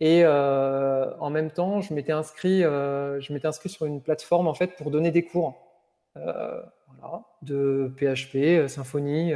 Et 0.00 0.24
en 0.26 1.30
même 1.30 1.50
temps, 1.50 1.80
je 1.80 1.92
m'étais 1.94 2.12
inscrit, 2.12 2.62
je 2.62 3.32
m'étais 3.32 3.48
inscrit 3.48 3.68
sur 3.68 3.86
une 3.86 4.02
plateforme 4.02 4.48
en 4.48 4.54
fait 4.54 4.76
pour 4.76 4.90
donner 4.90 5.10
des 5.10 5.24
cours 5.24 5.54
voilà, 6.14 7.22
de 7.42 7.92
PHP, 7.96 8.68
Symfony. 8.68 9.34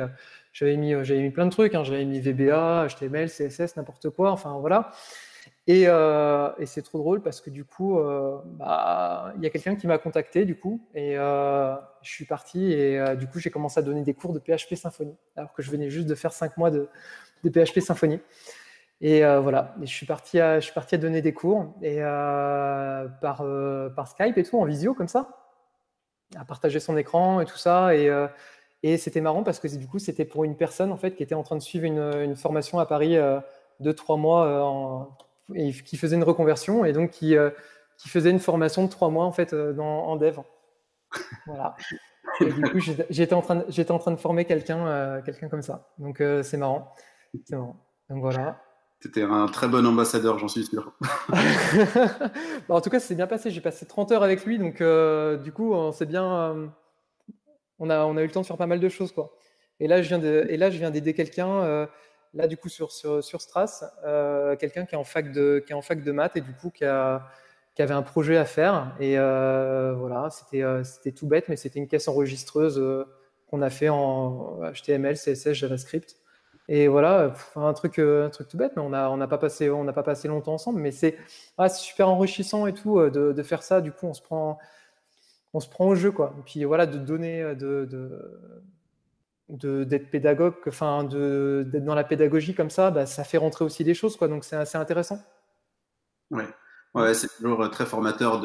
J'avais 0.55 0.77
mis, 0.77 0.93
j'avais 1.05 1.21
mis 1.21 1.31
plein 1.31 1.47
de 1.47 1.51
trucs. 1.51 1.75
Hein. 1.75 1.85
J'avais 1.85 2.05
mis 2.05 2.21
VBA, 2.21 2.87
HTML, 2.89 3.29
CSS, 3.29 3.77
n'importe 3.77 4.11
quoi. 4.11 4.31
Enfin 4.31 4.57
voilà. 4.61 4.93
Et, 5.67 5.85
et 5.85 6.67
c'est 6.67 6.83
trop 6.83 6.99
drôle 6.99 7.23
parce 7.23 7.41
que 7.41 7.49
du 7.49 7.65
coup, 7.65 7.99
bah, 8.59 9.33
il 9.37 9.43
y 9.43 9.47
a 9.47 9.51
quelqu'un 9.51 9.77
qui 9.77 9.87
m'a 9.87 9.97
contacté 9.97 10.45
du 10.45 10.59
coup, 10.59 10.87
et 10.95 11.15
je 11.15 11.79
suis 12.11 12.27
parti 12.27 12.73
et 12.73 13.17
du 13.17 13.27
coup 13.27 13.39
j'ai 13.39 13.51
commencé 13.51 13.81
à 13.81 13.83
donner 13.83 14.03
des 14.03 14.13
cours 14.13 14.35
de 14.35 14.39
PHP 14.41 14.75
Symfony, 14.75 15.17
alors 15.37 15.55
que 15.55 15.63
je 15.63 15.71
venais 15.71 15.89
juste 15.89 16.07
de 16.07 16.15
faire 16.15 16.35
cinq 16.35 16.59
mois 16.59 16.71
de, 16.71 16.89
PHP 17.45 17.81
Symfony. 17.81 18.21
Et 19.01 19.23
voilà, 19.23 19.75
et 19.81 19.87
je 19.87 19.95
suis 19.95 20.05
parti 20.05 20.39
à, 20.39 20.61
je 20.61 20.67
suis 20.67 20.75
parti 20.75 20.97
à 20.97 20.99
donner 20.99 21.23
des 21.23 21.33
cours 21.33 21.75
et 21.81 22.01
par, 23.23 23.43
Skype 24.07 24.37
et 24.37 24.43
tout 24.43 24.59
en 24.59 24.67
visio 24.67 24.93
comme 24.93 25.09
ça 25.09 25.45
à 26.37 26.45
partager 26.45 26.81
son 26.81 26.97
écran 26.97 27.41
et 27.41 27.45
tout 27.45 27.57
ça. 27.57 27.95
Et, 27.95 28.09
euh, 28.09 28.29
c'était 28.99 29.23
marrant 29.23 29.43
parce 29.43 29.61
que 29.61 29.69
du 29.69 29.87
coup, 29.87 29.99
c'était 29.99 30.27
pour 30.27 30.45
une 30.45 30.57
personne 30.57 30.93
en 30.93 30.97
fait 30.99 31.15
qui 31.15 31.23
était 31.23 31.35
en 31.35 31.43
train 31.43 31.57
de 31.57 31.63
suivre 31.63 31.87
une, 31.87 32.37
formation 32.37 32.79
à 32.79 32.87
Paris 32.87 33.17
euh, 33.17 33.41
de 33.81 33.93
trois 33.93 34.19
mois 34.19 34.45
euh, 34.47 34.61
en, 34.61 35.17
et 35.55 35.73
qui 35.73 35.97
faisait 35.97 36.17
une 36.17 36.25
reconversion 36.25 36.85
et 36.85 36.93
donc 36.93 37.11
qui, 37.11 37.35
qui 37.99 38.09
faisait 38.09 38.31
une 38.31 38.39
formation 38.39 38.85
de 38.85 38.91
trois 38.91 39.11
mois 39.11 39.25
en 39.25 39.33
fait 39.33 39.55
dans, 39.55 40.07
en 40.07 40.17
dev. 40.17 40.39
Voilà. 41.47 41.77
Et 42.41 42.47
du 42.47 42.63
coup, 42.63 42.81
j'étais 43.11 43.35
en 43.35 43.43
train 43.43 43.57
de, 43.57 43.65
j'étais 43.69 43.93
en 43.93 43.99
train 43.99 44.11
de 44.11 44.17
former 44.17 44.45
quelqu'un, 44.45 45.21
quelqu'un 45.25 45.49
comme 45.49 45.63
ça. 45.63 45.93
Donc 45.99 46.23
c'est 46.43 46.57
marrant. 46.57 46.93
C'est 47.45 47.55
marrant. 47.55 47.77
Donc 48.09 48.21
voilà. 48.21 48.61
C'était 49.05 49.23
un 49.23 49.45
très 49.49 49.69
bon 49.69 49.85
ambassadeur, 49.85 50.39
j'en 50.39 50.49
suis 50.49 50.65
sûr. 50.65 50.95
Bah, 52.67 52.77
en 52.77 52.81
tout 52.81 52.89
cas, 52.89 53.01
c'est 53.01 53.15
bien 53.15 53.27
passé. 53.27 53.51
J'ai 53.51 53.61
passé 53.61 53.85
30 53.85 54.13
heures 54.13 54.23
avec 54.23 54.47
lui, 54.47 54.59
donc 54.59 54.81
euh, 54.81 55.37
du 55.37 55.53
coup, 55.53 55.75
on 55.75 55.91
bien. 56.07 56.35
Euh, 56.35 56.67
on, 57.79 57.91
a, 57.91 58.07
on 58.07 58.17
a 58.17 58.23
eu 58.23 58.27
le 58.27 58.33
temps 58.33 58.41
de 58.41 58.47
faire 58.47 58.57
pas 58.57 58.67
mal 58.67 58.81
de 58.81 58.89
choses, 58.89 59.13
quoi. 59.13 59.37
Et 59.79 59.89
là, 59.89 60.01
je 60.01 60.09
viens 60.09 60.19
de, 60.19 60.47
et 60.49 60.57
là, 60.57 60.71
je 60.71 60.79
viens 60.79 60.91
d'aider 60.91 61.13
quelqu'un. 61.13 61.51
Euh, 61.51 61.87
là, 62.35 62.47
du 62.47 62.57
coup, 62.57 62.69
sur 62.69 62.93
sur, 62.93 63.23
sur 63.23 63.41
Stras, 63.41 63.85
quelqu'un 64.59 64.85
qui 64.87 64.95
est 64.95 64.99
en 64.99 65.05
fac 65.05 65.33
de 65.33 65.63
qui 65.67 65.73
est 65.73 65.77
en 65.77 65.83
fac 65.83 66.03
de 66.03 66.13
maths 66.13 66.37
et 66.37 66.41
du 66.41 66.53
coup 66.55 66.71
qui 66.71 66.85
a 66.85 67.27
qui 67.75 67.83
avait 67.83 67.95
un 67.95 68.03
projet 68.03 68.37
à 68.37 68.45
faire. 68.45 68.95
Et 69.01 69.17
voilà, 69.17 70.29
c'était 70.31 70.65
c'était 70.85 71.13
tout 71.13 71.27
bête, 71.27 71.49
mais 71.49 71.57
c'était 71.57 71.79
une 71.79 71.89
caisse 71.89 72.09
enregistreuse 72.09 72.83
qu'on 73.49 73.63
a 73.63 73.71
fait 73.71 73.89
en 73.89 74.61
HTML, 74.73 75.17
CSS, 75.17 75.53
JavaScript. 75.53 76.17
Et 76.69 76.89
voilà, 76.89 77.35
un 77.57 77.73
truc, 77.75 77.99
euh, 77.99 78.27
un 78.27 78.31
truc 78.31 78.49
tout 78.49 78.57
bête, 78.57 78.73
mais 78.75 78.83
on 78.83 78.89
n'a 78.89 79.11
on 79.11 79.19
pas, 79.29 79.37
passé, 79.37 79.69
on 79.69 79.85
pas 79.85 80.03
passé 80.03 80.29
longtemps 80.29 80.55
ensemble. 80.55 80.81
Mais 80.81 80.93
c'est 80.93 81.19
super 81.69 82.09
enrichissant 82.09 82.67
et 82.67 82.73
tout 82.73 82.99
euh, 82.99 83.11
de, 83.11 83.33
de, 83.33 83.43
faire 83.43 83.63
ça. 83.63 83.83
Du 83.83 83.93
coup, 83.93 84.07
on 84.07 84.15
se 84.15 84.23
prend, 84.23 84.59
on 85.53 85.61
se 85.61 85.69
prend 85.69 85.87
au 85.87 85.95
jeu. 85.95 86.11
Quoi. 86.11 86.35
Et 86.39 86.43
puis 86.43 86.65
voilà, 86.65 86.87
de 86.87 86.97
donner, 86.99 87.43
euh, 87.43 87.55
de, 87.55 87.87
d'être 89.49 90.11
pédagogue, 90.11 90.55
enfin, 90.67 91.05
d'être 91.05 91.85
dans 91.85 91.95
la 91.95 92.05
pédagogie 92.05 92.55
comme 92.55 92.71
ça, 92.71 92.91
bah, 92.91 93.07
ça 93.07 93.25
fait 93.25 93.39
rentrer 93.39 93.65
aussi 93.65 93.85
des 93.85 93.95
choses. 93.95 94.17
Quoi. 94.17 94.29
Donc 94.29 94.45
c'est 94.45 94.57
assez 94.57 94.79
intéressant. 94.79 95.19
Ouais. 96.31 96.49
Ouais, 96.95 97.13
c'est 97.13 97.29
toujours 97.37 97.69
très 97.71 97.87
formateur 97.87 98.41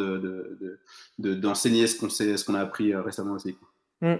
d'enseigner 1.20 1.84
de, 1.84 1.88
ce 1.88 2.00
qu'on 2.00 2.10
ce 2.10 2.44
qu'on 2.44 2.56
a 2.56 2.62
appris 2.62 2.96
récemment 2.96 3.34
aussi. 3.34 3.56
Mmh. 4.02 4.16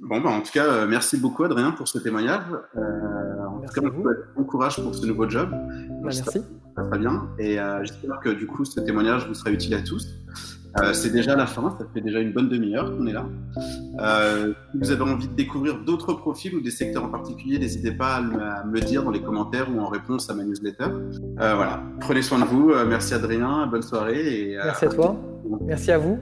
Bon, 0.00 0.20
bah, 0.20 0.30
en 0.30 0.40
tout 0.40 0.52
cas, 0.52 0.64
euh, 0.64 0.86
merci 0.86 1.16
beaucoup 1.16 1.42
Adrien 1.44 1.72
pour 1.72 1.88
ce 1.88 1.98
témoignage. 1.98 2.44
Euh, 2.76 3.46
en 3.46 3.60
tout 3.60 3.80
cas, 3.80 3.88
bon 4.36 4.44
courage 4.44 4.80
pour 4.80 4.94
ce 4.94 5.04
nouveau 5.04 5.28
job. 5.28 5.50
Bah, 5.50 5.58
merci. 6.02 6.22
Ça 6.76 6.84
très 6.84 6.98
bien. 6.98 7.28
Et 7.38 7.58
euh, 7.58 7.82
j'espère 7.82 8.20
que 8.20 8.28
du 8.28 8.46
coup, 8.46 8.64
ce 8.64 8.78
témoignage 8.80 9.26
vous 9.26 9.34
sera 9.34 9.50
utile 9.50 9.74
à 9.74 9.82
tous. 9.82 10.06
Euh, 10.80 10.92
c'est 10.92 11.10
déjà 11.10 11.34
la 11.34 11.46
fin, 11.46 11.74
ça 11.78 11.84
fait 11.92 12.00
déjà 12.00 12.20
une 12.20 12.32
bonne 12.32 12.48
demi-heure 12.48 12.96
qu'on 12.96 13.06
est 13.06 13.12
là. 13.12 13.26
Euh, 14.00 14.52
si 14.72 14.78
vous 14.78 14.90
avez 14.90 15.02
envie 15.02 15.28
de 15.28 15.34
découvrir 15.34 15.78
d'autres 15.80 16.12
profils 16.12 16.54
ou 16.54 16.60
des 16.60 16.70
secteurs 16.70 17.04
en 17.04 17.08
particulier, 17.08 17.58
n'hésitez 17.58 17.92
pas 17.92 18.16
à 18.16 18.20
me, 18.20 18.72
le 18.72 18.80
dire 18.80 19.02
dans 19.02 19.10
les 19.10 19.22
commentaires 19.22 19.68
ou 19.74 19.80
en 19.80 19.88
réponse 19.88 20.30
à 20.30 20.34
ma 20.34 20.44
newsletter. 20.44 20.84
Euh, 20.84 21.54
voilà, 21.54 21.82
prenez 22.00 22.22
soin 22.22 22.38
de 22.38 22.44
vous. 22.44 22.72
merci 22.86 23.14
Adrien, 23.14 23.66
bonne 23.66 23.82
soirée. 23.82 24.50
Et, 24.50 24.56
merci 24.56 24.84
à 24.84 24.88
toi. 24.88 25.16
Merci 25.62 25.90
à 25.90 25.98
vous. 25.98 26.18